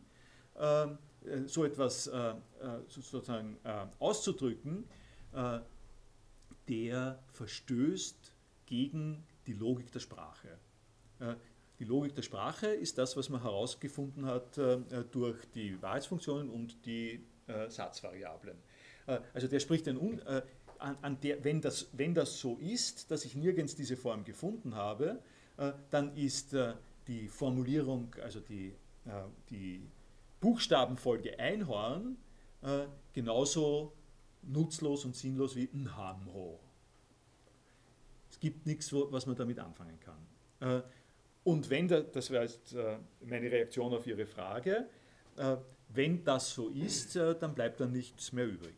ähm, 0.58 0.92
äh, 0.92 1.15
so 1.46 1.64
etwas 1.64 2.10
sozusagen 2.88 3.58
auszudrücken, 3.98 4.84
der 6.68 7.18
verstößt 7.28 8.32
gegen 8.66 9.24
die 9.46 9.52
Logik 9.52 9.92
der 9.92 10.00
Sprache. 10.00 10.58
Die 11.78 11.84
Logik 11.84 12.14
der 12.14 12.22
Sprache 12.22 12.68
ist 12.68 12.98
das, 12.98 13.16
was 13.16 13.28
man 13.28 13.42
herausgefunden 13.42 14.26
hat 14.26 14.56
durch 15.12 15.44
die 15.54 15.80
Wahrheitsfunktionen 15.82 16.50
und 16.50 16.84
die 16.86 17.24
Satzvariablen. 17.68 18.56
Äh, 19.06 19.20
also 19.34 19.48
der 19.48 19.60
spricht 19.60 19.88
ein, 19.88 20.18
äh, 20.20 20.42
an, 20.78 21.18
der, 21.22 21.42
wenn, 21.42 21.60
das, 21.60 21.88
wenn 21.92 22.14
das 22.14 22.38
so 22.38 22.56
ist, 22.58 23.10
dass 23.10 23.24
ich 23.24 23.34
nirgends 23.34 23.74
diese 23.74 23.96
Form 23.96 24.24
gefunden 24.24 24.74
habe, 24.74 25.20
äh, 25.56 25.72
dann 25.90 26.14
ist 26.16 26.54
die 27.08 27.28
Formulierung, 27.28 28.14
also 28.22 28.40
die, 28.40 28.74
die 29.48 29.88
Buchstabenfolge 30.40 31.38
Einhorn, 31.38 32.16
genauso 33.12 33.92
nutzlos 34.42 35.04
und 35.04 35.16
sinnlos 35.16 35.56
wie 35.56 35.68
Nhamho. 35.72 36.60
Es 38.30 38.38
gibt 38.38 38.66
nichts, 38.66 38.92
was 38.92 39.26
man 39.26 39.36
damit 39.36 39.58
anfangen 39.58 39.98
kann. 40.00 40.82
Und 41.44 41.70
wenn, 41.70 41.88
da, 41.88 42.00
das 42.00 42.30
wäre 42.30 42.44
jetzt 42.44 42.76
meine 43.24 43.50
Reaktion 43.50 43.94
auf 43.94 44.06
Ihre 44.06 44.26
Frage, 44.26 44.88
wenn 45.88 46.24
das 46.24 46.52
so 46.52 46.68
ist, 46.68 47.16
dann 47.16 47.54
bleibt 47.54 47.80
dann 47.80 47.92
nichts 47.92 48.32
mehr 48.32 48.46
übrig. 48.46 48.74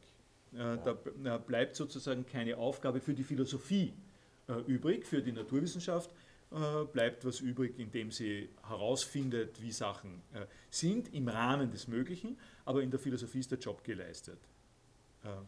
Äh, 0.54 0.78
da 1.22 1.38
bleibt 1.38 1.76
sozusagen 1.76 2.26
keine 2.26 2.56
Aufgabe 2.56 3.00
für 3.00 3.14
die 3.14 3.22
Philosophie 3.22 3.92
äh, 4.48 4.54
übrig, 4.66 5.06
für 5.06 5.20
die 5.20 5.32
Naturwissenschaft 5.32 6.10
äh, 6.50 6.84
bleibt 6.84 7.24
was 7.24 7.40
übrig, 7.40 7.78
indem 7.78 8.10
sie 8.10 8.48
herausfindet, 8.66 9.60
wie 9.60 9.72
Sachen 9.72 10.22
sind, 10.70 11.12
im 11.14 11.28
Rahmen 11.28 11.70
des 11.70 11.88
Möglichen, 11.88 12.38
aber 12.64 12.82
in 12.82 12.90
der 12.90 13.00
Philosophie 13.00 13.40
ist 13.40 13.50
der 13.50 13.58
Job 13.58 13.84
geleistet. 13.84 14.38
Gerade 15.22 15.46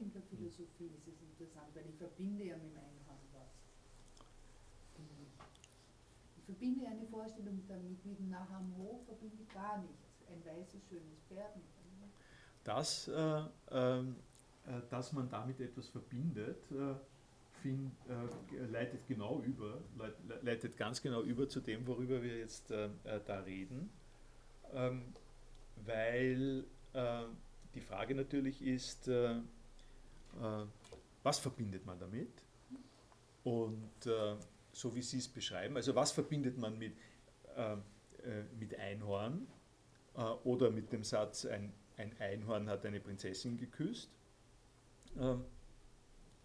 in 0.00 0.12
der 0.12 0.22
Philosophie 0.22 0.90
ist 0.96 1.06
es 1.08 1.20
interessant, 1.22 1.68
weil 1.74 1.86
ich 1.88 1.96
verbinde 1.96 2.44
ja 2.44 2.56
mit 2.56 2.72
dem 2.72 2.78
Einhorn 2.78 3.20
was. 3.32 3.62
Ich 6.36 6.44
verbinde 6.44 6.86
eine 6.86 7.06
Vorstellung 7.06 7.62
damit, 7.68 8.04
mit 8.04 8.18
dem 8.18 8.28
Nahamo 8.30 9.00
verbinde 9.06 9.36
ich 9.42 9.48
gar 9.54 9.78
nichts. 9.78 10.22
Ein 10.28 10.44
weißes, 10.44 10.82
schönes 10.88 11.20
Pferd 11.28 11.56
mit 11.56 11.64
dass, 12.66 13.06
äh, 13.08 13.42
ähm, 13.70 14.16
äh, 14.66 14.80
dass 14.90 15.12
man 15.12 15.28
damit 15.30 15.60
etwas 15.60 15.88
verbindet, 15.88 16.70
äh, 16.72 16.94
find, 17.66 17.92
äh, 18.08 18.66
leitet 18.66 19.06
genau 19.06 19.42
über, 19.42 19.78
leitet 20.42 20.76
ganz 20.76 21.02
genau 21.02 21.22
über 21.22 21.48
zu 21.48 21.60
dem, 21.60 21.86
worüber 21.86 22.22
wir 22.22 22.38
jetzt 22.38 22.70
äh, 22.70 22.88
da 23.26 23.40
reden, 23.40 23.90
ähm, 24.72 25.14
weil 25.84 26.64
die 27.76 27.80
Frage 27.82 28.14
natürlich 28.14 28.62
ist, 28.62 29.06
äh, 29.06 29.32
äh, 29.34 29.42
was 31.22 31.38
verbindet 31.38 31.84
man 31.86 31.98
damit? 31.98 32.42
Und 33.44 34.06
äh, 34.06 34.36
so 34.72 34.94
wie 34.94 35.02
Sie 35.02 35.18
es 35.18 35.28
beschreiben, 35.28 35.76
also 35.76 35.94
was 35.94 36.10
verbindet 36.10 36.58
man 36.58 36.78
mit, 36.78 36.96
äh, 37.54 37.72
äh, 37.72 37.78
mit 38.58 38.78
Einhorn 38.78 39.46
äh, 40.16 40.20
oder 40.20 40.70
mit 40.70 40.90
dem 40.92 41.04
Satz, 41.04 41.44
ein, 41.44 41.72
ein 41.96 42.18
Einhorn 42.18 42.68
hat 42.68 42.84
eine 42.86 43.00
Prinzessin 43.00 43.56
geküsst? 43.56 44.10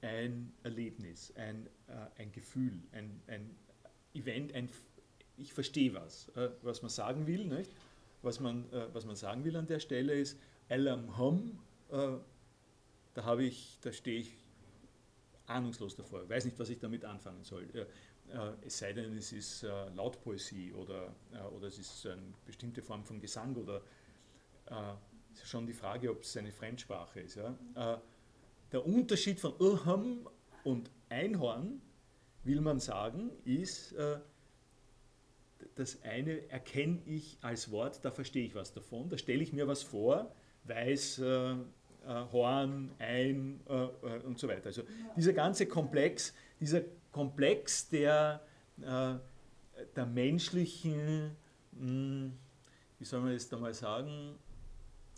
Ein 0.02 0.52
Erlebnis, 0.64 1.34
ein, 1.36 1.70
ein 2.18 2.32
Gefühl, 2.32 2.82
ein, 2.92 3.22
ein 3.28 3.56
Event, 4.14 4.54
ein, 4.54 4.68
ich 5.38 5.54
verstehe 5.54 5.94
was, 5.94 6.32
was 6.64 6.82
man 6.82 6.90
sagen 6.90 7.28
will. 7.28 7.46
Nicht? 7.46 7.72
Was, 8.24 8.40
man, 8.40 8.66
was 8.94 9.06
man 9.06 9.16
sagen 9.16 9.44
will 9.44 9.56
an 9.56 9.68
der 9.68 9.80
Stelle 9.80 10.14
ist, 10.14 10.38
Alam 10.70 11.18
Hum, 11.18 11.60
da, 11.90 13.24
habe 13.24 13.44
ich, 13.44 13.78
da 13.82 13.92
stehe 13.92 14.20
ich 14.22 14.34
ahnungslos 15.48 15.96
davor. 15.96 16.28
Weiß 16.28 16.46
nicht, 16.46 16.58
was 16.60 16.70
ich 16.70 16.80
damit 16.80 17.06
anfangen 17.06 17.44
soll. 17.44 17.68
Äh, 17.74 17.86
es 18.66 18.78
sei 18.78 18.94
denn, 18.94 19.16
es 19.18 19.32
ist 19.34 19.64
äh, 19.64 19.90
Lautpoesie 19.90 20.74
oder, 20.74 21.14
äh, 21.34 21.42
oder 21.56 21.68
es 21.68 21.78
ist 21.78 22.06
eine 22.06 22.22
bestimmte 22.46 22.82
Form 22.82 23.04
von 23.04 23.20
Gesang 23.20 23.56
oder 23.56 23.82
es 25.34 25.42
ist 25.42 25.50
schon 25.50 25.66
die 25.68 25.74
Frage, 25.74 26.10
ob 26.10 26.22
es 26.22 26.38
eine 26.38 26.52
Fremdsprache 26.52 27.20
ist. 27.20 27.36
Ja? 27.36 28.02
Der 28.72 28.86
Unterschied 28.86 29.40
von 29.40 29.54
Urham 29.60 30.28
und 30.64 30.90
Einhorn, 31.10 31.82
will 32.44 32.62
man 32.62 32.80
sagen, 32.80 33.30
ist, 33.46 33.94
das 35.76 36.02
eine 36.04 36.50
erkenne 36.50 37.00
ich 37.06 37.38
als 37.42 37.72
Wort, 37.72 38.04
da 38.04 38.12
verstehe 38.12 38.46
ich 38.46 38.56
was 38.56 38.74
davon, 38.74 39.10
da 39.10 39.18
stelle 39.18 39.44
ich 39.44 39.54
mir 39.54 39.68
was 39.68 39.84
vor, 39.84 40.34
weiß, 40.64 41.20
äh, 41.20 41.56
Horn, 42.32 42.92
Ein 42.98 43.62
äh, 43.70 43.84
äh, 43.84 44.24
und 44.24 44.40
so 44.40 44.48
weiter. 44.48 44.68
Also 44.68 44.84
dieser 45.16 45.34
ganze 45.34 45.68
Komplex, 45.68 46.34
dieser 46.60 46.82
Komplex 47.12 47.90
der, 47.90 48.42
der 48.78 50.06
menschlichen, 50.06 51.36
hm, 51.78 52.34
wie 52.98 53.06
soll 53.06 53.22
man 53.22 53.34
das 53.34 53.50
da 53.50 53.58
mal 53.58 53.74
sagen, 53.74 54.36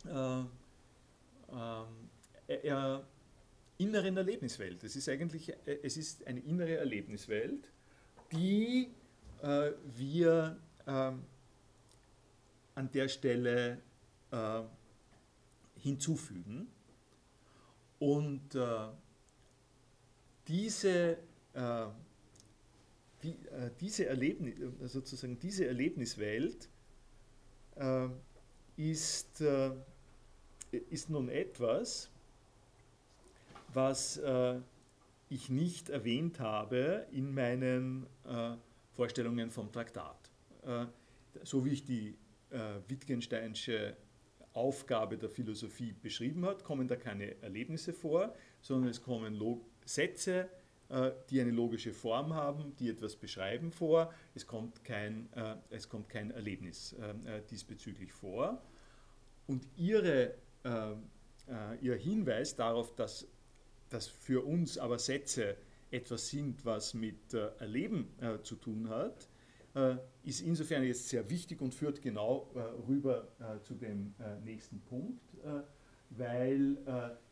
ähm, 0.10 0.50
inneren 3.78 4.18
Erlebniswelt. 4.18 4.84
Es 4.84 4.96
ist 4.96 5.10
eigentlich 5.10 5.54
es 5.66 5.98
ist 5.98 6.26
eine 6.28 6.40
innere 6.40 6.78
Erlebniswelt, 6.78 7.72
die 8.32 8.90
äh, 9.42 9.72
wir 9.98 10.58
äh, 10.86 11.12
an 12.76 12.92
der 12.94 13.08
Stelle 13.08 13.80
äh, 14.32 14.62
hinzufügen. 15.76 16.68
Und 18.00 18.56
äh, 18.56 18.88
diese, 20.48 21.18
äh, 21.54 21.86
die, 23.22 23.30
äh, 23.48 23.72
diese, 23.80 24.08
Erlebnis, 24.08 24.60
äh, 24.60 24.88
sozusagen 24.88 25.40
diese 25.40 25.66
Erlebniswelt 25.68 26.70
äh, 27.76 28.08
ist, 28.76 29.42
äh, 29.42 29.72
ist 30.90 31.10
nun 31.10 31.30
etwas, 31.30 32.10
was 33.74 34.22
ich 35.30 35.50
nicht 35.50 35.90
erwähnt 35.90 36.40
habe 36.40 37.08
in 37.12 37.34
meinen 37.34 38.06
Vorstellungen 38.92 39.50
vom 39.50 39.72
Traktat. 39.72 40.30
so 41.44 41.66
wie 41.66 41.72
ich 41.72 41.84
die 41.84 42.16
Wittgensteinsche 42.88 43.98
Aufgabe 44.54 45.18
der 45.18 45.30
Philosophie 45.30 45.94
beschrieben 45.94 46.46
hat, 46.46 46.64
kommen 46.64 46.88
da 46.88 46.96
keine 46.96 47.42
Erlebnisse 47.42 47.94
vor, 47.94 48.36
sondern 48.62 48.90
es 48.92 49.02
kommen 49.02 49.34
Log 49.34 49.66
Sätze, 49.86 50.50
äh, 50.90 51.12
die 51.30 51.42
eine 51.42 51.52
logische 51.52 51.94
Form 51.94 52.34
haben, 52.34 52.76
die 52.78 52.90
etwas 52.90 53.16
beschreiben 53.16 53.72
vor. 53.72 54.14
Es 54.36 54.46
kommt 54.46 54.84
kein, 54.84 55.32
äh, 55.34 55.56
es 55.70 55.90
kommt 55.90 56.10
kein 56.10 56.32
Erlebnis 56.32 56.94
äh, 56.94 57.42
diesbezüglich 57.50 58.12
vor. 58.12 58.62
Und 59.48 59.68
ihre, 59.76 60.36
ihr 61.82 61.96
Hinweis 61.96 62.56
darauf, 62.56 62.96
dass, 62.96 63.28
dass 63.94 64.08
für 64.08 64.46
uns 64.46 64.78
aber 64.78 65.00
Sätze 65.00 65.56
etwas 65.92 66.30
sind, 66.30 66.66
was 66.66 66.94
mit 66.94 67.34
Erleben 67.34 68.08
zu 68.44 68.56
tun 68.56 68.90
hat, 68.90 69.28
äh, 69.76 69.96
ist 70.24 70.42
insofern 70.42 70.84
jetzt 70.84 71.10
sehr 71.10 71.28
wichtig 71.32 71.60
und 71.60 71.74
führt 71.74 72.02
genau 72.02 72.48
äh, 72.54 72.60
rüber 72.88 73.28
äh, 73.40 73.60
zu 73.64 73.74
dem 73.74 74.14
nächsten 74.46 74.80
Punkt, 74.82 75.22
weil, 76.12 76.76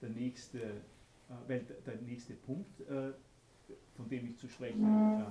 der, 0.02 0.10
nächste, 0.10 0.60
weil 1.48 1.64
der 1.86 1.96
nächste 1.98 2.34
Punkt, 2.34 2.82
von 3.96 4.10
dem 4.10 4.26
ich 4.26 4.38
zu 4.38 4.50
sprechen 4.50 4.84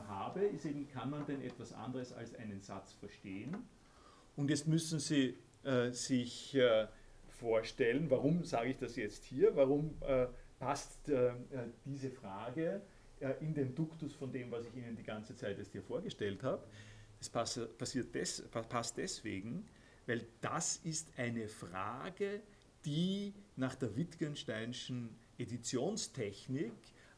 habe, 0.07 0.41
ist 0.45 0.65
eben, 0.65 0.89
kann 0.89 1.11
man 1.11 1.27
denn 1.27 1.43
etwas 1.43 1.73
anderes 1.73 2.13
als 2.13 2.35
einen 2.37 2.63
Satz 2.63 2.93
verstehen? 2.93 3.57
Und 4.37 4.49
jetzt 4.49 4.69
müssen 4.69 5.01
Sie 5.01 5.37
sich 5.91 6.57
vorstellen, 7.27 8.09
warum 8.09 8.45
sage 8.45 8.71
ich 8.71 8.77
das 8.79 8.97
jetzt 8.97 9.25
hier, 9.25 9.57
warum 9.57 9.97
passt 10.61 11.11
diese 11.85 12.11
Frage 12.11 12.81
in 13.41 13.53
den 13.53 13.75
Duktus 13.75 14.15
von 14.15 14.31
dem, 14.31 14.53
was 14.53 14.65
ich 14.67 14.77
Ihnen 14.77 14.95
die 14.95 15.03
ganze 15.03 15.35
Zeit 15.35 15.59
jetzt 15.59 15.73
hier 15.73 15.83
vorgestellt 15.83 16.43
habe. 16.45 16.63
Das 17.19 17.29
passiert 17.29 18.15
des, 18.15 18.49
passt 18.69 18.97
deswegen, 18.97 19.67
weil 20.07 20.25
das 20.41 20.77
ist 20.85 21.09
eine 21.17 21.49
Frage, 21.49 22.41
die 22.85 23.35
nach 23.57 23.75
der 23.75 23.95
Wittgensteinschen 23.97 25.11
Editionstechnik 25.39 26.73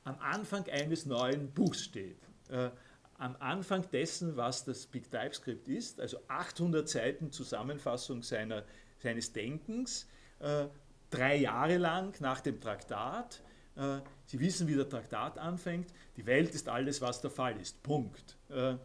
am 0.05 0.19
Anfang 0.19 0.69
eines 0.69 1.07
neuen 1.07 1.51
Buchs 1.53 1.85
steht. 1.85 2.19
Äh, 2.49 2.71
am 3.19 3.37
Anfang 3.39 3.89
dessen, 3.91 4.37
was 4.37 4.65
das 4.65 4.87
Big 4.87 5.11
TypeScript 5.11 5.69
ist, 5.69 6.01
also 6.01 6.19
800 6.27 6.89
Seiten 6.89 7.31
Zusammenfassung 7.31 8.23
seiner, 8.23 8.65
seines 8.99 9.33
Denkens, 9.33 10.09
äh, 10.41 10.67
drei 11.13 11.37
Jahre 11.37 11.77
lang 11.79 12.21
nach 12.21 12.41
dem 12.41 12.61
Traktat. 12.61 13.43
Äh, 13.77 13.99
Sie 14.27 14.41
wissen, 14.41 14.67
wie 14.67 14.75
der 14.75 14.89
Traktat 14.89 15.39
anfängt. 15.39 15.93
Die 16.17 16.27
Welt 16.27 16.55
ist 16.55 16.69
alles, 16.69 17.01
was 17.01 17.21
der 17.21 17.31
Fall 17.31 17.61
ist. 17.61 17.83
Punkt. 17.83 18.37
Äh, 18.49 18.77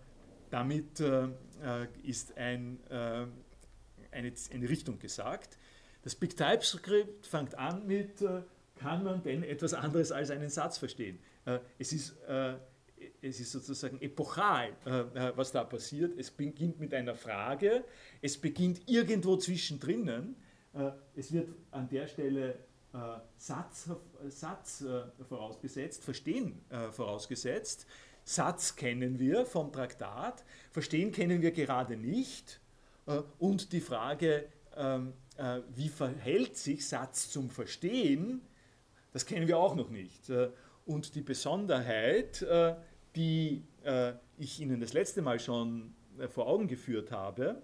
damit 0.50 1.00
äh, 1.00 1.28
ist 2.04 2.38
ein, 2.38 2.80
eine, 2.90 3.28
eine, 4.12 4.70
Richtung 4.70 4.98
gesagt. 4.98 5.58
Das 6.04 6.16
Big 6.16 6.38
TypeScript 6.38 7.28
fängt 7.28 7.56
an 7.56 7.86
mit, 7.86 8.24
kann 8.76 9.04
man 9.04 9.22
denn 9.24 9.44
etwas 9.44 9.74
anderes 9.74 10.14
als 10.14 10.30
einen 10.30 10.50
Satz 10.50 10.78
verstehen? 10.78 11.20
Es, 11.78 11.92
ist, 11.92 12.16
es 13.22 13.40
ist 13.42 13.52
sozusagen 13.52 14.00
epochal, 14.00 14.70
was 15.36 15.52
da 15.52 15.66
passiert. 15.66 16.18
Es 16.18 16.32
beginnt 16.32 16.80
mit 16.80 16.94
einer 16.94 17.16
Frage, 17.16 17.84
es 18.22 18.38
beginnt 18.38 18.88
irgendwo 18.88 19.36
zwischendrin. 19.36 20.38
Es 21.16 21.32
wird 21.32 21.50
an 21.72 21.88
der 21.90 22.08
Stelle 22.08 22.56
Satz, 23.38 23.90
Satz 24.30 24.84
vorausgesetzt, 25.28 26.04
Verstehen 26.04 26.62
vorausgesetzt. 26.92 27.86
Satz 28.28 28.76
kennen 28.76 29.20
wir 29.20 29.46
vom 29.46 29.72
Traktat, 29.72 30.44
Verstehen 30.72 31.14
kennen 31.14 31.42
wir 31.42 31.52
gerade 31.52 31.96
nicht. 31.96 32.60
Äh, 33.06 33.22
und 33.40 33.72
die 33.72 33.80
Frage, 33.80 34.50
ähm, 34.76 35.14
äh, 35.38 35.62
wie 35.74 35.88
verhält 35.88 36.58
sich 36.58 36.86
Satz 36.86 37.30
zum 37.30 37.50
Verstehen, 37.50 38.42
das 39.14 39.26
kennen 39.26 39.48
wir 39.48 39.58
auch 39.58 39.76
noch 39.76 39.90
nicht. 39.90 40.30
Äh, 40.30 40.50
und 40.86 41.16
die 41.16 41.22
Besonderheit, 41.22 42.46
die 43.14 43.62
ich 44.38 44.62
Ihnen 44.62 44.80
das 44.80 44.94
letzte 44.94 45.22
Mal 45.22 45.38
schon 45.38 45.94
vor 46.30 46.48
Augen 46.48 46.70
geführt 46.70 47.12
habe, 47.12 47.62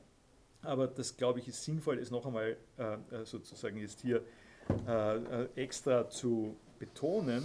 aber 0.64 0.88
das 0.88 1.18
glaube 1.18 1.40
ich 1.40 1.48
ist 1.48 1.64
sinnvoll, 1.64 2.00
es 2.00 2.12
noch 2.12 2.26
einmal 2.26 2.58
sozusagen 3.24 3.78
jetzt 3.78 4.02
hier 4.02 4.24
extra 5.56 6.10
zu 6.10 6.56
betonen, 6.80 7.44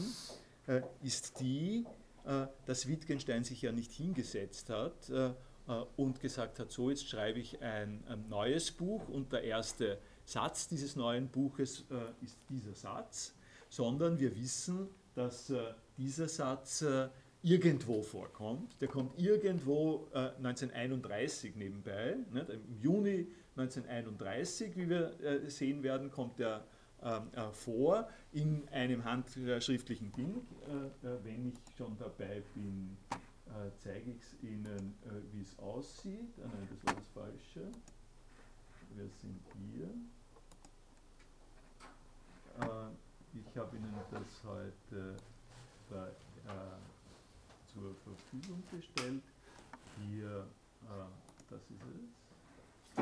ist 1.02 1.40
die, 1.40 1.84
äh, 2.28 2.46
dass 2.66 2.86
Wittgenstein 2.86 3.42
sich 3.42 3.62
ja 3.62 3.72
nicht 3.72 3.90
hingesetzt 3.90 4.68
hat 4.68 5.08
äh, 5.08 5.28
äh, 5.28 5.32
und 5.96 6.20
gesagt 6.20 6.58
hat, 6.58 6.70
so 6.70 6.90
jetzt 6.90 7.08
schreibe 7.08 7.38
ich 7.38 7.62
ein, 7.62 8.04
ein, 8.06 8.28
neues 8.28 8.70
Buch 8.70 9.08
und 9.08 9.32
der 9.32 9.44
erste 9.44 9.98
Satz 10.26 10.68
dieses 10.68 10.94
neuen 10.94 11.28
Buches 11.28 11.86
ist 12.20 12.36
dieser 12.50 12.74
Satz, 12.74 13.32
sondern 13.70 14.18
wir 14.18 14.36
wissen, 14.36 14.90
dass 15.14 15.50
dieser 15.96 16.28
Satz 16.28 16.84
irgendwo 17.42 18.02
vorkommt. 18.02 18.80
Der 18.80 18.88
kommt 18.88 19.18
irgendwo 19.18 20.08
1931 20.12 21.56
nebenbei. 21.56 22.16
Im 22.32 22.80
Juni 22.80 23.28
1931, 23.56 24.76
wie 24.76 24.88
wir 24.88 25.48
sehen 25.48 25.82
werden, 25.82 26.10
kommt 26.10 26.38
der 26.38 26.64
ähm, 27.00 27.30
äh, 27.32 27.52
vor 27.52 28.08
in 28.32 28.68
einem 28.70 29.04
handschriftlichen 29.04 30.10
Ding. 30.12 30.44
Äh, 30.66 31.06
äh, 31.06 31.24
wenn 31.24 31.48
ich 31.48 31.54
schon 31.76 31.96
dabei 31.96 32.42
bin, 32.54 32.96
zeige 33.78 34.10
ich 34.10 34.18
es 34.18 34.42
Ihnen, 34.42 34.94
wie 35.32 35.40
es 35.40 35.58
aussieht. 35.58 36.34
Ah, 36.38 36.48
nein, 36.52 36.68
das 36.70 36.84
war 36.84 36.94
das 36.94 37.08
Falsche. 37.08 37.72
Wir 38.94 39.08
sind 39.08 39.40
hier. 39.72 39.88
äh, 42.60 43.38
ich 43.38 43.56
habe 43.56 43.76
Ihnen 43.76 43.94
das 44.10 44.44
heute 44.44 45.16
äh, 45.90 46.87
zur 47.78 47.94
Verfügung 47.94 48.62
gestellt. 48.70 49.22
Hier, 50.00 50.46
äh, 50.82 50.86
das 51.50 51.60
ist 51.70 51.82
es, 51.82 53.00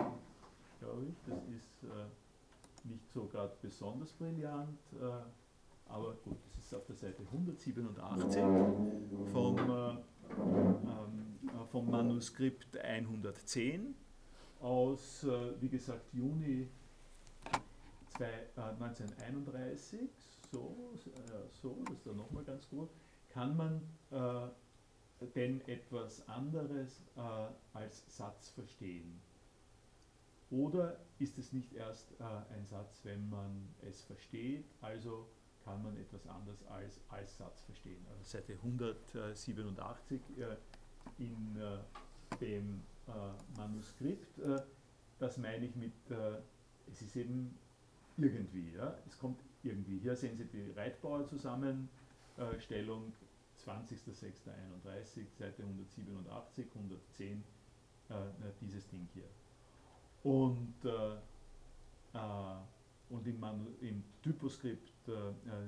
glaube 0.81 1.07
ich. 1.07 1.15
Das 1.27 1.39
ist 1.45 1.85
äh, 1.85 2.89
nicht 2.89 3.11
so 3.13 3.27
gerade 3.27 3.55
besonders 3.63 4.13
brillant, 4.13 4.79
äh, 5.01 5.91
aber 5.91 6.15
gut, 6.25 6.39
das 6.55 6.65
ist 6.65 6.75
auf 6.75 6.87
der 6.87 6.97
Seite 6.97 7.23
187 7.23 8.43
vom, 9.33 9.57
äh, 9.59 9.91
ähm, 10.31 11.67
vom 11.71 11.91
Manuskript 11.91 12.77
110 12.79 13.95
aus, 14.61 15.25
äh, 15.25 15.61
wie 15.61 15.69
gesagt, 15.69 16.13
Juni 16.13 16.69
zwei, 18.17 18.25
äh, 18.57 18.75
1931, 18.81 20.01
so, 20.51 20.75
äh, 21.07 21.49
so, 21.61 21.77
das 21.85 21.97
ist 21.97 22.07
dann 22.07 22.17
nochmal 22.17 22.45
ganz 22.45 22.69
gut, 22.69 22.89
kann 23.29 23.57
man 23.57 23.83
äh, 24.11 24.49
denn 25.35 25.67
etwas 25.67 26.29
anderes 26.29 27.03
äh, 27.17 27.21
als 27.73 28.05
Satz 28.09 28.51
verstehen? 28.51 29.21
Oder 30.51 31.01
ist 31.19 31.39
es 31.39 31.53
nicht 31.53 31.73
erst 31.73 32.13
äh, 32.21 32.25
ein 32.55 32.67
Satz, 32.67 33.01
wenn 33.05 33.29
man 33.31 33.75
es 33.83 34.03
versteht, 34.03 34.67
also 34.81 35.27
kann 35.65 35.83
man 35.83 35.97
etwas 35.97 36.25
anderes 36.29 36.65
als, 36.67 37.01
als 37.09 37.37
Satz 37.37 37.63
verstehen? 37.63 38.07
Also 38.11 38.23
Seite 38.23 38.53
187 38.53 40.21
in 41.19 41.59
dem 42.41 42.83
Manuskript, 43.57 44.41
das 45.19 45.39
meine 45.39 45.67
ich 45.67 45.75
mit, 45.75 45.93
es 46.93 47.03
ist 47.03 47.17
eben 47.17 47.59
irgendwie. 48.17 48.73
Ja? 48.75 48.97
Es 49.07 49.19
kommt 49.19 49.41
irgendwie. 49.63 49.99
Hier 49.99 50.17
sehen 50.17 50.37
Sie 50.37 50.45
die 50.45 50.73
Reitbauer-Zusammenstellung, 50.73 53.13
20.06.31, 53.67 55.27
Seite 55.39 55.63
187, 55.63 56.67
110, 56.75 57.45
äh, 58.09 58.15
dieses 58.61 58.87
Ding 58.89 59.09
hier. 59.13 59.29
Und, 60.23 60.75
äh, 60.85 61.15
äh, 62.15 62.57
und 63.11 63.27
im, 63.27 63.45
im 63.81 64.05
Typoskript 64.23 64.93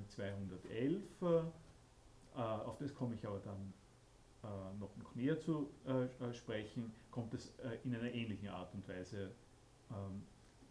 211, 0.08 1.02
äh, 1.20 1.42
auf 2.34 2.78
das 2.78 2.94
komme 2.94 3.14
ich 3.14 3.26
aber 3.26 3.40
dann 3.40 3.72
äh, 4.44 4.78
noch, 4.78 4.96
noch 4.96 5.14
näher 5.14 5.38
zu 5.40 5.70
äh, 5.86 6.32
sprechen, 6.32 6.92
kommt 7.10 7.34
es 7.34 7.52
in 7.84 7.94
einer 7.94 8.12
ähnlichen 8.12 8.48
Art 8.48 8.72
und 8.74 8.86
Weise 8.88 9.32
ähm, 9.90 10.22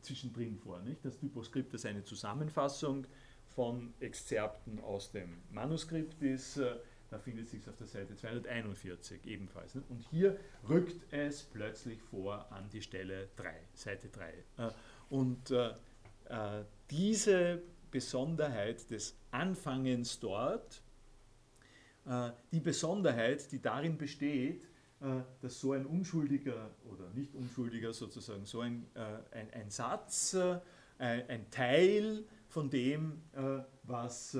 zwischendrin 0.01 0.57
vor. 0.57 0.79
Nicht? 0.79 1.03
Das 1.03 1.17
Typoskript, 1.17 1.73
das 1.73 1.85
eine 1.85 2.03
Zusammenfassung 2.03 3.05
von 3.47 3.93
Exzerpten 3.99 4.79
aus 4.79 5.11
dem 5.11 5.41
Manuskript 5.51 6.21
ist, 6.21 6.57
äh, 6.57 6.75
da 7.09 7.19
findet 7.19 7.47
sich 7.47 7.67
auf 7.69 7.75
der 7.77 7.87
Seite 7.87 8.15
241 8.15 9.25
ebenfalls. 9.25 9.75
Nicht? 9.75 9.89
Und 9.89 10.01
hier 10.09 10.37
rückt 10.67 11.11
es 11.11 11.43
plötzlich 11.43 12.01
vor 12.01 12.51
an 12.51 12.69
die 12.69 12.81
Stelle 12.81 13.29
3, 13.35 13.53
Seite 13.73 14.09
3. 14.09 14.29
Äh, 14.29 14.71
und 15.09 15.51
äh, 15.51 15.73
diese 16.89 17.61
Besonderheit 17.91 18.89
des 18.91 19.15
Anfangens 19.31 20.19
dort, 20.19 20.81
die 22.51 22.59
Besonderheit, 22.59 23.51
die 23.51 23.61
darin 23.61 23.97
besteht, 23.97 24.67
äh, 24.99 25.21
dass 25.41 25.59
so 25.59 25.73
ein 25.73 25.85
unschuldiger 25.85 26.71
oder 26.85 27.07
nicht 27.13 27.35
unschuldiger 27.35 27.93
sozusagen, 27.93 28.45
so 28.45 28.61
ein, 28.61 28.87
äh, 28.95 29.37
ein, 29.37 29.53
ein 29.53 29.69
Satz, 29.69 30.33
äh, 30.33 30.59
ein 30.97 31.51
Teil 31.51 32.23
von 32.47 32.71
dem, 32.71 33.21
was 33.83 34.35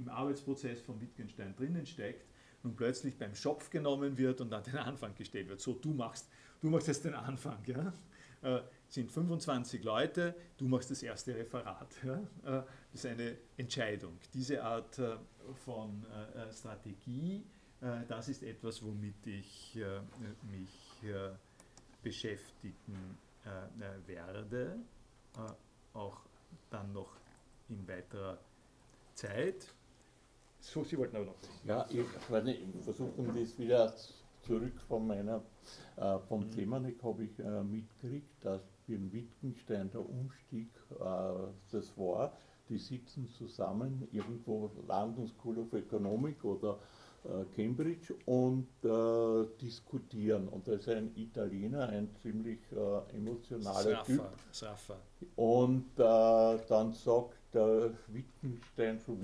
im 0.00 0.08
Arbeitsprozess 0.08 0.80
von 0.80 1.00
Wittgenstein 1.00 1.54
drinnen 1.56 1.86
steckt, 1.86 2.26
nun 2.62 2.74
plötzlich 2.76 3.16
beim 3.16 3.34
Schopf 3.34 3.70
genommen 3.70 4.18
wird 4.18 4.40
und 4.40 4.52
an 4.52 4.62
den 4.64 4.76
Anfang 4.76 5.14
gestellt 5.14 5.48
wird. 5.48 5.60
So, 5.60 5.74
du 5.74 5.92
machst, 5.92 6.28
du 6.60 6.68
machst 6.68 6.88
jetzt 6.88 7.04
den 7.04 7.14
Anfang. 7.14 7.58
Ja? 7.66 7.92
Äh, 8.42 8.62
sind 8.88 9.10
25 9.10 9.84
Leute, 9.84 10.34
du 10.58 10.66
machst 10.66 10.90
das 10.90 11.02
erste 11.02 11.34
Referat. 11.34 11.94
Ja? 12.04 12.14
Äh, 12.18 12.62
das 12.92 13.04
ist 13.04 13.06
eine 13.06 13.36
Entscheidung. 13.56 14.18
Diese 14.34 14.62
Art 14.62 14.98
äh, 14.98 15.16
von 15.64 16.04
Strategie 16.52 17.44
äh, 17.80 18.04
das 18.08 18.28
ist 18.28 18.42
etwas, 18.42 18.82
womit 18.82 19.26
ich 19.26 19.76
äh, 19.76 20.00
mich 20.50 21.02
äh, 21.02 21.30
beschäftigen 22.02 23.18
werde, 24.06 24.78
auch 25.94 26.20
dann 26.68 26.92
noch 26.92 27.16
in 27.70 27.88
weiterer 27.88 28.38
Zeit. 29.14 29.66
So, 30.60 30.84
Sie 30.84 30.98
wollten 30.98 31.16
aber 31.16 31.26
noch. 31.26 31.34
Ja, 31.64 31.86
ich, 31.90 31.98
ich 32.00 32.84
versuche 32.84 33.22
das 33.34 33.58
wieder 33.58 33.94
zurück 34.42 34.80
von 34.88 35.06
meiner, 35.06 35.42
äh, 35.96 36.18
vom 36.28 36.40
mhm. 36.40 36.50
Thema 36.50 36.82
habe 37.02 37.24
ich 37.24 37.38
äh, 37.38 37.62
mitgekriegt, 37.62 38.44
dass 38.44 38.62
für 38.86 38.92
den 38.92 39.12
Wittgenstein 39.12 39.90
der 39.90 40.08
Umstieg 40.08 40.68
äh, 40.90 41.04
das 41.70 41.96
war. 41.96 42.32
Die 42.68 42.78
sitzen 42.78 43.28
zusammen 43.28 44.06
irgendwo 44.12 44.70
London 44.86 45.26
School 45.26 45.58
of 45.58 45.72
Economic 45.72 46.44
oder 46.44 46.78
äh, 47.24 47.44
Cambridge 47.56 48.14
und 48.26 48.68
äh, 48.84 49.46
diskutieren. 49.60 50.48
Und 50.48 50.68
da 50.68 50.72
ist 50.72 50.88
ein 50.88 51.10
Italiener, 51.16 51.88
ein 51.88 52.08
ziemlich 52.22 52.60
äh, 52.72 53.16
emotionaler 53.16 54.04
Sraffa, 54.04 54.04
Typ. 54.04 54.22
Sraffa. 54.52 54.96
Und 55.36 55.98
äh, 55.98 56.58
dann 56.68 56.92
sagt 56.92 57.36
der 57.52 57.92
Wittgenstein 58.06 59.00
so, 59.00 59.16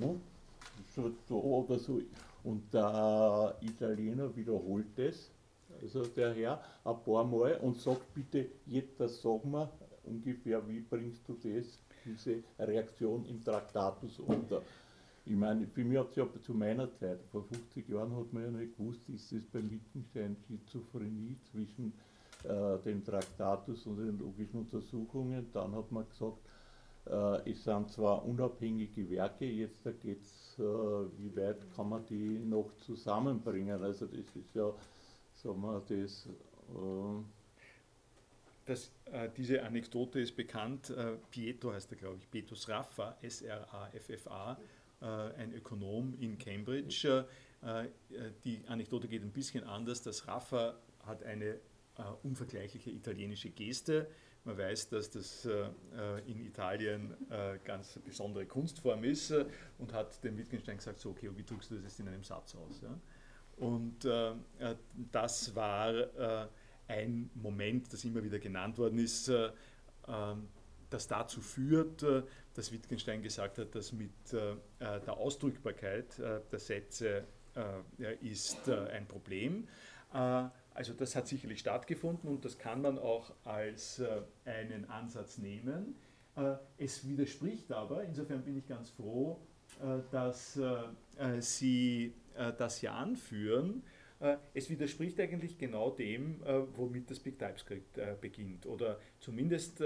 so, 0.94 1.12
so 1.28 1.40
oder 1.40 1.78
so. 1.78 2.00
Und 2.44 2.72
der 2.72 3.56
Italiener 3.60 4.34
wiederholt 4.36 4.98
es, 4.98 5.30
also 5.82 6.04
der 6.04 6.32
Herr, 6.34 6.60
ein 6.84 7.02
paar 7.02 7.24
Mal 7.24 7.58
und 7.60 7.78
sagt 7.78 8.14
bitte, 8.14 8.46
jetzt 8.66 8.98
sag 8.98 9.44
mal 9.44 9.68
ungefähr, 10.04 10.66
wie 10.68 10.80
bringst 10.80 11.28
du 11.28 11.34
das, 11.34 11.78
diese 12.04 12.42
Reaktion 12.58 13.24
im 13.26 13.42
Traktatus 13.42 14.20
unter? 14.20 14.62
Ich 15.24 15.34
meine, 15.34 15.66
für 15.66 15.84
mich 15.84 15.98
hat 15.98 16.10
es 16.10 16.16
ja 16.16 16.26
zu 16.40 16.54
meiner 16.54 16.92
Zeit, 16.94 17.18
vor 17.32 17.42
50 17.42 17.88
Jahren 17.88 18.14
hat 18.16 18.32
man 18.32 18.44
ja 18.44 18.50
nicht 18.52 18.76
gewusst, 18.76 19.08
ist 19.08 19.32
es 19.32 19.44
beim 19.46 19.68
Wittgenstein 19.68 20.36
Schizophrenie 20.46 21.36
zwischen 21.50 21.92
äh, 22.44 22.78
dem 22.84 23.04
Traktatus 23.04 23.86
und 23.86 23.96
den 23.98 24.18
logischen 24.20 24.60
Untersuchungen. 24.60 25.48
Dann 25.52 25.74
hat 25.74 25.90
man 25.90 26.08
gesagt, 26.08 26.38
äh, 27.06 27.50
es 27.50 27.64
sind 27.64 27.90
zwar 27.90 28.24
unabhängige 28.24 29.10
Werke, 29.10 29.46
jetzt 29.46 29.84
da 29.84 29.90
geht 29.90 30.20
es, 30.20 30.45
äh, 30.58 30.62
wie 31.18 31.36
weit 31.36 31.70
kann 31.74 31.88
man 31.88 32.04
die 32.06 32.38
noch 32.38 32.72
zusammenbringen. 32.76 33.82
Also 33.82 34.06
das 34.06 34.18
ist 34.18 34.54
ja, 34.54 34.72
sagen 35.34 35.60
wir, 35.60 35.82
das. 35.88 36.26
Äh, 36.26 37.22
das, 38.66 38.90
äh, 39.04 39.28
diese 39.36 39.62
Anekdote 39.62 40.18
ist 40.18 40.34
bekannt. 40.34 40.90
Äh, 40.90 41.16
Pietro 41.30 41.72
heißt 41.72 41.92
er, 41.92 41.98
glaube 41.98 42.16
ich, 42.18 42.28
Pietro 42.28 42.56
Sraffa, 42.56 43.16
S-R-A-F-F-A, 43.22 44.58
äh, 45.00 45.04
ein 45.04 45.54
Ökonom 45.54 46.14
in 46.18 46.36
Cambridge. 46.36 47.26
Äh, 47.62 47.84
die 48.44 48.60
Anekdote 48.66 49.06
geht 49.06 49.22
ein 49.22 49.30
bisschen 49.30 49.62
anders. 49.64 50.02
Das 50.02 50.26
Raffa 50.26 50.78
hat 51.04 51.22
eine 51.22 51.60
unvergleichliche 52.24 52.90
italienische 52.90 53.48
Geste. 53.48 54.08
Man 54.46 54.56
weiß, 54.56 54.88
dass 54.88 55.10
das 55.10 55.46
in 56.26 56.40
Italien 56.40 57.14
ganz 57.64 57.98
besondere 58.04 58.46
Kunstform 58.46 59.02
ist 59.02 59.34
und 59.78 59.92
hat 59.92 60.22
dem 60.22 60.38
Wittgenstein 60.38 60.76
gesagt, 60.76 61.00
so 61.00 61.10
okay, 61.10 61.30
wie 61.34 61.42
drückst 61.42 61.72
du 61.72 61.74
das 61.74 61.82
jetzt 61.84 62.00
in 62.00 62.08
einem 62.08 62.22
Satz 62.22 62.54
aus? 62.54 62.80
Und 63.56 64.08
das 65.10 65.54
war 65.54 66.48
ein 66.88 67.30
Moment, 67.34 67.92
das 67.92 68.04
immer 68.04 68.22
wieder 68.22 68.38
genannt 68.38 68.78
worden 68.78 68.98
ist, 69.00 69.28
ähm, 70.08 70.48
das 70.90 71.08
dazu 71.08 71.40
führt, 71.40 72.02
äh, 72.02 72.22
dass 72.54 72.70
Wittgenstein 72.72 73.22
gesagt 73.22 73.58
hat, 73.58 73.74
dass 73.74 73.92
mit 73.92 74.32
äh, 74.32 74.52
äh, 74.52 74.56
der 74.78 75.16
Ausdrückbarkeit 75.16 76.18
der 76.18 76.58
Sätze 76.58 77.24
ist 78.20 78.68
ein 78.68 79.08
Problem. 79.08 79.66
Also 80.76 80.92
das 80.92 81.16
hat 81.16 81.26
sicherlich 81.26 81.60
stattgefunden 81.60 82.28
und 82.28 82.44
das 82.44 82.58
kann 82.58 82.82
man 82.82 82.98
auch 82.98 83.32
als 83.44 84.02
einen 84.44 84.84
Ansatz 84.90 85.38
nehmen. 85.38 85.96
Es 86.76 87.08
widerspricht 87.08 87.72
aber, 87.72 88.04
insofern 88.04 88.42
bin 88.42 88.58
ich 88.58 88.66
ganz 88.66 88.90
froh, 88.90 89.40
dass 90.10 90.60
Sie 91.40 92.12
das 92.58 92.78
hier 92.78 92.92
anführen, 92.92 93.82
es 94.52 94.68
widerspricht 94.68 95.18
eigentlich 95.18 95.56
genau 95.56 95.90
dem, 95.90 96.42
womit 96.74 97.10
das 97.10 97.20
Big 97.20 97.38
TypeScript 97.38 97.98
beginnt. 98.20 98.66
Oder 98.66 98.98
zumindest 99.18 99.80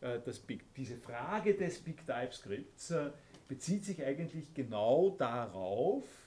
äh, 0.00 0.18
Big, 0.46 0.74
diese 0.74 0.96
Frage 0.96 1.54
des 1.54 1.78
Big 1.80 2.06
TypeScripts 2.06 2.90
äh, 2.92 3.10
bezieht 3.48 3.84
sich 3.84 4.02
eigentlich 4.02 4.54
genau 4.54 5.10
darauf, 5.18 6.04
äh, 6.04 6.19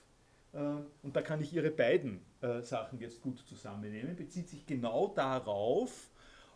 und 0.54 1.16
da 1.16 1.22
kann 1.22 1.42
ich 1.42 1.52
Ihre 1.52 1.72
beiden 1.72 2.22
Sachen 2.62 3.00
jetzt 3.00 3.22
gut 3.22 3.40
zusammennehmen, 3.40 4.16
bezieht 4.16 4.48
sich 4.50 4.68
genau 4.68 5.08
darauf, 5.08 6.10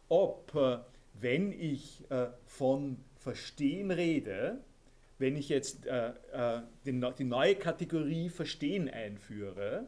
ob, 0.08 0.54
wenn 1.14 1.52
ich 1.52 2.06
von 2.46 2.98
Verstehen 3.16 3.90
rede, 3.90 4.60
wenn 5.20 5.36
ich 5.36 5.50
jetzt 5.50 5.86
äh, 5.86 6.10
äh, 6.32 6.62
die, 6.86 7.24
neue 7.24 7.56
Kategorie 7.56 8.30
Verstehen 8.30 8.90
einführe 8.90 9.88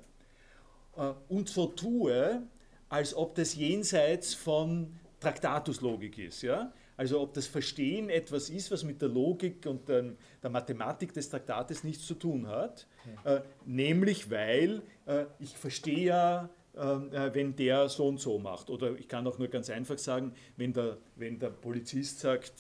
äh, 0.98 1.14
und 1.28 1.50
so 1.50 1.68
tue, 1.68 2.44
als 2.90 3.16
ob 3.16 3.36
das 3.36 3.56
jenseits 3.56 4.34
von 4.34 5.00
Traktatuslogik 5.20 6.18
ist. 6.18 6.42
Ja? 6.42 6.74
Also 7.00 7.22
ob 7.22 7.34
das 7.34 7.48
Verstehen 7.48 8.10
etwas 8.10 8.50
ist, 8.50 8.72
was 8.72 8.84
mit 8.84 9.02
der 9.02 9.08
Logik 9.08 9.66
und 9.66 9.88
der, 9.88 10.16
der 10.44 10.50
Mathematik 10.50 11.14
des 11.14 11.30
Traktates 11.30 11.86
nichts 11.86 12.06
zu 12.06 12.14
tun 12.14 12.46
hat, 12.46 12.88
äh, 13.24 13.40
nämlich 13.66 14.30
weil 14.30 14.82
äh, 15.06 15.24
ich 15.40 15.56
verstehe 15.56 16.08
ja, 16.08 16.50
ähm, 16.76 17.10
äh, 17.14 17.34
wenn 17.34 17.56
der 17.56 17.88
so 17.88 18.06
und 18.06 18.20
so 18.20 18.38
macht. 18.38 18.70
Oder 18.70 19.00
ich 19.00 19.08
kann 19.08 19.26
auch 19.28 19.38
nur 19.38 19.48
ganz 19.48 19.70
einfach 19.70 19.98
sagen, 19.98 20.34
wenn 20.58 20.74
der, 20.74 20.98
wenn 21.16 21.40
der 21.40 21.52
Polizist 21.52 22.20
sagt, 22.20 22.52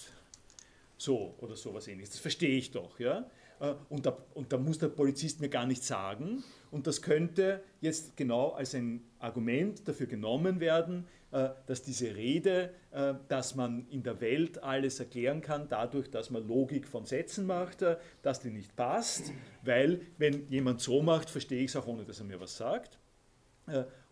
so 0.95 1.35
oder 1.39 1.57
sowas 1.57 1.89
ähnliches. 1.89 2.11
Das 2.11 2.21
verstehe 2.21 2.57
ich 2.57 2.71
doch. 2.71 2.97
Ja? 2.97 3.29
Äh, 3.59 3.73
und, 3.89 4.05
da, 4.05 4.17
und 4.35 4.53
da 4.53 4.57
muss 4.57 4.79
der 4.79 4.87
Polizist 4.87 5.41
mir 5.41 5.49
gar 5.49 5.65
nichts 5.65 5.87
sagen. 5.87 6.45
Und 6.71 6.87
das 6.87 7.01
könnte 7.01 7.61
jetzt 7.81 8.15
genau 8.15 8.51
als 8.51 8.73
ein 8.73 9.03
Argument 9.19 9.85
dafür 9.85 10.07
genommen 10.07 10.61
werden, 10.61 11.07
dass 11.31 11.83
diese 11.83 12.15
Rede, 12.15 12.73
äh, 12.91 13.13
dass 13.27 13.55
man 13.55 13.87
in 13.89 14.03
der 14.03 14.19
Welt 14.19 14.63
alles 14.63 14.99
erklären 14.99 15.41
kann, 15.41 15.67
dadurch, 15.69 16.09
dass 16.09 16.29
man 16.29 16.47
Logik 16.47 16.87
von 16.87 17.05
Sätzen 17.05 17.45
macht, 17.45 17.85
dass 18.21 18.39
die 18.39 18.49
nicht 18.49 18.75
passt, 18.75 19.31
weil 19.63 20.01
wenn 20.17 20.47
jemand 20.49 20.81
so 20.81 21.01
macht, 21.01 21.29
verstehe 21.29 21.63
ich 21.63 21.71
es 21.71 21.75
auch, 21.75 21.87
ohne 21.87 22.03
dass 22.03 22.19
er 22.19 22.25
mir 22.25 22.39
was 22.39 22.57
sagt. 22.57 22.97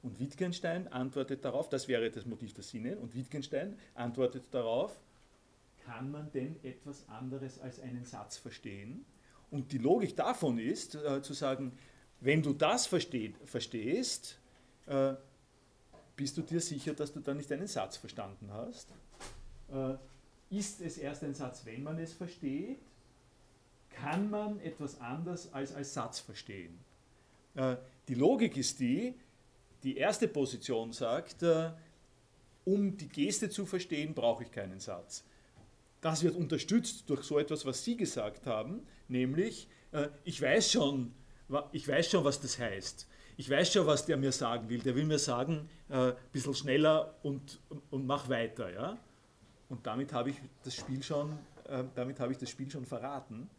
Und 0.03 0.19
Wittgenstein 0.19 0.87
antwortet 0.89 1.43
darauf, 1.43 1.69
das 1.69 1.87
wäre 1.87 2.11
das 2.11 2.25
Motiv 2.25 2.53
der 2.53 2.63
Sinne, 2.63 2.97
und 2.97 3.15
Wittgenstein 3.15 3.77
antwortet 3.95 4.43
darauf, 4.51 4.99
kann 5.85 6.11
man 6.11 6.31
denn 6.31 6.57
etwas 6.63 7.07
anderes 7.09 7.59
als 7.59 7.79
einen 7.79 8.05
Satz 8.05 8.37
verstehen? 8.37 9.05
Und 9.49 9.71
die 9.71 9.77
Logik 9.77 10.15
davon 10.15 10.59
ist, 10.59 10.95
äh, 10.95 11.21
zu 11.21 11.33
sagen, 11.33 11.71
wenn 12.19 12.41
du 12.41 12.53
das 12.53 12.87
versteht, 12.87 13.35
verstehst, 13.45 14.39
äh, 14.85 15.13
bist 16.17 16.35
du 16.35 16.41
dir 16.41 16.59
sicher, 16.59 16.93
dass 16.93 17.13
du 17.13 17.21
dann 17.21 17.37
nicht 17.37 17.51
einen 17.51 17.67
Satz 17.67 17.95
verstanden 17.95 18.49
hast? 18.51 18.89
Äh, 19.71 19.93
ist 20.49 20.81
es 20.81 20.97
erst 20.97 21.23
ein 21.23 21.33
Satz, 21.33 21.61
wenn 21.63 21.83
man 21.83 21.97
es 21.99 22.11
versteht? 22.11 22.79
Kann 23.91 24.29
man 24.29 24.59
etwas 24.59 24.99
anders 24.99 25.53
als 25.53 25.73
als 25.73 25.93
Satz 25.93 26.19
verstehen? 26.19 26.77
Äh, 27.55 27.77
die 28.07 28.15
Logik 28.15 28.57
ist 28.57 28.79
die, 28.79 29.13
die 29.83 29.97
erste 29.97 30.27
Position 30.27 30.91
sagt, 30.91 31.43
äh, 31.43 31.71
um 32.65 32.97
die 32.97 33.07
Geste 33.07 33.49
zu 33.49 33.65
verstehen, 33.65 34.13
brauche 34.13 34.43
ich 34.43 34.51
keinen 34.51 34.79
Satz. 34.79 35.23
Das 36.01 36.23
wird 36.23 36.35
unterstützt 36.35 37.09
durch 37.09 37.23
so 37.23 37.39
etwas, 37.39 37.65
was 37.65 37.83
Sie 37.83 37.95
gesagt 37.95 38.45
haben, 38.45 38.85
nämlich, 39.07 39.67
ich, 40.25 40.41
weiß 40.41 40.73
schon, 40.73 41.13
ich 41.71 41.87
weiß 41.87 42.11
schon, 42.11 42.23
was 42.23 42.41
das 42.41 42.59
heißt. 42.59 43.07
Ich 43.37 43.49
weiß 43.49 43.71
schon, 43.71 43.87
was 43.87 44.05
der 44.05 44.17
mir 44.17 44.31
sagen 44.31 44.69
will. 44.69 44.79
Der 44.79 44.95
will 44.95 45.05
mir 45.05 45.17
sagen, 45.17 45.69
äh, 45.89 46.09
ein 46.09 46.15
bisschen 46.31 46.53
schneller 46.53 47.15
und, 47.23 47.59
und 47.89 48.05
mach 48.05 48.29
weiter. 48.29 48.71
Ja? 48.71 48.97
Und 49.69 49.85
damit 49.85 50.13
habe 50.13 50.29
ich 50.29 50.37
das 50.63 50.75
Spiel 50.75 51.03
schon, 51.03 51.37
äh, 51.67 51.83
damit 51.95 52.19
ich 52.19 52.37
das 52.37 52.49
Spiel 52.49 52.69
schon 52.69 52.85
verraten. 52.85 53.49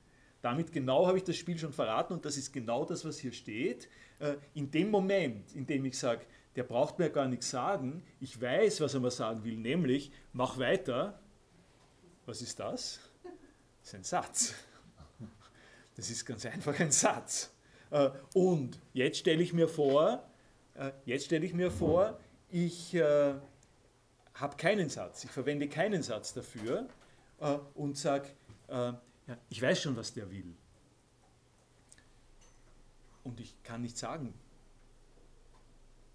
Damit 0.41 0.73
genau 0.73 1.07
habe 1.07 1.19
ich 1.19 1.25
das 1.25 1.37
Spiel 1.37 1.59
schon 1.59 1.73
verraten 1.73 2.13
und 2.13 2.25
das 2.25 2.37
ist 2.37 2.53
genau 2.53 2.85
das, 2.85 3.05
was 3.05 3.19
hier 3.19 3.33
steht. 3.33 3.89
Äh, 4.21 4.37
in 4.55 4.71
dem 4.71 4.91
Moment, 4.91 5.55
in 5.55 5.67
dem 5.67 5.85
ich 5.85 5.99
sage, 5.99 6.23
der 6.55 6.63
braucht 6.63 6.99
mir 6.99 7.11
gar 7.11 7.27
nichts 7.27 7.51
sagen, 7.51 8.03
ich 8.21 8.41
weiß, 8.41 8.81
was 8.81 8.95
er 8.95 9.01
mir 9.01 9.11
sagen 9.11 9.45
will, 9.45 9.57
nämlich 9.57 10.11
mach 10.33 10.59
weiter, 10.59 11.21
was 12.27 12.43
ist 12.43 12.59
das? 12.61 13.01
Das 13.81 13.89
ist 13.89 13.95
ein 13.95 14.05
Satz. 14.05 14.55
Das 15.97 16.11
ist 16.11 16.25
ganz 16.25 16.47
einfach 16.47 16.79
ein 16.79 16.93
Satz. 16.93 17.53
Äh, 17.91 18.11
und 18.35 18.79
jetzt 18.93 19.19
stelle 19.19 19.43
ich 19.43 19.53
mir 19.53 19.67
vor, 19.67 20.13
äh, 20.13 20.28
jetzt 21.05 21.27
stelle 21.27 21.45
ich 21.45 21.55
mir 21.55 21.71
vor, 21.71 22.19
ich 22.51 22.95
äh, 22.95 23.35
habe 24.35 24.57
keinen 24.57 24.89
Satz, 24.89 25.25
ich 25.25 25.31
verwende 25.31 25.69
keinen 25.69 26.03
Satz 26.03 26.33
dafür 26.35 26.89
und 27.75 27.97
sage, 27.97 28.29
ich 29.49 29.63
weiß 29.63 29.83
schon, 29.83 29.97
was 29.97 30.13
der 30.13 30.29
will. 30.29 30.57
Und 33.23 33.39
ich 33.39 33.63
kann 33.63 33.83
nicht 33.83 33.97
sagen, 33.97 34.35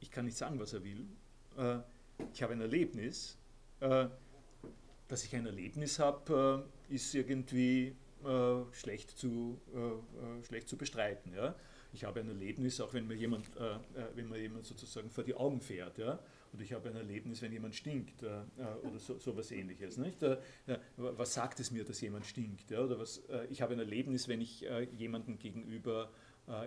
ich 0.02 0.12
kann 0.12 0.26
nicht 0.26 0.38
sagen, 0.38 0.60
was 0.60 0.74
er 0.74 0.84
will. 0.84 1.08
Ich 2.34 2.44
habe 2.44 2.54
ein 2.54 2.60
Erlebnis 2.60 3.38
dass 5.14 5.24
ich 5.24 5.36
ein 5.36 5.46
Erlebnis 5.46 6.00
habe, 6.00 6.66
äh, 6.90 6.96
ist 6.96 7.14
irgendwie 7.14 7.96
äh, 8.24 8.74
schlecht, 8.74 9.12
zu, 9.12 9.62
äh, 9.74 10.44
schlecht 10.44 10.68
zu 10.68 10.76
bestreiten. 10.76 11.34
Ja? 11.36 11.56
Ich 11.94 12.04
habe 12.04 12.20
ein 12.20 12.28
Erlebnis, 12.28 12.82
auch 12.82 12.94
wenn 12.94 13.08
mir 13.08 13.16
jemand, 13.16 13.46
wenn 14.16 14.28
mir 14.28 14.40
jemand 14.40 14.66
sozusagen 14.66 15.10
vor 15.10 15.24
die 15.24 15.36
Augen 15.36 15.62
fährt. 15.62 15.98
Ja? 15.98 16.20
Und 16.52 16.62
ich 16.62 16.74
habe 16.74 16.90
ein 16.90 16.96
Erlebnis, 16.96 17.42
wenn 17.42 17.52
jemand 17.52 17.76
stinkt 17.76 18.24
oder 18.24 19.00
so, 19.00 19.18
so 19.20 19.32
etwas 19.32 19.52
ähnliches. 19.52 19.98
Nicht? 19.98 20.18
was 20.98 21.34
sagt 21.34 21.60
es 21.60 21.72
mir, 21.72 21.84
dass 21.84 22.02
jemand 22.02 22.26
stinkt? 22.26 22.72
Ja? 22.72 22.82
Oder 22.82 23.00
was, 23.00 23.22
ich 23.50 23.62
habe 23.62 23.74
ein 23.74 23.80
Erlebnis, 23.80 24.28
wenn 24.28 24.42
ich 24.42 24.66
jemandem 24.98 25.38
gegenüber 25.38 26.10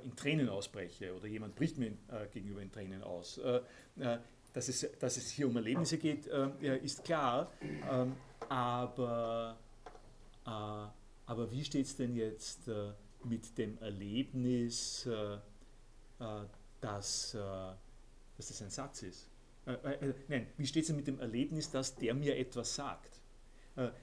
in 0.04 0.14
Tränen 0.14 0.48
ausbreche 0.48 1.14
oder 1.14 1.26
jemand 1.26 1.56
bricht 1.56 1.76
mir 1.76 1.92
gegenüber 2.32 2.62
in 2.62 2.70
Tränen 2.70 3.02
aus. 3.02 3.40
Dass 4.52 4.68
es, 4.68 4.88
dass 4.98 5.16
es 5.16 5.30
hier 5.30 5.48
um 5.48 5.56
Erlebnisse 5.56 5.98
geht, 5.98 6.26
ist 6.82 7.04
klar. 7.04 7.52
Ähm, 7.90 8.14
aber, 8.48 9.58
äh, 10.46 10.50
aber 10.50 11.50
wie 11.50 11.64
steht 11.64 11.86
es 11.86 11.96
denn 11.96 12.14
jetzt 12.14 12.68
äh, 12.68 12.92
mit 13.28 13.56
dem 13.58 13.78
Erlebnis, 13.78 15.06
äh, 15.06 15.34
äh 15.34 16.44
dass, 16.80 17.34
äh, 17.34 17.38
dass 17.38 18.48
das 18.48 18.62
ein 18.62 18.70
Satz 18.70 19.02
ist? 19.02 19.28
Nein, 20.28 20.46
wie 20.58 20.66
steht 20.66 20.82
es 20.82 20.86
denn 20.88 20.96
mit 20.96 21.08
dem 21.08 21.18
Erlebnis, 21.18 21.70
dass 21.70 21.96
der 21.96 22.14
mir 22.14 22.36
etwas 22.36 22.74
sagt? 22.74 23.20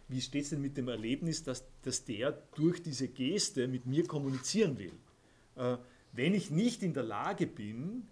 wie 0.08 0.22
steht 0.22 0.44
es 0.44 0.50
denn 0.52 0.62
mit 0.62 0.78
dem 0.78 0.88
Erlebnis, 0.88 1.42
dass, 1.42 1.64
dass 1.82 2.06
der 2.06 2.32
durch 2.54 2.84
diese 2.84 3.08
Geste 3.08 3.68
mit 3.68 3.88
mir 3.88 4.06
kommunizieren 4.06 4.78
will? 4.78 4.94
wenn 6.12 6.36
ich 6.36 6.52
nicht 6.52 6.84
in 6.84 6.94
der 6.94 7.02
Lage 7.02 7.48
bin, 7.48 8.08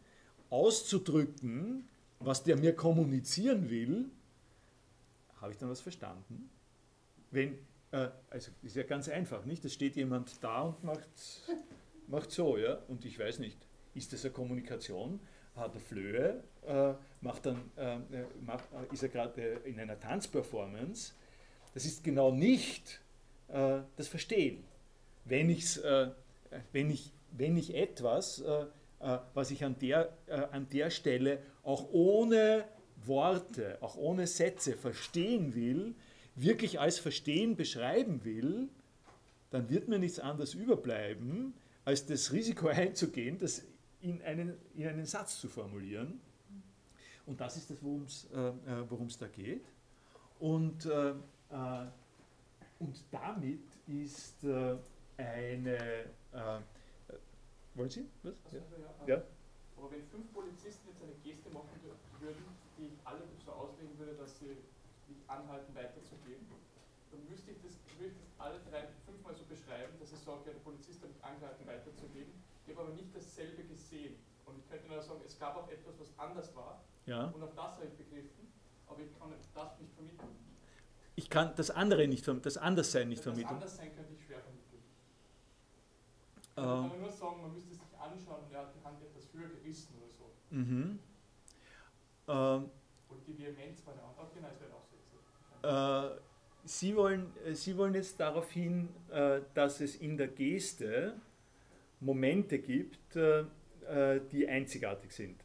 auszudrücken, 0.50 1.88
was 2.20 2.44
der 2.44 2.58
mir 2.58 2.76
kommunizieren 2.76 3.70
will, 3.70 4.10
habe 5.42 5.52
ich 5.52 5.58
dann 5.58 5.70
was 5.70 5.82
verstanden? 5.82 6.50
Wenn, 7.32 7.58
äh, 7.92 8.10
also 8.30 8.52
ist 8.64 8.76
ja 8.76 8.84
ganz 8.84 9.10
einfach, 9.10 9.46
nicht? 9.46 9.64
Es 9.66 9.74
steht 9.74 9.96
jemand 9.96 10.44
da 10.44 10.62
und 10.62 10.84
macht, 10.84 11.10
macht 12.08 12.32
so, 12.32 12.58
ja, 12.58 12.80
und 12.88 13.06
ich 13.06 13.20
weiß 13.20 13.40
nicht, 13.40 13.58
ist 13.94 14.14
das 14.14 14.24
eine 14.26 14.34
Kommunikation? 14.34 15.20
Hat 15.56 15.76
er 15.76 15.82
Flöhe? 15.82 16.44
Äh, 16.66 16.94
macht 17.20 17.46
dann, 17.46 17.72
äh, 17.76 17.98
macht, 18.46 18.64
äh, 18.72 18.94
ist 18.94 19.04
er 19.04 19.10
gerade 19.10 19.42
in 19.66 19.80
einer 19.80 20.00
Tanzperformance? 20.00 21.14
Das 21.74 21.86
ist 21.86 22.04
genau 22.04 22.32
nicht 22.32 23.02
äh, 23.50 23.80
das 23.98 24.08
Verstehen. 24.08 24.64
Wenn, 25.26 25.50
ich's, 25.50 25.78
äh, 25.78 26.12
wenn, 26.72 26.90
ich, 26.90 27.12
wenn 27.32 27.58
ich 27.58 27.76
etwas, 27.76 28.44
was 29.34 29.50
ich 29.50 29.64
an 29.64 29.80
der, 29.80 30.16
an 30.52 30.68
der 30.70 30.92
Stelle 30.92 31.40
auch 31.64 31.90
ohne 31.92 32.66
Worte, 33.04 33.78
auch 33.82 33.96
ohne 33.96 34.28
Sätze 34.28 34.74
verstehen 34.74 35.56
will, 35.56 35.96
wirklich 36.36 36.80
als 36.80 37.00
Verstehen 37.00 37.56
beschreiben 37.56 38.24
will, 38.24 38.70
dann 39.50 39.70
wird 39.70 39.88
mir 39.88 40.00
nichts 40.00 40.20
anderes 40.20 40.54
überbleiben, 40.54 41.54
als 41.86 42.06
das 42.06 42.32
Risiko 42.32 42.68
einzugehen, 42.70 43.38
das 43.38 43.64
in 44.02 44.22
einen, 44.24 44.58
in 44.76 44.88
einen 44.88 45.06
Satz 45.06 45.40
zu 45.40 45.48
formulieren. 45.48 46.20
Und 47.26 47.40
das 47.40 47.58
ist 47.58 47.70
das, 47.70 47.78
worum 47.84 48.04
es 48.04 48.26
äh, 48.34 49.18
da 49.20 49.28
geht. 49.28 49.66
Und, 50.40 50.86
äh, 50.86 51.12
äh, 51.12 51.86
und 52.80 53.04
damit 53.12 53.62
ist 53.88 54.44
äh, 54.44 54.76
eine. 55.18 55.78
Äh, 56.34 56.60
wollen 57.76 57.90
Sie? 57.90 58.06
Was? 58.24 58.34
Also, 58.46 58.58
ja. 59.06 59.16
ja. 59.16 59.24
Aber 59.78 59.92
wenn 59.92 60.04
fünf 60.08 60.34
Polizisten 60.34 60.90
jetzt 60.90 61.02
eine 61.04 61.14
Geste 61.24 61.50
machen 61.52 61.70
würden, 62.20 62.44
die 62.78 62.86
ich 62.86 63.06
alle 63.06 63.22
so 63.46 63.52
auslegen 63.52 63.98
würde, 63.98 64.14
dass 64.16 64.40
sie 64.40 64.58
mich 65.12 65.22
anhalten, 65.28 65.76
weiterzugeben, 65.76 66.48
dann 67.12 67.22
müsste 67.28 67.52
ich 67.52 67.60
das, 67.62 67.76
würde 68.00 68.16
ich 68.16 68.18
das 68.18 68.32
alle 68.40 68.60
drei, 68.70 68.88
fünfmal 69.06 69.36
so 69.36 69.44
beschreiben, 69.46 69.94
dass 70.00 70.12
ich 70.12 70.20
sage, 70.20 70.42
ja, 70.48 70.54
der 70.54 70.64
Polizist 70.64 71.04
hat 71.04 71.12
mich 71.12 71.24
angehalten, 71.24 71.68
weiterzugeben. 71.68 72.32
Ich 72.66 72.72
habe 72.72 72.88
aber 72.88 72.96
nicht 72.96 73.14
dasselbe 73.14 73.64
gesehen. 73.64 74.16
Und 74.46 74.58
ich 74.58 74.68
könnte 74.70 74.88
nur 74.88 75.02
sagen, 75.02 75.22
es 75.26 75.38
gab 75.38 75.56
auch 75.56 75.70
etwas, 75.70 76.00
was 76.00 76.08
anders 76.18 76.56
war. 76.56 76.84
Ja. 77.06 77.28
Und 77.28 77.44
auch 77.44 77.54
das 77.54 77.76
habe 77.76 77.86
ich 77.86 77.94
begriffen, 77.94 78.52
aber 78.88 79.02
ich 79.02 79.12
kann 79.20 79.32
das 79.32 79.80
nicht 79.80 79.94
vermitteln. 79.94 80.36
Ich 81.16 81.30
kann 81.30 81.54
das 81.56 81.70
andere 81.70 82.08
nicht 82.08 82.24
vermitteln, 82.24 82.44
das 82.44 82.58
Anderssein 82.58 83.10
nicht 83.10 83.20
das 83.20 83.24
vermitteln. 83.26 83.60
Das 83.60 83.78
Anderssein 83.78 83.96
könnte 83.96 84.14
ich 84.14 84.26
schwer 84.26 84.40
vermitteln. 84.40 84.84
Ähm. 86.58 86.86
Ich 86.86 86.92
kann 86.92 87.02
nur 87.02 87.12
sagen, 87.12 87.42
man 87.42 87.54
müsste 87.54 87.74
sich 87.74 87.98
anschauen 88.00 88.44
und 88.46 88.54
er 88.54 88.62
hat 88.62 88.74
die 88.76 88.84
Hand 88.84 89.02
etwas 89.02 89.34
höher 89.34 89.50
gerissen 89.50 89.96
oder 89.98 90.10
so. 90.10 90.32
Mhm. 90.50 91.00
Ähm, 92.28 92.70
und 93.10 93.28
die 93.28 93.38
Vehemenz 93.38 93.86
war 93.86 93.94
eine 93.94 94.04
andere. 94.04 94.28
Genau, 94.34 94.48
das 94.48 94.62
wäre 94.62 94.74
auch 94.74 94.86
so. 94.88 94.96
Äh, 94.96 95.51
Sie 96.64 96.96
wollen, 96.96 97.32
Sie 97.54 97.78
wollen 97.78 97.96
jetzt 97.96 98.20
darauf 98.20 98.52
hin, 98.52 98.90
äh, 99.12 99.42
dass 99.54 99.82
es 99.82 99.96
in 99.96 100.18
der 100.18 100.28
Geste 100.28 101.16
Momente 102.00 102.60
gibt, 102.60 103.16
äh, 103.16 103.42
äh, 103.88 104.22
die 104.32 104.48
einzigartig 104.48 105.12
sind, 105.12 105.40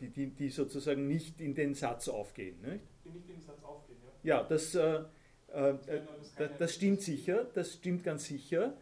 die, 0.00 0.08
die, 0.08 0.30
die 0.30 0.48
sozusagen 0.48 1.06
nicht 1.06 1.40
in 1.40 1.54
den 1.54 1.74
Satz 1.74 2.08
aufgehen. 2.08 2.60
Nicht? 2.62 2.84
Die 3.04 3.10
nicht 3.10 3.28
in 3.28 3.34
den 3.34 3.42
Satz 3.42 3.62
aufgehen, 3.62 3.98
ja. 4.22 4.38
Ja, 4.38 4.42
das, 4.42 4.72
das, 4.72 6.50
das 6.58 6.74
stimmt 6.74 7.02
sicher, 7.02 7.44
das 7.54 7.74
stimmt 7.74 8.02
ganz 8.02 8.24
sicher. 8.24 8.74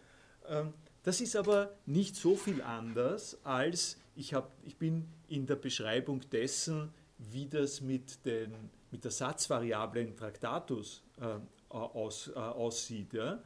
Ähm, 0.49 0.73
das 1.03 1.21
ist 1.21 1.37
aber 1.37 1.77
nicht 1.87 2.17
so 2.17 2.37
viel 2.37 2.63
anders, 2.63 3.39
als 3.45 4.01
ich, 4.17 4.35
hab, 4.35 4.53
ich 4.65 4.77
bin 4.77 5.09
in 5.29 5.47
der 5.47 5.57
Beschreibung 5.57 6.21
dessen, 6.31 6.93
wie 7.19 7.47
das 7.47 7.81
mit, 7.81 8.25
den, 8.25 8.53
mit 8.97 9.05
der 9.05 9.11
Satzvariable 9.11 10.01
in 10.01 10.17
Traktatus 10.17 11.05
äh, 11.21 11.39
aus, 11.69 12.33
äh, 12.35 12.39
aussieht. 12.39 13.13
Ja? 13.13 13.43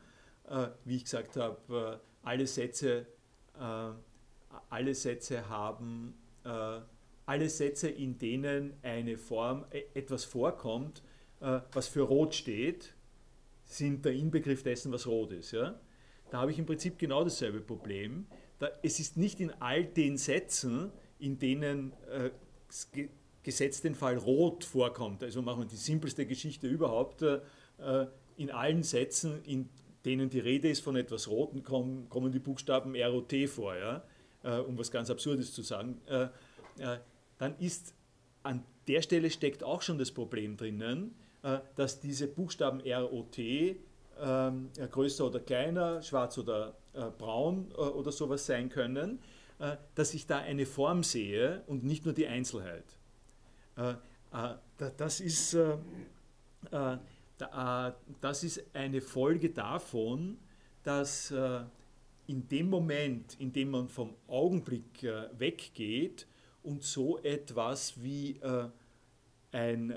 Äh, 0.49 0.69
wie 0.85 0.95
ich 0.95 1.05
gesagt 1.05 1.37
habe, 1.37 2.01
äh, 2.01 2.29
alle 2.29 2.47
Sätze, 2.47 3.07
äh, 3.59 3.91
alle 4.69 4.95
Sätze 4.95 5.49
haben, 5.49 6.15
äh, 6.45 6.79
alle 7.27 7.49
Sätze, 7.49 7.89
in 7.89 8.17
denen 8.17 8.75
eine 8.83 9.17
Form 9.17 9.65
etwas 9.95 10.25
vorkommt, 10.25 11.03
was 11.73 11.89
für 11.89 12.03
rot 12.03 12.35
steht, 12.35 12.93
sind 13.65 14.05
der 14.05 14.13
Inbegriff 14.13 14.63
dessen, 14.63 14.93
was 14.93 15.07
rot 15.07 15.33
ist. 15.33 15.53
Ja? 15.53 15.81
Da 16.31 16.39
habe 16.39 16.51
ich 16.51 16.59
im 16.59 16.67
Prinzip 16.67 16.99
genau 16.99 17.25
dasselbe 17.25 17.61
Problem. 17.61 18.27
Da, 18.59 18.69
es 18.83 18.99
ist 18.99 19.17
nicht 19.17 19.41
in 19.41 19.51
all 19.61 19.85
den 19.85 20.19
Sätzen, 20.19 20.93
in 21.19 21.39
denen 21.39 21.93
gesetzt 23.43 23.84
den 23.84 23.95
Fall 23.95 24.16
rot 24.16 24.64
vorkommt, 24.64 25.22
also 25.22 25.43
machen 25.43 25.62
wir 25.62 25.66
die 25.66 25.76
simpelste 25.76 26.26
Geschichte 26.26 26.66
überhaupt, 26.66 27.22
äh, 27.22 27.41
in 28.36 28.51
allen 28.51 28.82
Sätzen, 28.82 29.43
in 29.45 29.68
denen 30.05 30.30
die 30.30 30.41
Rede 30.41 30.68
ist 30.68 30.80
von 30.80 30.97
etwas 30.97 31.28
Roten, 31.28 31.62
kommen, 31.62 32.09
kommen 32.09 32.32
die 32.32 32.38
Buchstaben 32.38 32.95
ROT 32.97 33.34
vor, 33.49 33.76
ja? 33.76 34.03
Äh, 34.43 34.59
um 34.59 34.78
was 34.78 34.91
ganz 34.91 35.11
Absurdes 35.11 35.53
zu 35.53 35.62
sagen, 35.62 36.01
äh, 36.07 36.28
dann 37.38 37.59
ist 37.59 37.95
an 38.43 38.64
der 38.88 39.03
Stelle 39.03 39.30
steckt 39.30 39.62
auch 39.62 39.82
schon 39.82 39.99
das 39.99 40.11
Problem 40.11 40.57
drinnen, 40.57 41.14
dass 41.76 42.01
diese 42.01 42.26
Buchstaben 42.26 42.80
ROT 42.80 43.38
ähm, 43.38 44.70
größer 44.91 45.26
oder 45.26 45.41
kleiner, 45.41 46.03
schwarz 46.03 46.38
oder 46.38 46.74
braun 47.18 47.70
oder 47.72 48.12
sowas 48.12 48.47
sein 48.47 48.68
können, 48.68 49.20
dass 49.95 50.14
ich 50.14 50.26
da 50.26 50.38
eine 50.38 50.64
Form 50.64 51.03
sehe 51.03 51.62
und 51.66 51.84
nicht 51.84 52.05
nur 52.05 52.14
die 52.14 52.26
Einzelheit. 52.26 52.97
Das 54.97 55.20
ist 55.20 55.57
äh, 57.41 57.78
das 58.20 58.45
ist 58.45 58.62
eine 58.74 59.01
Folge 59.01 59.51
davon, 59.51 60.39
dass 60.83 61.31
äh, 61.31 61.61
in 62.26 62.47
dem 62.49 62.68
Moment, 62.68 63.37
in 63.41 63.53
dem 63.53 63.70
man 63.70 63.89
vom 63.89 64.14
Augenblick 64.28 65.03
äh, 65.03 65.28
weggeht 65.39 66.26
und 66.62 66.83
so 66.83 67.18
etwas 67.18 68.03
wie 68.03 68.39
ein 69.51 69.97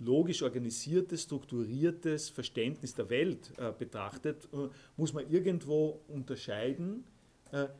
logisch 0.00 0.42
organisiertes, 0.42 1.22
strukturiertes 1.22 2.28
Verständnis 2.28 2.92
der 2.92 3.08
Welt 3.08 3.52
betrachtet, 3.78 4.48
muss 4.96 5.12
man 5.12 5.30
irgendwo 5.30 6.00
unterscheiden 6.08 7.04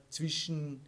zwischen 0.09 0.87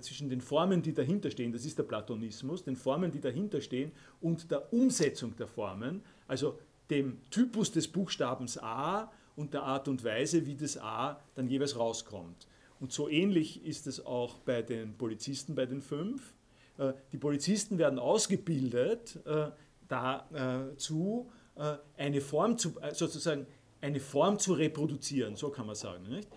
zwischen 0.00 0.28
den 0.28 0.40
Formen, 0.40 0.80
die 0.80 0.92
dahinter 0.92 1.30
stehen, 1.30 1.52
das 1.52 1.64
ist 1.64 1.76
der 1.76 1.82
Platonismus, 1.82 2.62
den 2.62 2.76
Formen, 2.76 3.10
die 3.10 3.20
dahinter 3.20 3.60
stehen 3.60 3.90
und 4.20 4.50
der 4.50 4.72
Umsetzung 4.72 5.34
der 5.36 5.48
Formen, 5.48 6.02
also 6.28 6.58
dem 6.90 7.18
Typus 7.30 7.72
des 7.72 7.88
Buchstabens 7.88 8.58
A 8.58 9.10
und 9.36 9.54
der 9.54 9.62
Art 9.62 9.88
und 9.88 10.04
Weise, 10.04 10.46
wie 10.46 10.54
das 10.54 10.78
A 10.78 11.20
dann 11.34 11.48
jeweils 11.48 11.76
rauskommt. 11.76 12.46
Und 12.80 12.92
so 12.92 13.08
ähnlich 13.08 13.64
ist 13.64 13.86
es 13.86 14.04
auch 14.04 14.38
bei 14.38 14.62
den 14.62 14.96
Polizisten, 14.96 15.54
bei 15.54 15.66
den 15.66 15.80
fünf. 15.80 16.34
Äh, 16.78 16.92
die 17.12 17.18
Polizisten 17.18 17.78
werden 17.78 17.98
ausgebildet 17.98 19.18
äh, 19.24 19.50
dazu, 19.88 21.30
äh, 21.56 21.76
eine 21.96 22.20
Form 22.20 22.58
zu, 22.58 22.74
sozusagen 22.92 23.46
eine 23.84 24.00
Form 24.00 24.38
zu 24.38 24.54
reproduzieren, 24.54 25.36
so 25.36 25.50
kann 25.50 25.66
man 25.66 25.76
sagen. 25.76 26.04
Nicht? 26.08 26.28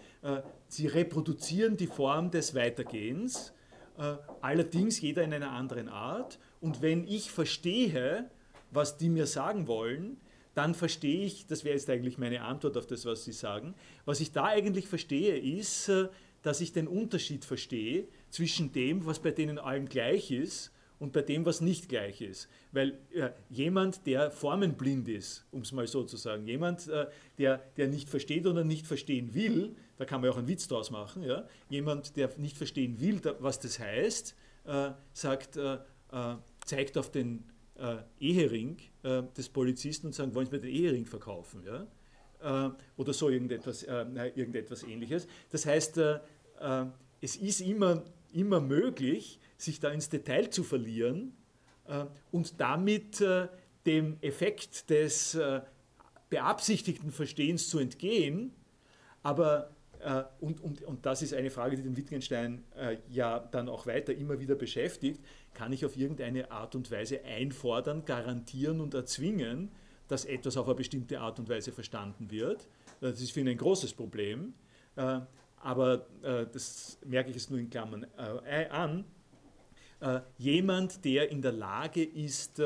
Sie 0.67 0.87
reproduzieren 0.87 1.77
die 1.77 1.87
Form 1.87 2.29
des 2.29 2.53
Weitergehens, 2.53 3.53
allerdings 4.41 4.99
jeder 5.01 5.23
in 5.23 5.33
einer 5.33 5.51
anderen 5.51 5.87
Art. 5.87 6.39
Und 6.59 6.81
wenn 6.81 7.07
ich 7.07 7.31
verstehe, 7.31 8.29
was 8.71 8.97
die 8.97 9.09
mir 9.09 9.27
sagen 9.27 9.67
wollen, 9.67 10.17
dann 10.57 10.73
verstehe 10.73 11.23
ich, 11.23 11.45
das 11.45 11.63
wäre 11.63 11.75
jetzt 11.75 11.87
eigentlich 11.87 12.17
meine 12.17 12.41
Antwort 12.41 12.77
auf 12.77 12.87
das, 12.87 13.05
was 13.05 13.23
Sie 13.23 13.31
sagen, 13.31 13.75
was 14.05 14.19
ich 14.21 14.31
da 14.31 14.45
eigentlich 14.45 14.87
verstehe, 14.87 15.37
ist, 15.37 15.87
äh, 15.87 16.07
dass 16.41 16.61
ich 16.61 16.73
den 16.73 16.87
Unterschied 16.87 17.45
verstehe 17.45 18.07
zwischen 18.31 18.71
dem, 18.71 19.05
was 19.05 19.19
bei 19.19 19.29
denen 19.29 19.59
allen 19.59 19.87
gleich 19.87 20.31
ist 20.31 20.71
und 20.99 21.13
bei 21.13 21.21
dem, 21.21 21.45
was 21.45 21.61
nicht 21.61 21.89
gleich 21.89 22.21
ist. 22.21 22.49
Weil 22.71 22.97
äh, 23.13 23.29
jemand, 23.49 24.05
der 24.07 24.31
formenblind 24.31 25.07
ist, 25.07 25.45
um 25.51 25.61
es 25.61 25.71
mal 25.71 25.87
so 25.87 26.03
zu 26.03 26.17
sagen, 26.17 26.47
jemand, 26.47 26.87
äh, 26.87 27.07
der, 27.37 27.57
der 27.77 27.87
nicht 27.87 28.09
versteht 28.09 28.47
oder 28.47 28.63
nicht 28.63 28.87
verstehen 28.87 29.33
will, 29.33 29.75
da 29.97 30.05
kann 30.05 30.21
man 30.21 30.29
auch 30.29 30.37
einen 30.37 30.47
Witz 30.47 30.67
draus 30.67 30.91
machen, 30.91 31.23
ja? 31.23 31.47
jemand, 31.69 32.15
der 32.15 32.31
nicht 32.37 32.57
verstehen 32.57 32.99
will, 32.99 33.19
da, 33.19 33.35
was 33.39 33.59
das 33.59 33.79
heißt, 33.79 34.35
äh, 34.67 34.91
sagt, 35.13 35.57
äh, 35.57 35.75
äh, 36.11 36.35
zeigt 36.65 36.97
auf 36.97 37.11
den 37.11 37.43
äh, 37.75 37.97
Ehering 38.19 38.77
des 39.37 39.47
Polizisten 39.47 40.07
und 40.07 40.13
sagen, 40.13 40.35
wollen 40.35 40.47
Sie 40.47 40.51
mir 40.51 40.59
den 40.59 40.71
Ehering 40.71 41.05
verkaufen? 41.05 41.63
Ja? 41.63 42.75
Oder 42.97 43.13
so 43.13 43.29
irgendetwas, 43.29 43.83
irgendetwas 43.83 44.83
ähnliches. 44.83 45.29
Das 45.49 45.65
heißt, 45.65 45.97
es 47.21 47.35
ist 47.37 47.61
immer, 47.61 48.03
immer 48.33 48.59
möglich, 48.59 49.39
sich 49.57 49.79
da 49.79 49.89
ins 49.89 50.09
Detail 50.09 50.49
zu 50.49 50.63
verlieren 50.63 51.33
und 52.31 52.59
damit 52.59 53.23
dem 53.85 54.17
Effekt 54.21 54.89
des 54.89 55.37
beabsichtigten 56.29 57.11
Verstehens 57.11 57.69
zu 57.69 57.79
entgehen, 57.79 58.53
aber 59.23 59.71
äh, 59.99 60.23
und, 60.39 60.61
und, 60.61 60.83
und 60.83 61.05
das 61.05 61.21
ist 61.21 61.33
eine 61.33 61.49
Frage, 61.49 61.75
die 61.75 61.83
den 61.83 61.97
Wittgenstein 61.97 62.63
äh, 62.75 62.97
ja 63.09 63.39
dann 63.39 63.69
auch 63.69 63.87
weiter 63.87 64.13
immer 64.13 64.39
wieder 64.39 64.55
beschäftigt, 64.55 65.21
kann 65.53 65.73
ich 65.73 65.85
auf 65.85 65.97
irgendeine 65.97 66.51
Art 66.51 66.75
und 66.75 66.91
Weise 66.91 67.23
einfordern, 67.23 68.05
garantieren 68.05 68.79
und 68.79 68.93
erzwingen, 68.93 69.71
dass 70.07 70.25
etwas 70.25 70.55
auf 70.57 70.67
eine 70.67 70.75
bestimmte 70.75 71.19
Art 71.19 71.39
und 71.39 71.49
Weise 71.49 71.71
verstanden 71.71 72.29
wird. 72.29 72.63
Äh, 73.01 73.11
das 73.11 73.21
ist 73.21 73.31
für 73.31 73.39
ihn 73.39 73.47
ein 73.47 73.57
großes 73.57 73.93
Problem, 73.93 74.53
äh, 74.95 75.19
aber 75.57 76.05
äh, 76.21 76.45
das 76.51 76.99
merke 77.05 77.29
ich 77.29 77.35
jetzt 77.35 77.49
nur 77.49 77.59
in 77.59 77.69
Klammern 77.69 78.05
äh, 78.17 78.67
an. 78.67 79.05
Jemand, 80.37 81.03
der 81.05 81.31
in 81.31 81.41
der 81.41 81.53
Lage 81.53 82.03
ist, 82.03 82.61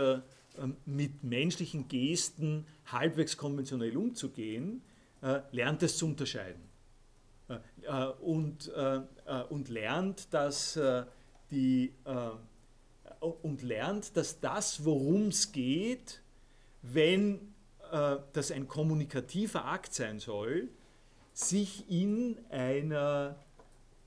mit 0.86 1.24
menschlichen 1.24 1.88
Gesten 1.88 2.66
halbwegs 2.86 3.38
konventionell 3.38 3.96
umzugehen, 3.96 4.82
lernt 5.52 5.84
es 5.84 5.98
zu 5.98 6.08
unterscheiden. 6.08 6.72
Äh, 7.82 8.06
und, 8.22 8.72
äh, 8.74 9.02
und 9.50 9.70
lernt, 9.70 10.34
dass 10.34 10.76
äh, 10.76 11.06
die 11.50 11.94
und 13.20 13.62
lernt, 13.62 14.16
dass 14.18 14.40
das, 14.40 14.84
worum 14.84 15.28
es 15.28 15.52
geht, 15.52 16.22
wenn 16.82 17.54
das 18.34 18.52
ein 18.52 18.68
kommunikativer 18.68 19.66
Akt 19.66 19.94
sein 19.94 20.18
soll, 20.18 20.70
sich 21.34 21.88
in 21.92 22.40
einer 22.50 23.36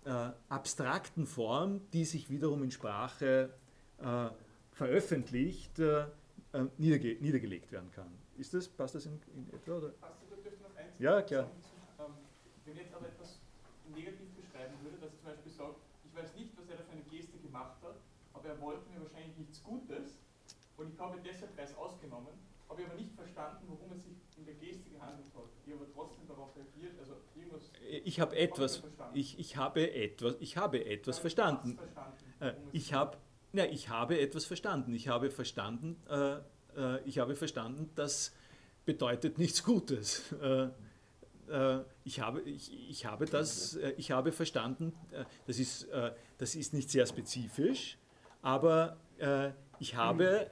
äh, 0.04 0.30
abstrakten 0.48 1.26
Form, 1.26 1.80
die 1.92 2.04
sich 2.04 2.28
wiederum 2.30 2.62
in 2.62 2.70
Sprache 2.70 3.50
äh, 3.98 4.28
veröffentlicht, 4.72 5.78
äh, 5.78 6.06
niederge 6.78 7.16
niedergelegt 7.20 7.72
werden 7.72 7.90
kann. 7.90 8.10
Ist 8.36 8.54
das, 8.54 8.68
passt 8.68 8.94
das 8.94 9.06
in, 9.06 9.20
in 9.34 9.48
etwa? 9.52 9.78
Oder? 9.78 9.92
Ja, 10.98 11.22
klar. 11.22 11.50
Wenn 12.64 12.76
jetzt 12.76 12.94
aber 12.94 13.08
etwas 13.08 13.40
negativ 13.94 14.30
beschreiben 14.34 14.74
würde, 14.82 14.96
dass 14.98 15.12
er 15.12 15.18
zum 15.18 15.26
Beispiel 15.26 15.52
sagt, 15.52 15.76
ich 16.04 16.14
weiß 16.14 16.34
nicht, 16.36 16.56
was 16.56 16.68
er 16.68 16.76
da 16.76 16.82
für 16.84 16.92
eine 16.92 17.02
Geste 17.10 17.38
gemacht 17.38 17.76
hat, 17.82 17.96
aber 18.32 18.48
er 18.48 18.60
wollte 18.60 18.88
mir 18.90 19.00
wahrscheinlich 19.00 19.36
nichts 19.36 19.62
Gutes 19.62 20.18
und 20.76 20.92
ich 20.92 20.98
habe 20.98 21.20
deshalb 21.24 21.54
Preis 21.56 21.76
ausgenommen, 21.76 22.34
habe 22.68 22.82
ich 22.82 22.86
aber 22.88 22.96
nicht 22.96 23.14
verstanden, 23.14 23.66
worum 23.68 23.92
es 23.92 24.04
sich 24.04 24.16
in 24.36 24.44
der 24.44 24.54
Geste 24.54 24.88
gehandelt 24.90 25.32
hat. 25.34 25.48
Ich 25.66 25.72
habe 25.72 25.86
trotzdem 25.92 26.26
darauf 26.26 26.56
reagiert, 26.56 26.98
also. 26.98 27.16
Ich 28.04 28.20
habe 28.20 28.36
etwas, 28.36 28.82
ich, 29.12 29.38
ich 29.38 29.56
habe 29.56 29.92
etwas, 29.92 30.36
ich 30.40 30.56
habe 30.56 30.84
etwas 30.84 31.18
verstanden. 31.18 31.78
äh, 32.40 32.52
ich 32.72 32.92
habe, 32.92 33.16
ja, 33.52 33.64
ich 33.64 33.88
habe 33.88 34.18
etwas 34.18 34.44
verstanden. 34.44 34.94
Ich 34.94 35.08
habe 35.08 35.30
verstanden, 35.30 35.96
äh, 36.08 36.36
äh, 36.76 37.00
ich 37.04 37.18
habe 37.18 37.36
verstanden, 37.36 37.90
das 37.94 38.32
bedeutet 38.84 39.38
nichts 39.38 39.62
Gutes. 39.62 40.32
Äh, 40.42 40.68
äh, 41.48 41.84
ich 42.04 42.20
habe, 42.20 42.40
ich, 42.42 42.90
ich, 42.90 43.06
habe 43.06 43.26
das, 43.26 43.78
ich 43.96 44.10
habe 44.10 44.32
verstanden, 44.32 44.94
das 45.46 45.58
ist, 45.58 45.88
das 46.38 46.54
ist 46.54 46.72
nicht 46.72 46.90
sehr 46.90 47.06
spezifisch, 47.06 47.98
aber 48.42 48.96
ich 49.78 49.94
habe, 49.94 50.50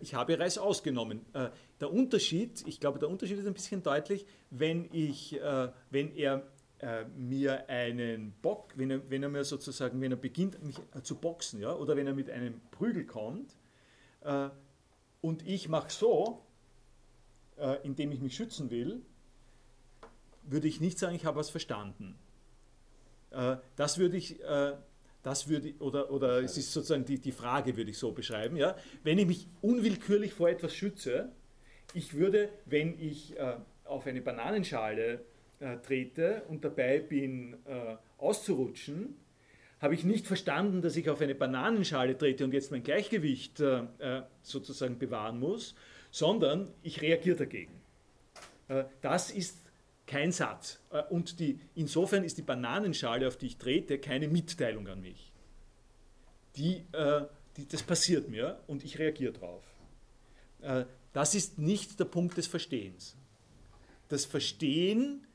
ich 0.00 0.14
habe 0.14 0.38
Reis 0.38 0.58
ausgenommen. 0.58 1.24
Äh, 1.32 1.50
der 1.80 1.92
Unterschied, 1.92 2.64
ich 2.66 2.80
glaube, 2.80 2.98
der 2.98 3.08
Unterschied 3.08 3.38
ist 3.38 3.46
ein 3.46 3.54
bisschen 3.54 3.82
deutlich, 3.82 4.26
wenn, 4.50 4.88
ich, 4.92 5.40
äh, 5.40 5.68
wenn 5.90 6.14
er 6.14 6.46
äh, 6.78 7.04
mir 7.16 7.68
einen 7.68 8.32
Bock, 8.42 8.72
wenn 8.76 8.90
er, 8.90 9.10
wenn 9.10 9.22
er 9.22 9.28
mir 9.28 9.44
sozusagen, 9.44 10.00
wenn 10.00 10.12
er 10.12 10.16
beginnt 10.16 10.62
mich 10.64 10.76
zu 11.02 11.16
boxen, 11.16 11.60
ja, 11.60 11.74
oder 11.74 11.96
wenn 11.96 12.06
er 12.06 12.14
mit 12.14 12.30
einem 12.30 12.60
Prügel 12.70 13.06
kommt 13.06 13.56
äh, 14.22 14.48
und 15.20 15.46
ich 15.46 15.68
mache 15.68 15.90
so, 15.90 16.42
äh, 17.56 17.78
indem 17.84 18.12
ich 18.12 18.20
mich 18.20 18.34
schützen 18.34 18.70
will, 18.70 19.02
würde 20.42 20.68
ich 20.68 20.80
nicht 20.80 20.98
sagen, 20.98 21.14
ich 21.14 21.24
habe 21.24 21.38
was 21.38 21.50
verstanden. 21.50 22.18
Äh, 23.30 23.56
das 23.76 23.98
würde 23.98 24.16
ich, 24.16 24.42
äh, 24.42 24.74
das 25.22 25.48
würde, 25.48 25.74
oder, 25.78 26.10
oder 26.10 26.42
es 26.42 26.56
ist 26.56 26.72
sozusagen 26.72 27.04
die, 27.04 27.18
die 27.18 27.32
Frage, 27.32 27.76
würde 27.76 27.90
ich 27.90 27.98
so 27.98 28.12
beschreiben. 28.12 28.56
Ja? 28.56 28.76
Wenn 29.04 29.18
ich 29.18 29.26
mich 29.26 29.46
unwillkürlich 29.60 30.32
vor 30.32 30.48
etwas 30.48 30.74
schütze, 30.74 31.30
ich 31.94 32.14
würde, 32.14 32.48
wenn 32.66 32.98
ich 32.98 33.38
äh, 33.38 33.56
auf 33.84 34.06
eine 34.06 34.20
Bananenschale 34.20 35.20
äh, 35.60 35.76
trete 35.78 36.42
und 36.48 36.64
dabei 36.64 36.98
bin 36.98 37.54
äh, 37.66 37.96
auszurutschen, 38.18 39.16
habe 39.80 39.94
ich 39.94 40.04
nicht 40.04 40.26
verstanden, 40.26 40.80
dass 40.80 40.96
ich 40.96 41.10
auf 41.10 41.20
eine 41.20 41.34
Bananenschale 41.34 42.16
trete 42.16 42.44
und 42.44 42.54
jetzt 42.54 42.70
mein 42.70 42.82
Gleichgewicht 42.82 43.60
äh, 43.60 43.82
äh, 43.98 44.22
sozusagen 44.42 44.98
bewahren 44.98 45.38
muss, 45.40 45.74
sondern 46.10 46.72
ich 46.82 47.02
reagiere 47.02 47.36
dagegen. 47.36 47.80
Äh, 48.68 48.84
das 49.00 49.30
ist 49.30 49.61
kein 50.12 50.32
Satz. 50.32 50.80
Äh, 50.90 51.02
und 51.10 51.40
die, 51.40 51.58
insofern 51.74 52.24
ist 52.24 52.38
die 52.38 52.42
Bananenschale, 52.42 53.26
auf 53.26 53.36
die 53.36 53.46
ich 53.46 53.56
trete, 53.56 53.98
keine 53.98 54.28
Mitteilung 54.28 54.86
an 54.88 55.00
mich. 55.00 55.32
Die, 56.56 56.84
die, 57.56 57.66
das 57.66 57.82
passiert 57.82 58.28
mir 58.28 58.60
und 58.66 58.84
ich 58.84 58.98
reagiere 58.98 59.32
darauf. 59.32 59.64
Das 61.14 61.34
ist 61.34 61.58
nicht 61.58 61.98
der 61.98 62.04
Punkt 62.04 62.36
des 62.36 62.46
Verstehens. 62.46 63.16
Das 64.08 64.26
Verstehen 64.26 65.26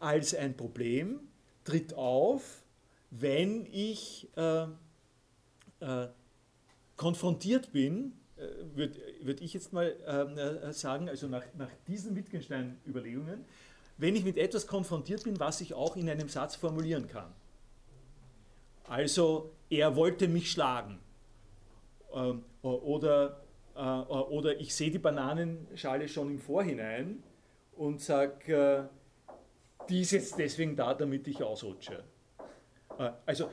als 0.00 0.34
ein 0.34 0.54
Problem 0.54 1.20
tritt 1.64 1.94
auf, 1.94 2.62
wenn 3.10 3.66
ich 3.72 4.28
äh, 4.36 4.64
äh, 5.80 6.08
konfrontiert 6.96 7.72
bin, 7.72 8.12
äh, 8.36 8.46
würde 8.74 8.98
würd 9.22 9.40
ich 9.40 9.54
jetzt 9.54 9.72
mal 9.72 9.86
äh, 9.86 10.72
sagen, 10.72 11.08
also 11.08 11.26
nach, 11.26 11.44
nach 11.56 11.70
diesen 11.86 12.16
Wittgenstein-Überlegungen, 12.16 13.44
wenn 13.98 14.16
ich 14.16 14.24
mit 14.24 14.38
etwas 14.38 14.66
konfrontiert 14.66 15.24
bin, 15.24 15.38
was 15.38 15.60
ich 15.60 15.74
auch 15.74 15.96
in 15.96 16.08
einem 16.08 16.28
Satz 16.28 16.54
formulieren 16.54 17.08
kann. 17.08 17.32
Also, 18.84 19.50
er 19.68 19.96
wollte 19.96 20.28
mich 20.28 20.50
schlagen. 20.50 20.98
Ähm, 22.14 22.44
oder, 22.62 23.42
äh, 23.76 23.80
oder 23.80 24.58
ich 24.60 24.74
sehe 24.74 24.90
die 24.90 24.98
Bananenschale 24.98 26.08
schon 26.08 26.30
im 26.30 26.38
Vorhinein 26.38 27.22
und 27.76 28.00
sage, 28.00 28.88
äh, 28.88 29.34
die 29.88 30.00
ist 30.00 30.12
jetzt 30.12 30.38
deswegen 30.38 30.74
da, 30.74 30.94
damit 30.94 31.28
ich 31.28 31.42
ausrutsche. 31.42 32.04
Äh, 32.98 33.10
also 33.26 33.50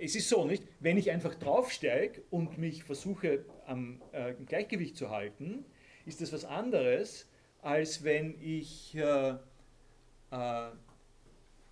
es 0.00 0.16
ist 0.16 0.28
so, 0.28 0.44
nicht? 0.44 0.64
Wenn 0.80 0.98
ich 0.98 1.10
einfach 1.10 1.34
draufsteige 1.34 2.22
und 2.30 2.58
mich 2.58 2.84
versuche 2.84 3.44
am 3.66 4.02
Gleichgewicht 4.46 4.96
zu 4.96 5.10
halten, 5.10 5.64
ist 6.04 6.20
das 6.20 6.32
was 6.32 6.44
anderes, 6.44 7.28
als 7.62 8.02
wenn 8.02 8.34
ich, 8.42 8.98
äh, 10.32 10.70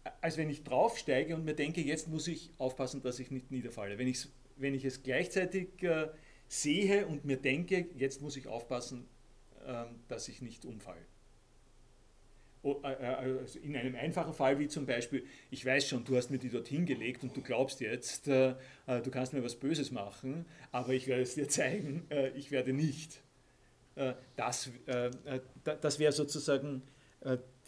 äh, 0.05 0.11
als 0.21 0.37
wenn 0.37 0.51
ich 0.51 0.65
draufsteige 0.65 1.35
und 1.35 1.45
mir 1.45 1.55
denke, 1.55 1.81
jetzt 1.81 2.09
muss 2.09 2.29
ich 2.29 2.51
aufpassen, 2.59 3.03
dass 3.03 3.19
ich 3.19 3.31
nicht 3.31 3.51
niederfalle. 3.51 3.99
Wenn, 3.99 4.15
wenn 4.57 4.75
ich 4.75 4.85
es 4.85 5.03
gleichzeitig 5.03 5.83
äh, 5.83 6.09
sehe 6.49 7.07
und 7.07 7.25
mir 7.25 7.37
denke, 7.37 7.87
jetzt 7.97 8.23
muss 8.23 8.37
ich 8.37 8.49
aufpassen, 8.49 9.09
ähm, 9.67 10.01
dass 10.09 10.29
ich 10.29 10.43
nicht 10.43 10.65
umfalle. 10.65 11.01
Äh, 12.63 12.93
äh, 12.93 13.39
also 13.41 13.59
in 13.59 13.77
einem 13.77 13.95
einfachen 13.95 14.35
Fall 14.35 14.59
wie 14.59 14.69
zum 14.69 14.87
Beispiel, 14.87 15.25
ich 15.51 15.65
weiß 15.65 15.89
schon, 15.89 16.05
du 16.05 16.17
hast 16.17 16.31
mir 16.31 16.39
die 16.39 16.51
dorthin 16.51 16.87
gelegt 16.87 17.23
und 17.23 17.37
du 17.37 17.43
glaubst 17.43 17.81
jetzt, 17.81 18.29
äh, 18.29 18.55
du 18.87 19.11
kannst 19.11 19.33
mir 19.33 19.45
was 19.45 19.57
Böses 19.57 19.91
machen, 19.91 20.47
aber 20.73 20.93
ich 20.93 21.07
werde 21.07 21.23
es 21.23 21.35
dir 21.35 21.49
zeigen, 21.49 22.07
ich 22.35 22.51
werde 22.51 22.73
nicht. 22.73 23.23
Das, 24.37 24.71
das 25.65 25.99
wäre 25.99 26.13
sozusagen 26.13 26.83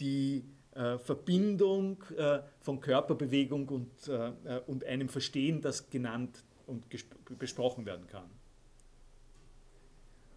die 0.01 0.44
Verbindung 0.74 2.02
von 2.60 2.80
Körperbewegung 2.80 3.68
und, 3.68 4.08
und 4.66 4.84
einem 4.84 5.08
Verstehen, 5.08 5.60
das 5.60 5.90
genannt 5.90 6.44
und 6.66 6.84
besprochen 7.38 7.84
werden 7.84 8.06
kann. 8.06 8.30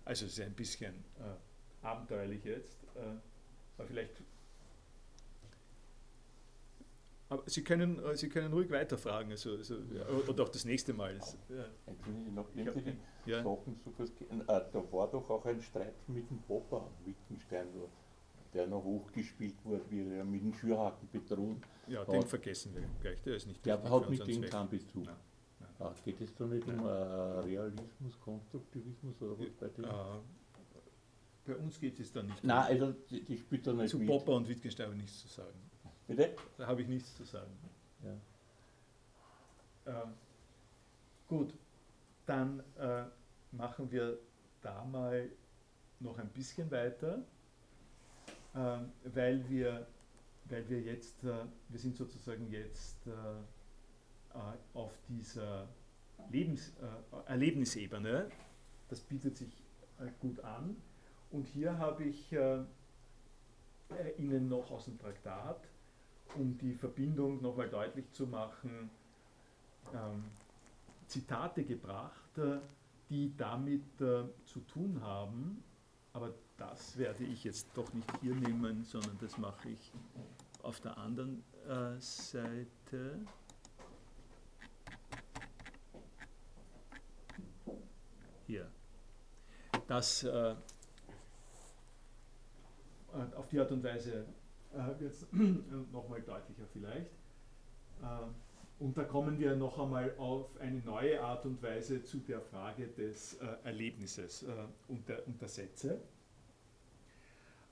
Also 0.04 0.26
es 0.26 0.34
ist 0.34 0.42
ein 0.42 0.54
bisschen 0.54 0.94
abenteuerlich 1.82 2.44
jetzt, 2.44 2.78
aber 3.78 3.88
vielleicht 3.88 4.22
aber 7.28 7.44
Sie 7.48 7.64
können, 7.64 8.04
äh, 8.04 8.16
Sie 8.16 8.30
können 8.30 8.54
ruhig 8.54 8.70
weiterfragen, 8.70 9.32
also, 9.32 9.56
also, 9.56 9.76
oder 10.28 10.44
auch 10.44 10.50
das 10.50 10.66
nächste 10.66 10.94
Mal. 10.94 11.18
Das, 11.18 11.38
ja. 11.50 11.66
Nachdem 12.34 12.72
Sie 12.74 12.98
die 13.26 13.32
ja. 13.32 13.44
Sachen 13.44 13.80
kurz, 13.98 14.12
äh, 14.12 14.44
da 14.48 14.92
war 14.92 15.10
doch 15.10 15.28
auch 15.30 15.46
ein 15.46 15.62
Streit 15.62 15.96
mit 16.08 16.30
dem 16.30 16.40
Popper 16.44 16.88
Wittgenstein, 17.04 17.68
der 18.56 18.68
noch 18.68 18.84
hochgespielt 18.84 19.64
wurde, 19.66 19.84
wie 19.90 20.02
er 20.02 20.24
mit 20.24 20.42
dem 20.42 20.54
Schürhaken 20.54 21.10
bedroht. 21.12 21.58
Ja, 21.88 22.00
hat. 22.00 22.12
den 22.12 22.24
vergessen 22.24 22.74
wir 22.74 22.84
gleich, 23.02 23.22
der 23.22 23.36
ist 23.36 23.48
nicht 23.48 23.64
Der 23.66 23.84
hat 23.84 24.10
mit 24.10 24.26
dem 24.26 24.42
keinen 24.44 24.70
Bezug. 24.70 25.06
Nein. 25.06 25.16
Nein. 25.60 25.70
Ah, 25.80 25.94
geht 26.04 26.22
es 26.22 26.34
da 26.34 26.46
nicht 26.46 26.66
Nein. 26.66 26.80
um 26.80 26.86
äh, 26.86 26.90
Realismus, 26.90 28.20
Konstruktivismus 28.22 29.22
oder 29.22 29.38
was 29.38 29.50
bei 29.60 29.68
dem? 29.68 29.86
Ah, 29.86 30.22
bei 31.46 31.56
uns 31.58 31.80
geht 31.80 32.00
es 32.00 32.12
da 32.12 32.24
nicht. 32.24 32.44
Nein, 32.44 32.64
also 32.64 32.94
die, 33.10 33.24
die 33.24 33.38
spielt 33.38 33.68
da 33.68 33.74
nicht 33.74 33.90
Zu 33.90 34.00
Popper 34.00 34.34
und 34.34 34.48
Wittgenstein 34.48 34.88
habe 34.88 34.96
ich 34.96 35.02
nichts 35.02 35.22
zu 35.22 35.28
sagen. 35.28 35.60
Bitte? 36.08 36.36
Da 36.58 36.68
habe 36.68 36.82
ich 36.82 36.88
nichts 36.88 37.16
zu 37.16 37.24
sagen. 37.24 37.52
Ja. 38.04 40.04
Ähm, 40.04 40.14
gut, 41.28 41.54
dann 42.26 42.64
äh, 42.78 43.04
machen 43.52 43.92
wir 43.92 44.18
da 44.62 44.84
mal 44.86 45.30
noch 46.00 46.18
ein 46.18 46.30
bisschen 46.30 46.72
weiter, 46.72 47.24
weil, 49.14 49.50
wir, 49.50 49.88
weil 50.46 50.70
wir 50.70 50.82
jetzt, 50.82 51.24
äh, 51.24 51.46
wir 51.70 51.80
sind 51.80 51.98
sozusagen 51.98 52.50
jetzt 52.50 53.06
äh, 53.08 53.10
äh, 53.12 54.40
auf 54.74 54.92
dieser 55.10 55.68
Lebens, 56.30 56.74
äh, 56.82 57.30
Erlebnisebene. 57.30 58.30
Das 58.90 59.02
bietet 59.02 59.38
sich 59.38 59.64
gut 60.20 60.40
an. 60.42 60.76
Und 61.32 61.48
hier 61.48 61.78
habe 61.78 62.04
ich 62.04 62.32
Ihnen 64.18 64.50
noch 64.50 64.70
aus 64.72 64.86
dem 64.86 65.00
Traktat 65.00 65.62
um 66.36 66.58
die 66.58 66.74
Verbindung 66.74 67.42
nochmal 67.42 67.70
deutlich 67.70 68.12
zu 68.12 68.28
machen, 68.28 68.90
ähm, 69.94 70.26
Zitate 71.08 71.64
gebracht, 71.64 72.38
äh, 72.38 72.60
die 73.10 73.36
damit 73.38 74.02
äh, 74.02 74.24
zu 74.46 74.60
tun 74.62 75.00
haben, 75.02 75.64
aber 76.14 76.34
das 76.58 76.98
werde 76.98 77.24
ich 77.24 77.44
jetzt 77.44 77.68
doch 77.74 77.92
nicht 77.94 78.10
hier 78.22 78.36
nehmen, 78.36 78.84
sondern 78.84 79.18
das 79.20 79.38
mache 79.38 79.70
ich 79.70 79.92
auf 80.64 80.80
der 80.80 80.98
anderen 80.98 81.44
äh, 81.68 82.00
Seite. 82.00 83.20
Hier. 88.48 88.70
Das 89.88 90.24
äh, 90.24 90.56
auf 93.36 93.48
die 93.50 93.60
Art 93.60 93.72
und 93.72 93.84
Weise 93.84 94.26
äh, 94.74 95.04
jetzt 95.04 95.28
nochmal 95.92 96.22
deutlicher 96.22 96.66
vielleicht. 96.72 97.12
Äh, 98.02 98.84
und 98.84 98.98
da 98.98 99.04
kommen 99.04 99.40
wir 99.40 99.56
noch 99.56 99.80
einmal 99.80 100.14
auf 100.18 100.58
eine 100.60 100.80
neue 100.80 101.22
Art 101.22 101.46
und 101.46 101.62
Weise 101.64 102.04
zu 102.04 102.18
der 102.20 102.42
Frage 102.42 102.88
des 102.88 103.36
äh, 103.36 103.48
Erlebnisses 103.64 104.44
äh, 104.44 104.52
und, 104.90 105.08
der, 105.08 105.26
und 105.28 105.40
der 105.40 105.48
Sätze. 105.48 106.02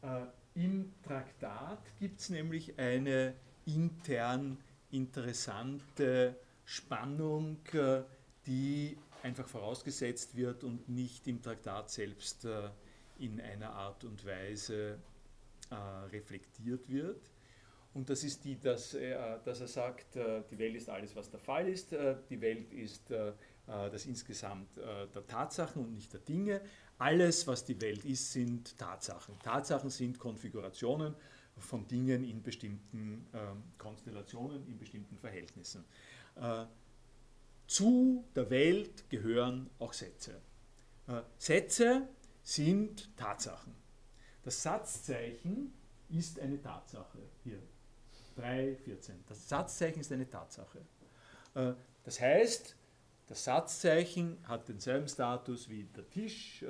Äh, 0.04 0.26
Im 0.56 0.94
Traktat 1.02 1.80
gibt 1.98 2.20
es 2.20 2.30
nämlich 2.30 2.78
eine 2.78 3.34
intern 3.66 4.58
interessante 4.92 6.36
Spannung, 6.66 7.58
äh, 7.74 8.04
die 8.46 8.98
einfach 9.24 9.48
vorausgesetzt 9.48 10.36
wird 10.36 10.64
und 10.64 10.90
nicht 10.90 11.28
im 11.28 11.42
Traktat 11.42 11.90
selbst 11.90 12.46
in 13.18 13.40
einer 13.40 13.72
Art 13.72 14.04
und 14.04 14.26
Weise 14.26 15.00
äh, 15.70 15.76
reflektiert 16.12 16.90
wird. 16.90 17.32
Und 17.94 18.10
das 18.10 18.24
ist 18.24 18.44
die, 18.44 18.60
dass 18.60 18.96
er, 18.96 19.40
dass 19.40 19.62
er 19.62 19.68
sagt, 19.68 20.16
äh, 20.18 20.44
die 20.52 20.60
Welt 20.60 20.76
ist 20.76 20.90
alles, 20.90 21.16
was 21.16 21.30
der 21.30 21.40
Fall 21.40 21.70
ist. 21.70 21.94
Äh, 21.94 22.18
die 22.30 22.42
Welt 22.42 22.74
ist 22.74 23.14
das 23.66 24.06
insgesamt 24.08 24.76
der 24.76 25.26
Tatsachen 25.26 25.86
und 25.86 25.94
nicht 25.94 26.12
der 26.12 26.20
Dinge. 26.20 26.60
Alles, 26.98 27.48
was 27.48 27.66
die 27.66 27.80
Welt 27.82 28.06
ist, 28.06 28.32
sind 28.32 28.78
Tatsachen. 28.78 29.38
Tatsachen 29.40 29.90
sind 29.90 30.20
Konfigurationen 30.20 31.16
von 31.58 31.88
Dingen 31.88 32.24
in 32.24 32.42
bestimmten 32.42 33.28
ähm, 33.34 33.64
Konstellationen, 33.78 34.66
in 34.68 34.78
bestimmten 34.78 35.18
Verhältnissen. 35.18 35.84
Zu 37.68 38.26
der 38.36 38.50
Welt 38.50 39.08
gehören 39.08 39.70
auch 39.78 39.94
Sätze. 39.94 40.42
Sätze 41.38 42.08
sind 42.42 43.16
Tatsachen. 43.16 43.76
Das 44.42 44.64
Satzzeichen 44.64 45.72
ist 46.10 46.40
eine 46.40 46.60
Tatsache. 46.60 47.20
Hier, 47.44 47.60
3.14. 48.38 49.12
Das 49.28 49.48
Satzzeichen 49.48 50.00
ist 50.00 50.12
eine 50.12 50.28
Tatsache. 50.28 50.82
Das 52.04 52.20
heißt, 52.20 52.76
das 53.28 53.44
Satzzeichen 53.44 54.38
hat 54.44 54.68
denselben 54.68 55.08
Status 55.08 55.70
wie 55.70 55.84
der 55.86 56.10
Tisch 56.10 56.64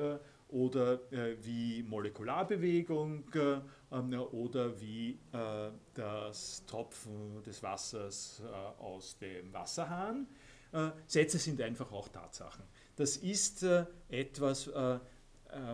oder 0.53 1.11
äh, 1.11 1.35
wie 1.41 1.81
Molekularbewegung 1.83 3.25
äh, 3.33 3.59
ähm, 3.91 4.13
oder 4.31 4.79
wie 4.79 5.19
äh, 5.31 5.71
das 5.95 6.63
Tropfen 6.67 7.41
des 7.43 7.63
Wassers 7.63 8.41
äh, 8.45 8.81
aus 8.81 9.17
dem 9.17 9.51
Wasserhahn. 9.51 10.27
Äh, 10.71 10.91
Sätze 11.07 11.39
sind 11.39 11.59
einfach 11.59 11.91
auch 11.91 12.07
Tatsachen. 12.07 12.65
Das 12.95 13.17
ist 13.17 13.63
äh, 13.63 13.85
etwas, 14.09 14.69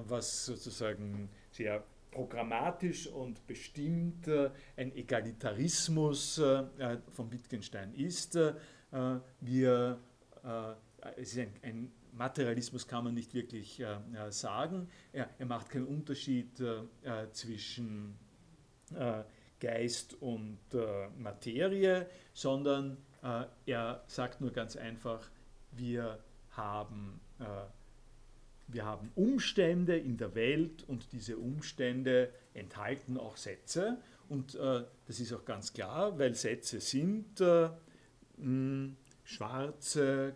was 0.08 0.46
sozusagen 0.46 1.30
sehr 1.52 1.82
programmatisch 2.12 3.08
und 3.08 3.48
bestimmt 3.48 4.28
ein 4.28 4.94
Egalitarismus 4.94 6.36
von 6.36 7.32
Wittgenstein 7.32 7.94
ist. 7.94 8.38
wir, 9.40 10.00
es 11.18 11.34
ist 11.34 11.40
ein, 11.40 11.54
ein 11.62 11.92
Materialismus 12.14 12.88
kann 12.88 13.06
man 13.06 13.14
nicht 13.14 13.34
wirklich 13.34 13.80
äh, 13.80 13.94
äh, 13.94 14.32
sagen. 14.32 14.90
Er, 15.14 15.30
er, 15.38 15.46
macht 15.46 15.70
keinen 15.70 15.88
Unterschied 15.88 16.60
äh, 16.60 16.80
äh 17.04 17.32
zwischen 17.32 18.18
äh, 18.94 19.24
Geist 19.60 20.16
und 20.22 20.60
äh, 20.74 21.08
Materie, 21.18 22.08
sondern 22.34 22.98
er 23.66 24.02
sagt 24.08 24.40
nur 24.40 24.54
ganz 24.54 24.78
einfach, 24.78 25.30
wir 25.74 26.20
haben, 26.52 27.20
wir 28.70 28.86
haben 28.86 29.12
Umstände 29.14 29.98
in 29.98 30.16
der 30.16 30.36
Welt 30.36 30.88
und 30.88 31.12
diese 31.12 31.38
Umstände 31.38 32.32
enthalten 32.54 33.18
auch 33.18 33.36
Sätze. 33.36 33.98
Und 34.30 34.56
das 34.56 35.20
ist 35.20 35.34
auch 35.34 35.44
ganz 35.44 35.74
klar, 35.74 36.18
weil 36.18 36.34
Sätze 36.34 36.80
sind 36.80 37.44
schwarze, 39.30 40.36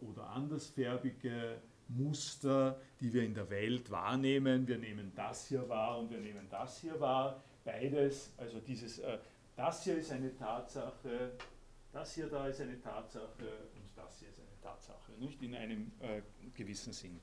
oder 0.00 0.30
andersfärbige 0.30 1.60
Muster, 1.88 2.80
die 3.00 3.12
wir 3.12 3.24
in 3.24 3.34
der 3.34 3.50
Welt 3.50 3.90
wahrnehmen. 3.90 4.66
Wir 4.66 4.78
nehmen 4.78 5.12
das 5.14 5.48
hier 5.48 5.68
wahr 5.68 5.98
und 5.98 6.10
wir 6.10 6.20
nehmen 6.20 6.46
das 6.50 6.80
hier 6.80 6.98
wahr. 7.00 7.42
Beides, 7.64 8.32
also 8.36 8.60
dieses, 8.60 8.98
äh, 9.00 9.18
das 9.56 9.84
hier 9.84 9.98
ist 9.98 10.10
eine 10.10 10.34
Tatsache, 10.34 11.32
das 11.92 12.14
hier 12.14 12.26
da 12.26 12.48
ist 12.48 12.60
eine 12.60 12.80
Tatsache 12.80 13.46
und 13.74 13.84
das 13.94 14.18
hier 14.18 14.28
ist 14.30 14.38
eine 14.38 14.60
Tatsache, 14.60 15.12
nicht 15.18 15.42
in 15.42 15.54
einem 15.54 15.92
äh, 16.00 16.22
gewissen 16.54 16.92
Sinn. 16.92 17.20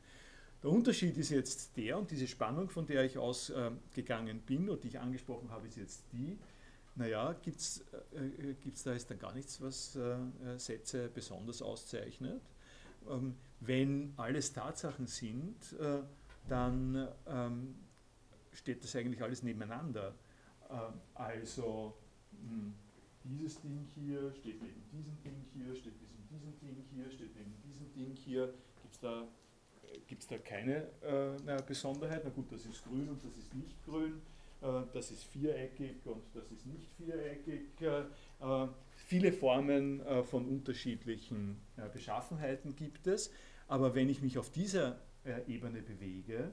Der 0.62 0.70
Unterschied 0.70 1.18
ist 1.18 1.30
jetzt 1.30 1.76
der, 1.78 1.98
und 1.98 2.12
diese 2.12 2.28
Spannung, 2.28 2.70
von 2.70 2.86
der 2.86 3.04
ich 3.06 3.18
ausgegangen 3.18 4.42
bin 4.42 4.70
und 4.70 4.84
die 4.84 4.90
ich 4.90 5.00
angesprochen 5.00 5.50
habe, 5.50 5.68
ist 5.68 5.78
jetzt 5.78 6.04
die, 6.12 6.38
naja, 7.00 7.34
gibt 7.42 7.58
es 7.58 7.86
äh, 8.14 8.52
äh 8.52 8.56
da 8.84 8.92
jetzt 8.92 9.10
dann 9.10 9.20
gar 9.20 9.34
nichts, 9.34 9.62
was 9.62 9.96
äh, 9.96 10.02
äh, 10.02 10.58
Sätze 10.58 11.10
besonders 11.10 11.62
auszeichnet? 11.62 12.42
Ähm, 13.10 13.36
wenn 13.62 14.14
alles 14.18 14.52
Tatsachen 14.52 15.08
sind, 15.08 15.74
äh, 15.80 16.02
dann 16.50 17.08
ähm, 17.26 17.76
steht 18.52 18.84
das 18.84 18.96
eigentlich 18.98 19.24
alles 19.24 19.44
nebeneinander. 19.44 20.14
Ähm, 20.70 21.00
also 21.14 21.96
mh, 22.34 22.50
hm, 22.50 22.74
dieses 23.24 23.62
Ding 23.62 23.88
hier 23.96 24.34
steht 24.34 24.62
neben 24.62 24.84
diesem 24.92 25.24
Ding 25.24 25.46
hier, 25.54 25.74
steht 25.76 25.94
neben 26.02 26.28
diesem 26.30 26.60
Ding 26.60 26.84
hier, 26.94 27.10
steht 27.12 27.34
neben 27.34 27.56
diesem 27.64 27.94
Ding 27.94 28.14
hier. 28.14 28.54
Gibt 28.82 28.94
es 28.94 29.00
da, 29.00 29.28
gibt's 30.06 30.28
da 30.28 30.38
keine 30.38 30.88
äh, 31.02 31.62
Besonderheit? 31.66 32.24
Na 32.26 32.30
gut, 32.30 32.52
das 32.52 32.66
ist 32.66 32.84
grün 32.84 33.08
und 33.08 33.24
das 33.24 33.38
ist 33.38 33.54
nicht 33.56 33.82
grün. 33.86 34.22
Äh, 34.62 34.84
das 34.94 35.12
ist 35.12 35.24
viereckig 35.24 36.06
und 36.06 36.24
das 36.34 36.52
ist 36.52 36.66
nicht 36.66 36.90
viereckig. 36.98 37.82
Äh, 37.82 38.68
viele 38.96 39.32
Formen 39.32 40.02
äh, 40.02 40.24
von 40.24 40.46
unterschiedlichen 40.46 41.62
Beschaffenheiten 41.94 42.76
gibt 42.76 43.08
es, 43.08 43.32
aber 43.68 43.96
wenn 43.96 44.10
ich 44.10 44.22
mich 44.22 44.38
auf 44.38 44.50
dieser 44.52 45.00
Ebene 45.48 45.82
bewege, 45.82 46.52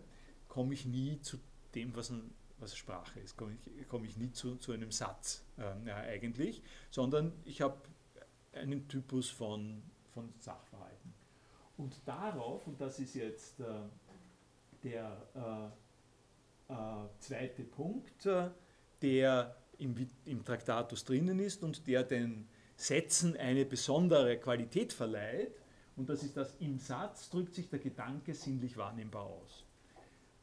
komme 0.49 0.75
ich 0.75 0.87
nie 0.87 1.21
zu 1.21 1.39
dem, 1.75 1.95
was, 1.95 2.11
ein, 2.11 2.35
was 2.59 2.77
Sprache 2.77 3.21
ist, 3.21 3.37
komme 3.37 3.55
ich, 3.55 3.89
komme 3.89 4.07
ich 4.07 4.17
nie 4.17 4.33
zu, 4.33 4.57
zu 4.57 4.73
einem 4.73 4.91
Satz 4.91 5.45
äh, 5.57 5.91
eigentlich, 5.93 6.63
sondern 6.91 7.33
ich 7.45 7.61
habe 7.63 7.77
einen 8.53 8.89
Typus 8.89 9.31
von, 9.31 9.83
von 10.13 10.33
Sachverhalten. 10.39 11.15
Und 11.77 12.01
darauf, 12.07 12.67
und 12.67 12.81
das 12.81 12.99
ist 12.99 13.15
jetzt 13.15 13.61
äh, 13.61 13.65
der 14.83 15.73
äh, 16.69 16.75
zweite 17.21 17.65
Punkt, 17.65 18.27
äh, 18.27 18.51
der 19.03 19.57
im, 19.79 19.95
im 20.25 20.45
Traktatus 20.45 21.05
drinnen 21.05 21.39
ist 21.39 21.63
und 21.63 21.87
der 21.87 22.03
den 22.03 22.49
Sätzen 22.77 23.37
eine 23.37 23.65
besondere 23.65 24.39
Qualität 24.39 24.93
verleiht. 24.93 25.61
Und 25.97 26.09
das 26.09 26.23
ist 26.23 26.37
das, 26.37 26.57
im 26.61 26.79
Satz 26.79 27.31
drückt 27.31 27.55
sich 27.55 27.71
der 27.71 27.79
Gedanke 27.79 28.35
sinnlich 28.35 28.77
wahrnehmbar 28.77 29.25
aus. 29.25 29.65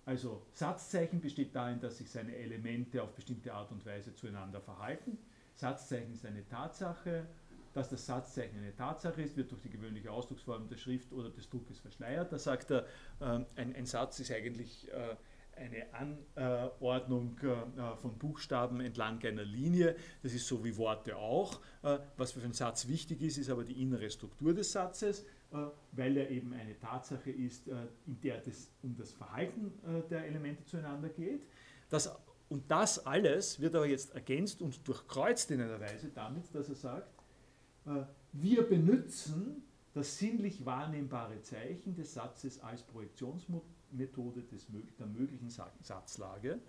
Also 0.06 0.41
Satzzeichen 0.52 1.22
besteht 1.22 1.56
darin, 1.56 1.80
dass 1.80 1.98
sich 1.98 2.10
seine 2.10 2.36
Elemente 2.36 3.02
auf 3.02 3.14
bestimmte 3.14 3.54
Art 3.54 3.72
und 3.72 3.86
Weise 3.86 4.14
zueinander 4.14 4.60
verhalten. 4.60 5.18
Satzzeichen 5.56 6.14
ist 6.14 6.26
eine 6.26 6.48
Tatsache. 6.48 7.26
Dass 7.74 7.90
das 7.90 8.06
Satzzeichen 8.06 8.60
eine 8.60 8.76
Tatsache 8.76 9.24
ist, 9.24 9.36
wird 9.36 9.52
durch 9.52 9.62
die 9.62 9.70
gewöhnliche 9.72 10.12
Ausdrucksform 10.12 10.68
der 10.70 10.78
Schrift 10.78 11.12
oder 11.12 11.32
des 11.32 11.50
Druckes 11.50 11.80
verschleiert. 11.80 12.32
Da 12.32 12.38
sagt 12.38 12.70
er, 12.70 12.86
äh, 13.20 13.44
ein, 13.56 13.76
ein, 13.76 13.86
Satz 13.88 14.20
ist 14.20 14.32
eigentlich 14.32 14.91
äh, 14.91 15.16
eine 15.56 15.94
Anordnung 15.94 17.38
äh, 17.40 17.96
von 17.98 18.18
Buchstaben 18.18 18.82
entlang 18.82 19.24
einer 19.24 19.44
Linie. 19.44 19.96
Das 20.22 20.34
ist 20.34 20.48
so 20.48 20.64
wie 20.64 20.76
Worte 20.78 21.16
auch. 21.18 21.62
Äh, 21.84 22.00
was 22.18 22.32
für 22.32 22.42
einen 22.42 22.54
Satz 22.54 22.88
wichtig 22.88 23.22
ist, 23.22 23.38
ist 23.38 23.50
aber 23.50 23.64
die 23.64 23.82
innere 23.82 24.10
Struktur 24.10 24.54
des 24.54 24.72
Satzes, 24.72 25.22
äh, 25.52 25.58
weil 25.92 26.18
er 26.18 26.30
eben 26.30 26.54
eine 26.54 26.78
Tatsache 26.80 27.32
ist, 27.32 27.68
in 27.68 28.20
der 28.22 28.46
es 28.48 28.72
um 28.82 28.96
das 28.96 29.12
Verhalten 29.12 29.72
der 30.10 30.26
Elemente 30.26 30.66
zueinander 30.66 31.10
geht. 31.10 31.46
Das, 31.90 32.14
und 32.50 32.70
das 32.70 33.06
alles 33.06 33.60
wird 33.60 33.76
aber 33.76 33.88
jetzt 33.88 34.14
ergänzt 34.14 34.62
und 34.62 34.88
durchkreuzt 34.88 35.52
in 35.52 35.62
einer 35.62 35.80
Weise 35.80 36.10
damit, 36.14 36.54
dass 36.54 36.70
er 36.70 36.76
sagt, 36.76 37.08
wir 38.32 38.68
benutzen 38.68 39.64
das 39.94 40.18
sinnlich 40.18 40.66
wahrnehmbare 40.66 41.42
Zeichen 41.42 41.96
des 41.96 42.14
Satzes 42.14 42.60
als 42.60 42.84
Projektionsmodell 42.84 43.73
Methode 43.94 44.44
des, 44.44 44.68
der 44.99 45.07
möglichen 45.07 45.49
Satzlage, 45.49 46.60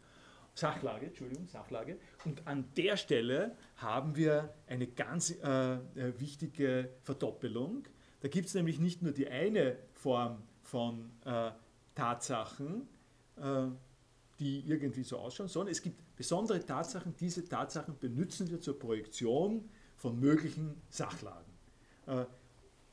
Sachlage, 0.55 1.07
Entschuldigung, 1.07 1.49
Sachlage. 1.49 1.99
Und 2.25 2.47
an 2.47 2.65
der 2.77 2.97
Stelle 2.97 3.57
haben 3.77 4.17
wir 4.17 4.55
eine 4.67 4.87
ganz 4.87 5.31
äh, 5.31 5.75
äh 5.75 5.79
wichtige 6.19 6.91
Verdoppelung. 7.03 7.85
Da 8.21 8.29
gibt 8.29 8.47
es 8.47 8.55
nämlich 8.55 8.79
nicht 8.79 9.03
nur 9.03 9.13
die 9.13 9.29
eine 9.29 9.77
Form 9.93 10.43
von 10.63 11.11
äh, 11.25 11.51
Tatsachen, 11.95 12.89
äh, 13.37 13.67
die 14.39 14.61
irgendwie 14.67 15.03
so 15.03 15.19
ausschauen, 15.19 15.49
sondern 15.49 15.73
es 15.73 15.83
gibt 15.83 16.17
besondere 16.17 16.65
Tatsachen. 16.65 17.15
Diese 17.19 17.45
Tatsachen 17.49 17.99
benutzen 17.99 18.51
wir 18.51 18.61
zur 18.61 18.79
Projektion 18.79 19.69
von 19.97 20.19
möglichen 20.19 20.81
Sachlagen. 20.89 21.53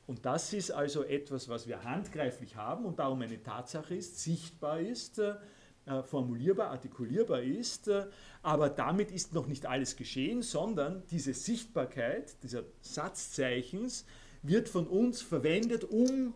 Und 0.06 0.26
das 0.26 0.52
ist 0.52 0.70
also 0.70 1.04
etwas, 1.04 1.48
was 1.48 1.66
wir 1.66 1.84
handgreiflich 1.84 2.56
haben 2.56 2.84
und 2.84 2.98
darum 2.98 3.22
eine 3.22 3.42
Tatsache 3.42 3.94
ist, 3.94 4.20
sichtbar 4.20 4.80
ist, 4.80 5.18
äh, 5.18 6.02
formulierbar, 6.04 6.70
artikulierbar 6.70 7.42
ist. 7.42 7.88
Äh, 7.88 8.06
aber 8.42 8.68
damit 8.68 9.10
ist 9.10 9.32
noch 9.32 9.46
nicht 9.46 9.66
alles 9.66 9.96
geschehen, 9.96 10.42
sondern 10.42 11.02
diese 11.10 11.34
Sichtbarkeit 11.34 12.42
dieser 12.42 12.64
Satzzeichens 12.80 14.04
wird 14.42 14.68
von 14.68 14.86
uns 14.86 15.22
verwendet, 15.22 15.84
um 15.84 16.34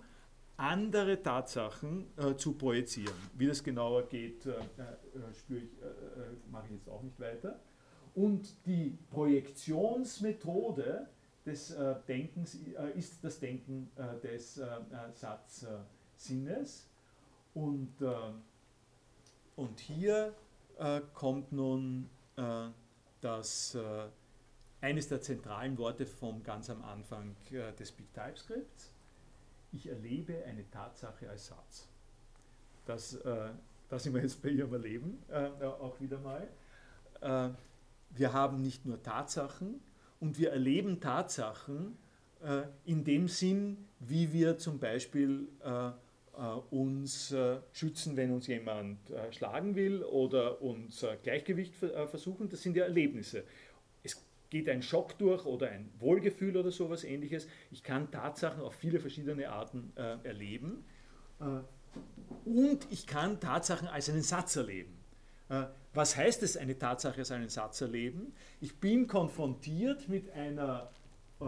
andere 0.57 1.23
Tatsachen 1.23 2.07
äh, 2.17 2.35
zu 2.37 2.55
projizieren. 2.55 3.15
Wie 3.35 3.47
das 3.47 3.63
genauer 3.63 4.09
geht, 4.09 4.47
äh, 4.47 4.51
äh, 4.51 4.57
ich, 5.31 5.45
mache 6.51 6.67
ich 6.67 6.73
jetzt 6.73 6.89
auch 6.89 7.03
nicht 7.03 7.21
weiter. 7.21 7.61
Und 8.15 8.67
die 8.67 8.97
Projektionsmethode 9.11 11.09
des 11.47 11.71
äh, 11.71 11.95
Denkens 12.09 12.57
äh, 12.57 12.91
ist 12.99 13.23
das 13.23 13.39
Denken 13.39 13.89
äh, 13.97 14.21
des 14.21 14.61
Satzsinnes. 15.15 16.89
Und, 17.55 17.95
und 19.57 19.81
hier 19.81 20.35
kommt 21.15 21.53
nun 21.53 22.11
das, 23.23 23.79
eines 24.83 25.09
der 25.09 25.23
zentralen 25.23 25.79
Worte 25.79 26.05
vom 26.05 26.43
ganz 26.43 26.69
am 26.69 26.83
Anfang 26.83 27.35
des 27.79 27.93
Big 27.93 28.13
TypeScripts. 28.13 28.93
Ich 29.73 29.89
erlebe 29.89 30.45
eine 30.45 30.71
Tatsache 30.71 31.31
als 31.31 31.47
Satz. 31.47 31.89
Das, 32.85 33.19
das 33.89 34.03
sind 34.03 34.13
wir 34.13 34.21
jetzt 34.21 34.43
bei 34.43 34.51
Ihrem 34.51 34.75
Erleben 34.75 35.23
auch 35.81 35.99
wieder 35.99 36.19
mal. 36.19 36.47
wir 38.11 38.33
haben 38.35 38.61
nicht 38.61 38.85
nur 38.85 39.03
Tatsachen, 39.03 39.81
und 40.21 40.39
wir 40.39 40.51
erleben 40.51 41.01
Tatsachen, 41.01 41.97
äh, 42.43 42.63
in 42.85 43.05
dem 43.05 43.29
Sinn, 43.29 43.89
wie 44.01 44.33
wir 44.33 44.59
zum 44.59 44.79
Beispiel 44.79 45.49
uns 46.71 47.35
schützen, 47.73 48.19
wenn 48.19 48.31
uns 48.31 48.47
jemand 48.47 48.99
schlagen 49.31 49.75
will 49.75 50.03
oder 50.03 50.61
uns 50.61 51.03
Gleichgewicht 51.23 51.75
versuchen. 51.75 52.51
Das 52.51 52.63
sind 52.63 52.77
ja 52.77 52.85
Erlebnisse. 52.85 53.45
Es 54.03 54.23
geht 54.51 54.69
ein 54.69 54.83
Schock 54.83 55.17
durch 55.17 55.47
oder 55.47 55.71
ein 55.71 55.91
Wohlgefühl 55.99 56.59
oder 56.59 56.71
sowas 56.71 57.05
ähnliches. 57.05 57.49
Ich 57.71 57.83
kann 57.83 58.11
Tatsachen 58.11 58.61
auf 58.61 58.75
viele 58.75 59.01
verschiedene 59.01 59.49
Arten 59.49 59.95
erleben. 59.97 60.85
Und 62.45 62.87
ich 62.91 63.07
kann 63.07 63.41
Tatsachen 63.41 63.89
als 63.89 64.11
einen 64.11 64.21
Satz 64.21 64.57
erleben. 64.57 64.96
Was 65.95 66.17
heißt 66.17 66.43
es, 66.43 66.57
eine 66.57 66.77
Tatsache 66.77 67.19
als 67.19 67.31
einen 67.31 67.49
Satz 67.49 67.81
erleben? 67.81 68.35
Ich 68.61 68.81
bin 68.81 69.07
konfrontiert 69.07 70.09
mit 70.09 70.31
einer, 70.33 70.91
äh, 71.41 71.45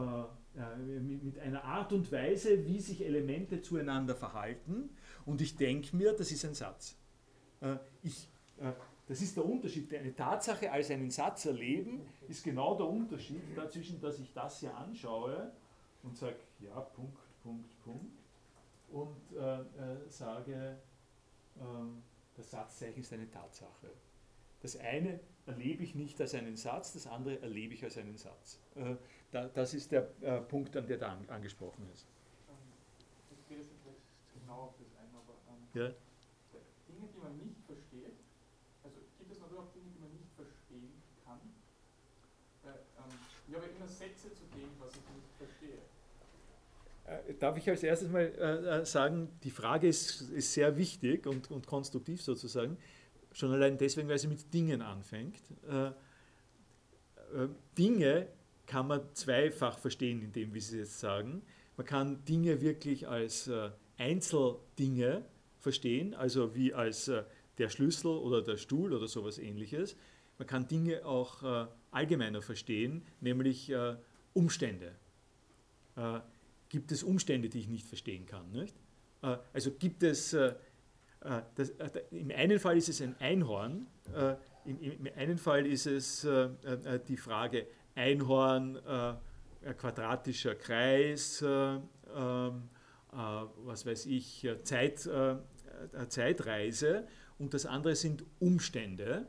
mit 1.00 1.38
einer 1.40 1.64
Art 1.64 1.92
und 1.92 2.10
Weise, 2.12 2.64
wie 2.64 2.80
sich 2.80 3.04
Elemente 3.04 3.60
zueinander 3.60 4.14
verhalten 4.14 4.90
und 5.26 5.40
ich 5.40 5.56
denke 5.56 5.96
mir, 5.96 6.12
das 6.12 6.30
ist 6.30 6.44
ein 6.44 6.54
Satz. 6.54 6.96
Äh, 7.60 7.76
ich, 8.02 8.28
äh, 8.58 8.72
das 9.06 9.22
ist 9.22 9.36
der 9.36 9.44
Unterschied. 9.44 9.92
Eine 9.94 10.14
Tatsache 10.14 10.70
als 10.70 10.90
einen 10.90 11.10
Satz 11.10 11.46
erleben 11.46 12.02
ist 12.28 12.44
genau 12.44 12.76
der 12.76 12.86
Unterschied 12.86 13.42
dazwischen, 13.56 14.00
dass 14.00 14.18
ich 14.18 14.32
das 14.32 14.60
hier 14.60 14.74
anschaue 14.76 15.50
und 16.02 16.16
sage, 16.16 16.36
ja, 16.60 16.80
Punkt, 16.80 17.18
Punkt, 17.42 17.84
Punkt 17.84 18.18
und 18.90 19.36
äh, 19.36 19.60
äh, 19.60 20.08
sage, 20.08 20.78
ähm, 21.58 22.02
das 22.38 22.52
Satzzeichen 22.52 23.00
ist 23.00 23.12
eine 23.12 23.28
Tatsache. 23.28 23.90
Das 24.60 24.76
eine 24.76 25.20
erlebe 25.46 25.82
ich 25.82 25.94
nicht 25.94 26.20
als 26.20 26.34
einen 26.34 26.56
Satz, 26.56 26.92
das 26.92 27.06
andere 27.06 27.40
erlebe 27.42 27.74
ich 27.74 27.82
als 27.82 27.98
einen 27.98 28.16
Satz. 28.16 28.60
Äh, 28.76 28.96
das 29.30 29.74
ist 29.74 29.90
der 29.92 30.08
äh, 30.22 30.40
Punkt, 30.40 30.76
an 30.76 30.86
der 30.86 30.98
da 30.98 31.18
angesprochen 31.28 31.88
ist. 31.92 32.06
Ich 33.30 33.48
gehe 33.48 33.58
jetzt 33.58 33.70
genau 34.40 34.54
auf 34.54 34.74
das 34.78 34.88
ein, 34.98 35.10
aber 35.14 35.34
ähm, 35.50 35.66
ja? 35.74 35.88
Dinge, 36.88 37.08
die 37.12 37.18
man 37.18 37.36
nicht 37.38 37.58
versteht, 37.66 38.14
also 38.84 38.96
gibt 39.18 39.32
es 39.32 39.38
natürlich 39.38 39.58
auch 39.58 39.72
Dinge, 39.74 39.90
die 39.94 40.00
man 40.00 40.12
nicht 40.14 40.30
verstehen 40.34 40.94
kann. 41.26 41.40
Äh, 42.64 42.70
ähm, 42.70 43.18
ich 43.48 43.54
habe 43.54 43.66
immer 43.66 43.86
zu 43.86 44.46
dem, 44.54 44.70
was 44.78 44.94
ich 44.94 45.02
nicht 45.10 45.30
verstehe. 45.38 45.82
Darf 47.38 47.56
ich 47.56 47.68
als 47.68 47.82
erstes 47.82 48.10
mal 48.10 48.84
sagen, 48.84 49.28
die 49.42 49.50
Frage 49.50 49.88
ist, 49.88 50.22
ist 50.30 50.52
sehr 50.52 50.76
wichtig 50.76 51.26
und, 51.26 51.50
und 51.50 51.66
konstruktiv 51.66 52.20
sozusagen. 52.22 52.76
Schon 53.32 53.52
allein 53.52 53.78
deswegen, 53.78 54.08
weil 54.08 54.18
sie 54.18 54.28
mit 54.28 54.52
Dingen 54.52 54.82
anfängt. 54.82 55.42
Äh, 55.70 55.88
äh, 55.88 57.48
Dinge 57.76 58.28
kann 58.66 58.86
man 58.88 59.02
zweifach 59.14 59.78
verstehen, 59.78 60.22
in 60.22 60.32
dem, 60.32 60.54
wie 60.54 60.60
Sie 60.60 60.78
jetzt 60.78 60.98
sagen. 60.98 61.42
Man 61.76 61.86
kann 61.86 62.24
Dinge 62.24 62.60
wirklich 62.60 63.06
als 63.06 63.48
äh, 63.48 63.70
Einzeldinge 63.96 65.24
verstehen, 65.58 66.14
also 66.14 66.54
wie 66.54 66.74
als 66.74 67.10
der 67.58 67.68
Schlüssel 67.68 68.16
oder 68.16 68.42
der 68.42 68.56
Stuhl 68.56 68.92
oder 68.92 69.08
sowas 69.08 69.38
ähnliches. 69.38 69.96
Man 70.38 70.46
kann 70.46 70.68
Dinge 70.68 71.04
auch 71.04 71.68
allgemeiner 71.90 72.40
verstehen, 72.42 73.02
nämlich 73.20 73.72
Umstände. 74.34 74.92
Gibt 76.68 76.92
es 76.92 77.02
Umstände, 77.02 77.48
die 77.48 77.60
ich 77.60 77.68
nicht 77.68 77.86
verstehen 77.86 78.26
kann? 78.26 78.50
Nicht? 78.50 78.76
also 79.52 79.72
gibt 79.72 80.04
es 80.04 80.32
äh, 81.20 81.42
das, 81.56 81.70
äh, 81.70 81.90
Im 82.10 82.30
einen 82.30 82.58
Fall 82.58 82.76
ist 82.76 82.88
es 82.88 83.02
ein 83.02 83.16
Einhorn, 83.18 83.86
äh, 84.14 84.36
im, 84.64 84.80
im, 84.80 85.08
einen 85.16 85.38
Fall 85.38 85.66
ist 85.66 85.86
es 85.86 86.26
die 87.08 87.16
Frage 87.16 87.66
Einhorn, 87.94 88.78
quadratischer 89.78 90.54
Kreis, 90.54 91.42
ähm, 91.42 91.82
was 93.10 93.86
weiß 93.86 94.06
ich, 94.06 94.46
Zeit, 94.64 95.08
Zeitreise 96.08 97.08
und 97.38 97.54
das 97.54 97.64
andere 97.64 97.96
sind 97.96 98.24
Umstände. 98.40 99.26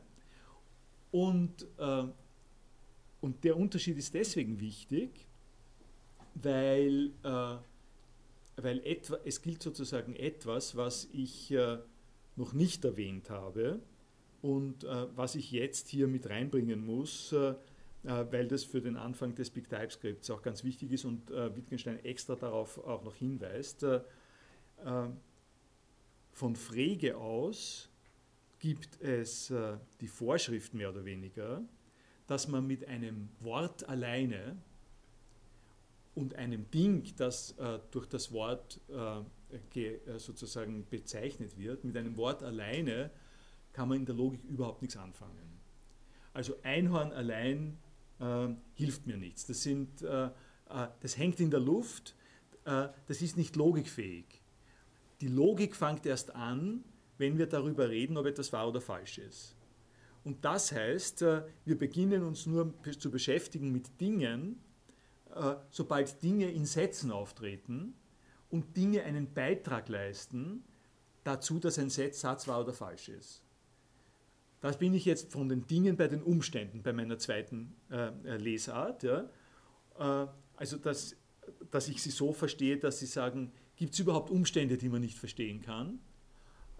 Und, 1.10 1.66
und 3.20 3.44
der 3.44 3.56
Unterschied 3.56 3.96
ist 3.96 4.12
deswegen 4.12 4.60
wichtig, 4.60 5.26
weil 6.34 7.12
weil 8.62 8.84
etwa, 8.84 9.18
es 9.24 9.42
gilt 9.42 9.62
sozusagen 9.62 10.14
etwas, 10.14 10.76
was 10.76 11.08
ich 11.12 11.50
äh, 11.52 11.78
noch 12.36 12.52
nicht 12.52 12.84
erwähnt 12.84 13.30
habe 13.30 13.80
und 14.42 14.84
äh, 14.84 15.06
was 15.16 15.34
ich 15.34 15.50
jetzt 15.50 15.88
hier 15.88 16.08
mit 16.08 16.28
reinbringen 16.28 16.84
muss, 16.84 17.32
äh, 17.32 17.54
äh 18.04 18.26
weil 18.30 18.48
das 18.48 18.64
für 18.64 18.80
den 18.80 18.96
Anfang 18.96 19.34
des 19.34 19.50
Big 19.50 19.68
Type 19.68 19.90
Skripts 19.90 20.30
auch 20.30 20.42
ganz 20.42 20.64
wichtig 20.64 20.92
ist 20.92 21.04
und 21.04 21.30
äh, 21.30 21.54
Wittgenstein 21.56 22.02
extra 22.04 22.34
darauf 22.36 22.78
auch 22.78 23.04
noch 23.04 23.14
hinweist. 23.14 23.82
Äh, 23.82 24.00
von 26.32 26.56
Frege 26.56 27.18
aus 27.18 27.90
gibt 28.58 29.00
es 29.02 29.52
die 30.00 30.08
Vorschrift 30.08 30.72
mehr 30.72 30.88
oder 30.88 31.04
weniger, 31.04 31.62
dass 32.26 32.48
man 32.48 32.66
mit 32.66 32.86
einem 32.88 33.28
Wort 33.40 33.86
alleine 33.88 34.56
und 36.14 36.34
einem 36.34 36.70
Ding, 36.70 37.04
das 37.16 37.52
äh, 37.58 37.78
durch 37.90 38.06
das 38.06 38.32
Wort 38.32 38.80
äh, 38.88 39.80
äh, 39.80 40.18
sozusagen 40.18 40.86
bezeichnet 40.88 41.58
wird, 41.58 41.84
mit 41.84 41.96
einem 41.96 42.16
Wort 42.16 42.42
alleine 42.42 43.10
kann 43.72 43.88
man 43.88 43.98
in 43.98 44.06
der 44.06 44.14
Logik 44.14 44.44
überhaupt 44.44 44.82
nichts 44.82 44.96
anfangen. 44.96 45.60
Also 46.32 46.56
Einhorn 46.62 47.12
allein 47.12 47.78
äh, 48.20 48.48
hilft 48.74 49.06
mir 49.06 49.16
nichts. 49.16 49.46
Das, 49.46 49.62
sind, 49.62 50.02
äh, 50.02 50.26
äh, 50.26 50.30
das 51.00 51.16
hängt 51.16 51.40
in 51.40 51.50
der 51.50 51.60
Luft, 51.60 52.14
das 52.62 53.22
ist 53.22 53.38
nicht 53.38 53.56
logikfähig. 53.56 54.26
Die 55.22 55.28
Logik 55.28 55.74
fängt 55.74 56.04
erst 56.04 56.34
an, 56.34 56.84
wenn 57.16 57.38
wir 57.38 57.46
darüber 57.46 57.88
reden, 57.88 58.18
ob 58.18 58.26
etwas 58.26 58.52
wahr 58.52 58.68
oder 58.68 58.82
falsch 58.82 59.16
ist. 59.16 59.56
Und 60.24 60.44
das 60.44 60.70
heißt, 60.70 61.22
wir 61.22 61.78
beginnen 61.78 62.22
uns 62.22 62.44
nur 62.44 62.74
zu 62.98 63.10
beschäftigen 63.10 63.72
mit 63.72 63.98
Dingen, 63.98 64.60
sobald 65.70 66.22
Dinge 66.22 66.50
in 66.50 66.66
Sätzen 66.66 67.12
auftreten 67.12 67.94
und 68.50 68.76
Dinge 68.76 69.04
einen 69.04 69.32
Beitrag 69.32 69.88
leisten 69.88 70.64
dazu, 71.24 71.58
dass 71.58 71.78
ein 71.78 71.90
Satz 71.90 72.48
wahr 72.48 72.60
oder 72.60 72.72
falsch 72.72 73.08
ist. 73.08 73.42
Das 74.60 74.78
bin 74.78 74.92
ich 74.92 75.04
jetzt 75.04 75.32
von 75.32 75.48
den 75.48 75.66
Dingen 75.66 75.96
bei 75.96 76.08
den 76.08 76.22
Umständen 76.22 76.82
bei 76.82 76.92
meiner 76.92 77.18
zweiten 77.18 77.74
äh, 77.90 78.36
Lesart. 78.36 79.02
Ja. 79.02 79.28
Äh, 79.98 80.26
also, 80.56 80.76
dass, 80.76 81.16
dass 81.70 81.88
ich 81.88 82.02
sie 82.02 82.10
so 82.10 82.32
verstehe, 82.32 82.76
dass 82.76 82.98
sie 82.98 83.06
sagen, 83.06 83.52
gibt 83.76 83.94
es 83.94 84.00
überhaupt 84.00 84.30
Umstände, 84.30 84.76
die 84.76 84.90
man 84.90 85.00
nicht 85.00 85.18
verstehen 85.18 85.62
kann? 85.62 85.98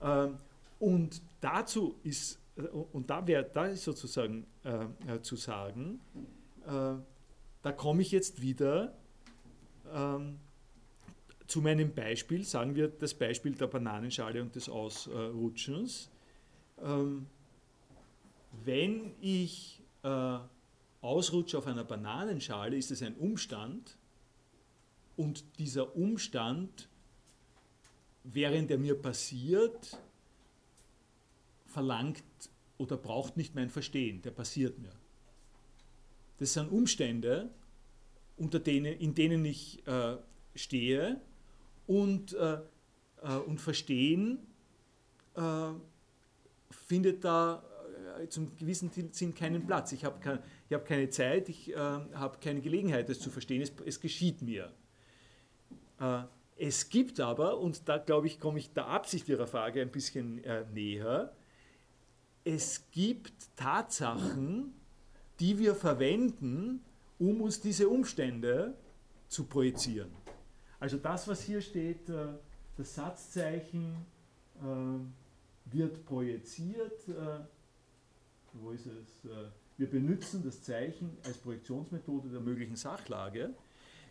Äh, 0.01 0.29
und 0.79 1.23
dazu 1.41 1.99
ist, 2.03 2.39
äh, 2.57 2.63
und 2.63 3.09
da 3.09 3.27
wäre 3.27 3.49
da 3.51 3.67
ist 3.67 3.85
sozusagen 3.85 4.47
äh, 4.65 5.21
zu 5.23 5.37
sagen, 5.37 6.01
da 7.63 7.73
komme 7.73 8.03
ich 8.03 8.11
jetzt 8.11 8.41
wieder 8.41 8.95
ähm, 9.93 10.39
zu 11.47 11.61
meinem 11.61 11.93
Beispiel, 11.93 12.45
sagen 12.45 12.75
wir 12.75 12.89
das 12.89 13.15
Beispiel 13.15 13.53
der 13.53 13.67
Bananenschale 13.67 14.41
und 14.41 14.55
des 14.55 14.69
Ausrutschens. 14.69 16.11
Ähm, 16.83 17.27
wenn 18.65 19.13
ich 19.21 19.83
äh, 20.03 20.39
ausrutsche 21.01 21.59
auf 21.59 21.67
einer 21.67 21.85
Bananenschale, 21.85 22.77
ist 22.77 22.91
es 22.91 23.03
ein 23.03 23.17
Umstand 23.17 23.97
und 25.17 25.45
dieser 25.59 25.97
Umstand, 25.97 26.89
während 28.25 28.71
er 28.71 28.79
mir 28.79 28.95
passiert, 28.95 29.99
verlangt 31.67 32.23
oder 32.79 32.97
braucht 32.97 33.37
nicht 33.37 33.55
mein 33.55 33.71
Verstehen, 33.71 34.23
der 34.23 34.31
passiert 34.31 34.79
mir. 34.79 34.93
Das 36.41 36.55
sind 36.55 36.73
Umstände, 36.73 37.51
unter 38.39 38.59
denen, 38.59 38.95
in 38.99 39.15
denen 39.15 39.45
ich 39.45 39.87
äh, 39.87 40.17
stehe 40.55 41.21
und, 41.87 42.33
äh, 42.33 42.61
äh, 43.23 43.37
und 43.47 43.61
Verstehen 43.61 44.39
äh, 45.35 45.69
findet 46.71 47.25
da 47.25 47.63
äh, 48.19 48.27
zum 48.29 48.57
gewissen 48.57 48.91
Sinn 49.13 49.35
keinen 49.35 49.67
Platz. 49.67 49.93
Ich 49.93 50.07
habe 50.07 50.19
kein, 50.19 50.39
hab 50.73 50.87
keine 50.87 51.11
Zeit, 51.11 51.51
ich 51.51 51.73
äh, 51.73 51.77
habe 51.77 52.39
keine 52.41 52.63
Gelegenheit, 52.63 53.11
das 53.11 53.21
zu 53.21 53.29
verstehen. 53.29 53.61
Es, 53.61 53.73
es 53.85 54.01
geschieht 54.01 54.41
mir. 54.41 54.73
es 56.57 56.89
gibt 56.89 57.21
aber, 57.21 57.59
und 57.59 57.87
da 57.87 57.99
glaube 57.99 58.27
ich, 58.27 58.41
komme 58.41 58.59
ich 58.59 58.73
der 58.73 58.87
Absicht 58.87 59.29
Ihrer 59.29 59.47
Frage 59.47 59.83
ein 59.83 59.91
bisschen 59.91 60.41
näher, 60.73 61.35
es 62.43 62.91
gibt 62.91 63.35
Tatsachen, 63.55 64.80
die 65.41 65.59
wir 65.59 65.75
verwenden, 65.75 66.85
um 67.19 67.41
uns 67.41 67.61
diese 67.61 67.89
Umstände 67.89 68.75
zu 69.29 69.45
projizieren. 69.45 70.11
Also 70.79 70.97
das, 70.97 71.29
was 71.29 71.43
hier 71.43 71.61
steht, 71.61 72.09
äh, 72.09 72.27
das 72.77 72.95
Satzzeichen 72.95 73.95
äh, 74.61 75.73
wird 75.73 76.05
projiziert. 76.05 77.09
Äh, 77.09 77.41
wo 78.55 78.71
ist 78.71 78.87
es? 78.87 79.31
Wir 79.77 79.89
benutzen 79.89 80.43
das 80.45 80.63
Zeichen 80.63 81.17
als 81.25 81.39
Projektionsmethode 81.39 82.29
der 82.29 82.41
möglichen 82.41 82.75
Sachlage. 82.75 83.55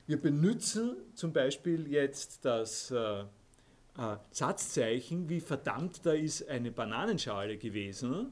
wir 0.07 0.22
benutzen 0.22 0.95
zum 1.14 1.34
Beispiel 1.34 1.91
jetzt 1.91 2.45
das 2.45 2.93
Satzzeichen, 4.31 5.27
wie 5.27 5.41
verdammt 5.41 6.06
da 6.06 6.14
ist 6.14 6.47
eine 6.47 6.72
Bananenschale 6.72 7.57
gewesen, 7.57 8.31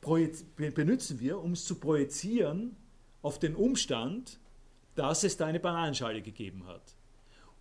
benutzen 0.00 1.20
wir, 1.20 1.40
um 1.40 1.52
es 1.52 1.64
zu 1.64 1.76
projizieren 1.76 2.76
auf 3.22 3.38
den 3.38 3.54
Umstand, 3.54 4.38
dass 4.94 5.24
es 5.24 5.36
da 5.36 5.46
eine 5.46 5.60
Bananenschale 5.60 6.22
gegeben 6.22 6.66
hat. 6.66 6.94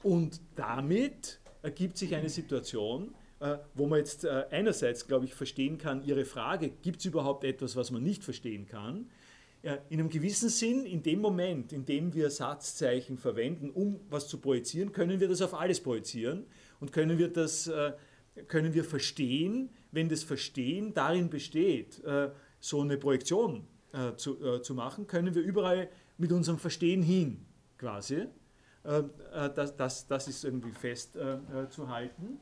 Und 0.02 0.42
damit 0.56 1.40
ergibt 1.62 1.98
sich 1.98 2.14
eine 2.16 2.30
Situation, 2.30 3.16
äh, 3.40 3.58
wo 3.74 3.88
man 3.88 4.00
jetzt 4.00 4.26
äh, 4.26 4.46
einerseits, 4.52 5.08
glaube 5.08 5.26
ich, 5.26 5.34
verstehen 5.34 5.78
kann, 5.78 6.04
Ihre 6.04 6.26
Frage, 6.26 6.70
gibt 6.70 7.00
es 7.00 7.06
überhaupt 7.06 7.46
etwas, 7.46 7.76
was 7.76 7.92
man 7.92 8.04
nicht 8.04 8.24
verstehen 8.24 8.68
kann? 8.68 9.10
in 9.90 10.02
einem 10.02 10.10
gewissen 10.10 10.50
Sinn, 10.50 10.86
in 10.86 11.04
dem 11.04 11.22
Moment, 11.22 11.72
in 11.72 11.86
dem 11.86 12.14
wir 12.14 12.30
Satzzeichen 12.30 13.18
verwenden, 13.18 13.70
um 13.70 14.02
was 14.10 14.28
zu 14.28 14.40
projizieren, 14.40 14.92
können 14.92 15.22
wir 15.22 15.30
das 15.30 15.42
auf 15.42 15.54
alles 15.54 15.80
projizieren 15.80 16.46
und 16.82 16.92
können 16.92 17.18
wir 17.18 17.30
das 17.30 17.68
äh, 17.68 17.94
können 18.48 18.74
wir 18.74 18.84
verstehen, 18.84 19.70
wenn 19.94 20.10
das 20.10 20.24
Verstehen 20.24 20.94
darin 20.94 21.30
besteht, 21.30 22.02
so 22.60 22.82
eine 22.82 22.98
Projektion 22.98 23.66
zu, 24.18 24.60
zu 24.60 24.74
machen, 24.74 25.08
können 25.08 25.34
wir 25.36 25.42
überall 25.42 25.88
mit 26.18 26.32
unserem 26.32 26.58
Verstehen 26.58 27.02
hin, 27.02 27.46
quasi. 27.78 28.28
Das, 28.84 29.76
das, 29.78 30.08
das 30.08 30.28
ist 30.28 30.44
irgendwie 30.44 30.72
festzuhalten. 30.72 32.40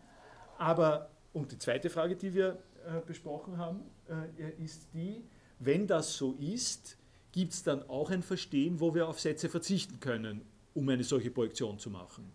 Aber, 0.57 1.09
und 1.33 1.51
die 1.51 1.57
zweite 1.57 1.89
Frage, 1.89 2.15
die 2.15 2.33
wir 2.33 2.57
äh, 2.85 3.01
besprochen 3.05 3.57
haben, 3.57 3.81
äh, 4.07 4.63
ist 4.63 4.87
die, 4.93 5.23
wenn 5.59 5.85
das 5.85 6.15
so 6.17 6.33
ist, 6.39 6.97
gibt 7.31 7.53
es 7.53 7.63
dann 7.63 7.87
auch 7.89 8.09
ein 8.09 8.23
Verstehen, 8.23 8.79
wo 8.79 8.95
wir 8.95 9.07
auf 9.07 9.19
Sätze 9.19 9.49
verzichten 9.49 9.99
können, 9.99 10.41
um 10.73 10.89
eine 10.89 11.03
solche 11.03 11.29
Projektion 11.29 11.77
zu 11.77 11.91
machen? 11.91 12.31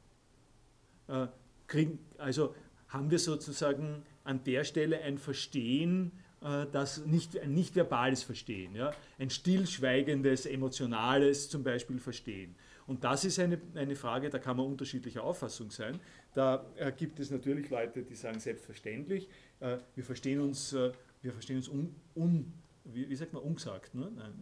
Äh, 1.08 1.26
kriegen, 1.66 1.98
also 2.18 2.54
haben 2.88 3.10
wir 3.10 3.18
sozusagen 3.18 4.04
an 4.26 4.44
der 4.44 4.64
Stelle 4.64 5.00
ein 5.02 5.18
Verstehen, 5.18 6.12
äh, 6.42 6.66
das 6.70 7.04
nicht, 7.06 7.38
ein 7.38 7.54
nicht 7.54 7.74
verbales 7.74 8.22
Verstehen, 8.22 8.74
ja? 8.74 8.92
ein 9.18 9.30
stillschweigendes, 9.30 10.46
emotionales 10.46 11.48
zum 11.48 11.62
Beispiel 11.62 11.98
Verstehen. 11.98 12.54
Und 12.86 13.02
das 13.02 13.24
ist 13.24 13.38
eine, 13.38 13.60
eine 13.74 13.96
Frage, 13.96 14.30
da 14.30 14.38
kann 14.38 14.56
man 14.56 14.66
unterschiedlicher 14.66 15.24
Auffassung 15.24 15.70
sein. 15.70 15.98
Da 16.34 16.64
äh, 16.76 16.92
gibt 16.92 17.18
es 17.18 17.30
natürlich 17.30 17.68
Leute, 17.70 18.02
die 18.02 18.14
sagen, 18.14 18.38
selbstverständlich, 18.38 19.28
äh, 19.60 19.78
wir 19.94 20.04
verstehen 20.04 20.40
uns, 20.40 20.72
wir 20.72 21.32
verstehen 21.32 21.56
uns 21.56 21.68
un, 21.68 21.96
un, 22.14 22.52
wie, 22.84 23.08
wie, 23.08 23.16
sagt 23.16 23.32
man, 23.32 23.42
ungesagt, 23.42 23.94
ne? 23.94 24.12
Nein, 24.14 24.32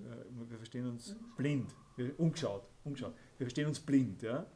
wir 0.49 0.59
verstehen 0.59 0.87
uns 0.87 1.17
blind, 1.37 1.75
wir, 1.97 2.19
ungeschaut, 2.19 2.69
ungeschaut, 2.85 3.15
wir 3.39 3.47
verstehen 3.47 3.69
uns 3.69 3.81
blind. 3.81 4.21
Ja? 4.23 4.47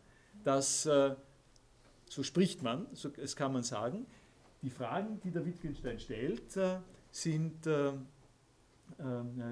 Das, 0.44 0.82
so 0.82 2.22
spricht 2.22 2.62
man, 2.62 2.86
so, 2.92 3.08
das 3.08 3.36
kann 3.36 3.52
man 3.52 3.62
sagen. 3.62 4.06
Die 4.62 4.70
Fragen, 4.70 5.20
die 5.20 5.30
der 5.30 5.44
Wittgenstein 5.44 5.98
stellt, 5.98 6.56
äh, 6.56 6.78
sind 7.10 7.68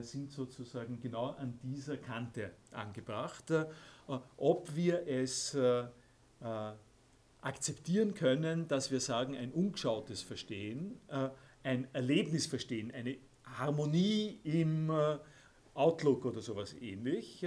sind 0.01 0.33
sozusagen 0.33 0.99
genau 1.01 1.31
an 1.39 1.59
dieser 1.63 1.97
Kante 1.97 2.51
angebracht. 2.73 3.51
Äh, 4.09 4.19
ob 4.37 4.75
wir 4.75 5.07
es 5.07 5.55
äh, 5.55 5.85
äh, 6.41 6.73
akzeptieren 7.41 8.15
können, 8.15 8.69
dass 8.69 8.91
wir 8.91 9.01
sagen, 9.01 9.37
ein 9.37 9.53
ungeschautes 9.53 10.23
Verstehen, 10.23 10.99
ein 11.63 11.87
Erlebnisverstehen, 11.93 12.91
eine 12.91 13.19
Harmonie 13.45 14.41
im 14.43 14.91
Outlook 15.75 16.25
oder 16.25 16.41
sowas 16.41 16.75
ähnlich, 16.75 17.47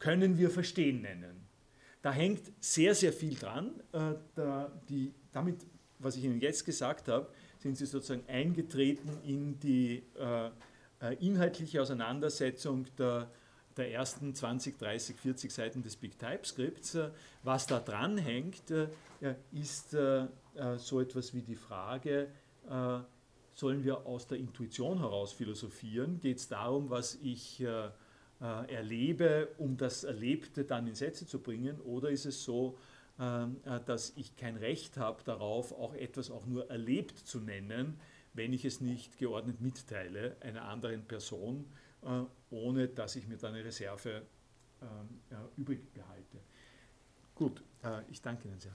können 0.00 0.36
wir 0.36 0.50
Verstehen 0.50 1.02
nennen. 1.02 1.46
Da 2.02 2.10
hängt 2.10 2.40
sehr, 2.58 2.92
sehr 2.96 3.12
viel 3.12 3.36
dran. 3.36 3.80
Die, 4.88 5.14
damit, 5.30 5.64
was 6.00 6.16
ich 6.16 6.24
Ihnen 6.24 6.40
jetzt 6.40 6.64
gesagt 6.64 7.08
habe, 7.08 7.28
sind 7.58 7.76
Sie 7.76 7.86
sozusagen 7.86 8.24
eingetreten 8.28 9.18
in 9.24 9.58
die 9.60 10.02
inhaltliche 11.20 11.80
Auseinandersetzung 11.80 12.86
der 12.98 13.30
der 13.76 13.92
ersten 13.92 14.34
20, 14.34 14.78
30, 14.78 15.16
40 15.16 15.52
Seiten 15.52 15.82
des 15.82 15.96
Big 15.96 16.18
TypeScripts. 16.18 16.94
Äh, 16.96 17.10
was 17.42 17.66
da 17.66 17.80
dran 17.80 18.18
hängt, 18.18 18.70
äh, 18.70 18.88
ist 19.52 19.94
äh, 19.94 20.26
so 20.76 21.00
etwas 21.00 21.34
wie 21.34 21.42
die 21.42 21.56
Frage, 21.56 22.28
sollen 23.54 23.84
wir 23.84 24.06
aus 24.06 24.26
der 24.26 24.38
Intuition 24.38 24.98
heraus 24.98 25.32
philosophieren? 25.32 26.20
Geht 26.20 26.38
es 26.38 26.48
darum, 26.48 26.90
was 26.90 27.16
ich 27.22 27.64
erlebe, 28.40 29.48
um 29.58 29.76
das 29.76 30.04
Erlebte 30.04 30.64
dann 30.64 30.86
in 30.86 30.94
Sätze 30.94 31.26
zu 31.26 31.40
bringen? 31.40 31.80
Oder 31.80 32.10
ist 32.10 32.26
es 32.26 32.42
so, 32.42 32.76
dass 33.16 34.12
ich 34.16 34.36
kein 34.36 34.56
Recht 34.56 34.96
habe 34.96 35.22
darauf, 35.24 35.72
auch 35.72 35.94
etwas 35.94 36.30
auch 36.30 36.46
nur 36.46 36.70
erlebt 36.70 37.18
zu 37.18 37.38
nennen, 37.40 38.00
wenn 38.32 38.52
ich 38.52 38.64
es 38.64 38.80
nicht 38.80 39.18
geordnet 39.18 39.60
mitteile 39.60 40.36
einer 40.40 40.62
anderen 40.62 41.04
Person? 41.04 41.66
Äh, 42.02 42.22
ohne 42.50 42.88
dass 42.88 43.16
ich 43.16 43.28
mir 43.28 43.36
da 43.36 43.48
eine 43.48 43.64
Reserve 43.64 44.22
ähm, 44.80 45.20
übrig 45.56 45.92
behalte. 45.92 46.40
Gut, 47.34 47.62
äh, 47.84 48.02
ich 48.10 48.20
danke 48.22 48.48
Ihnen 48.48 48.58
sehr. 48.58 48.74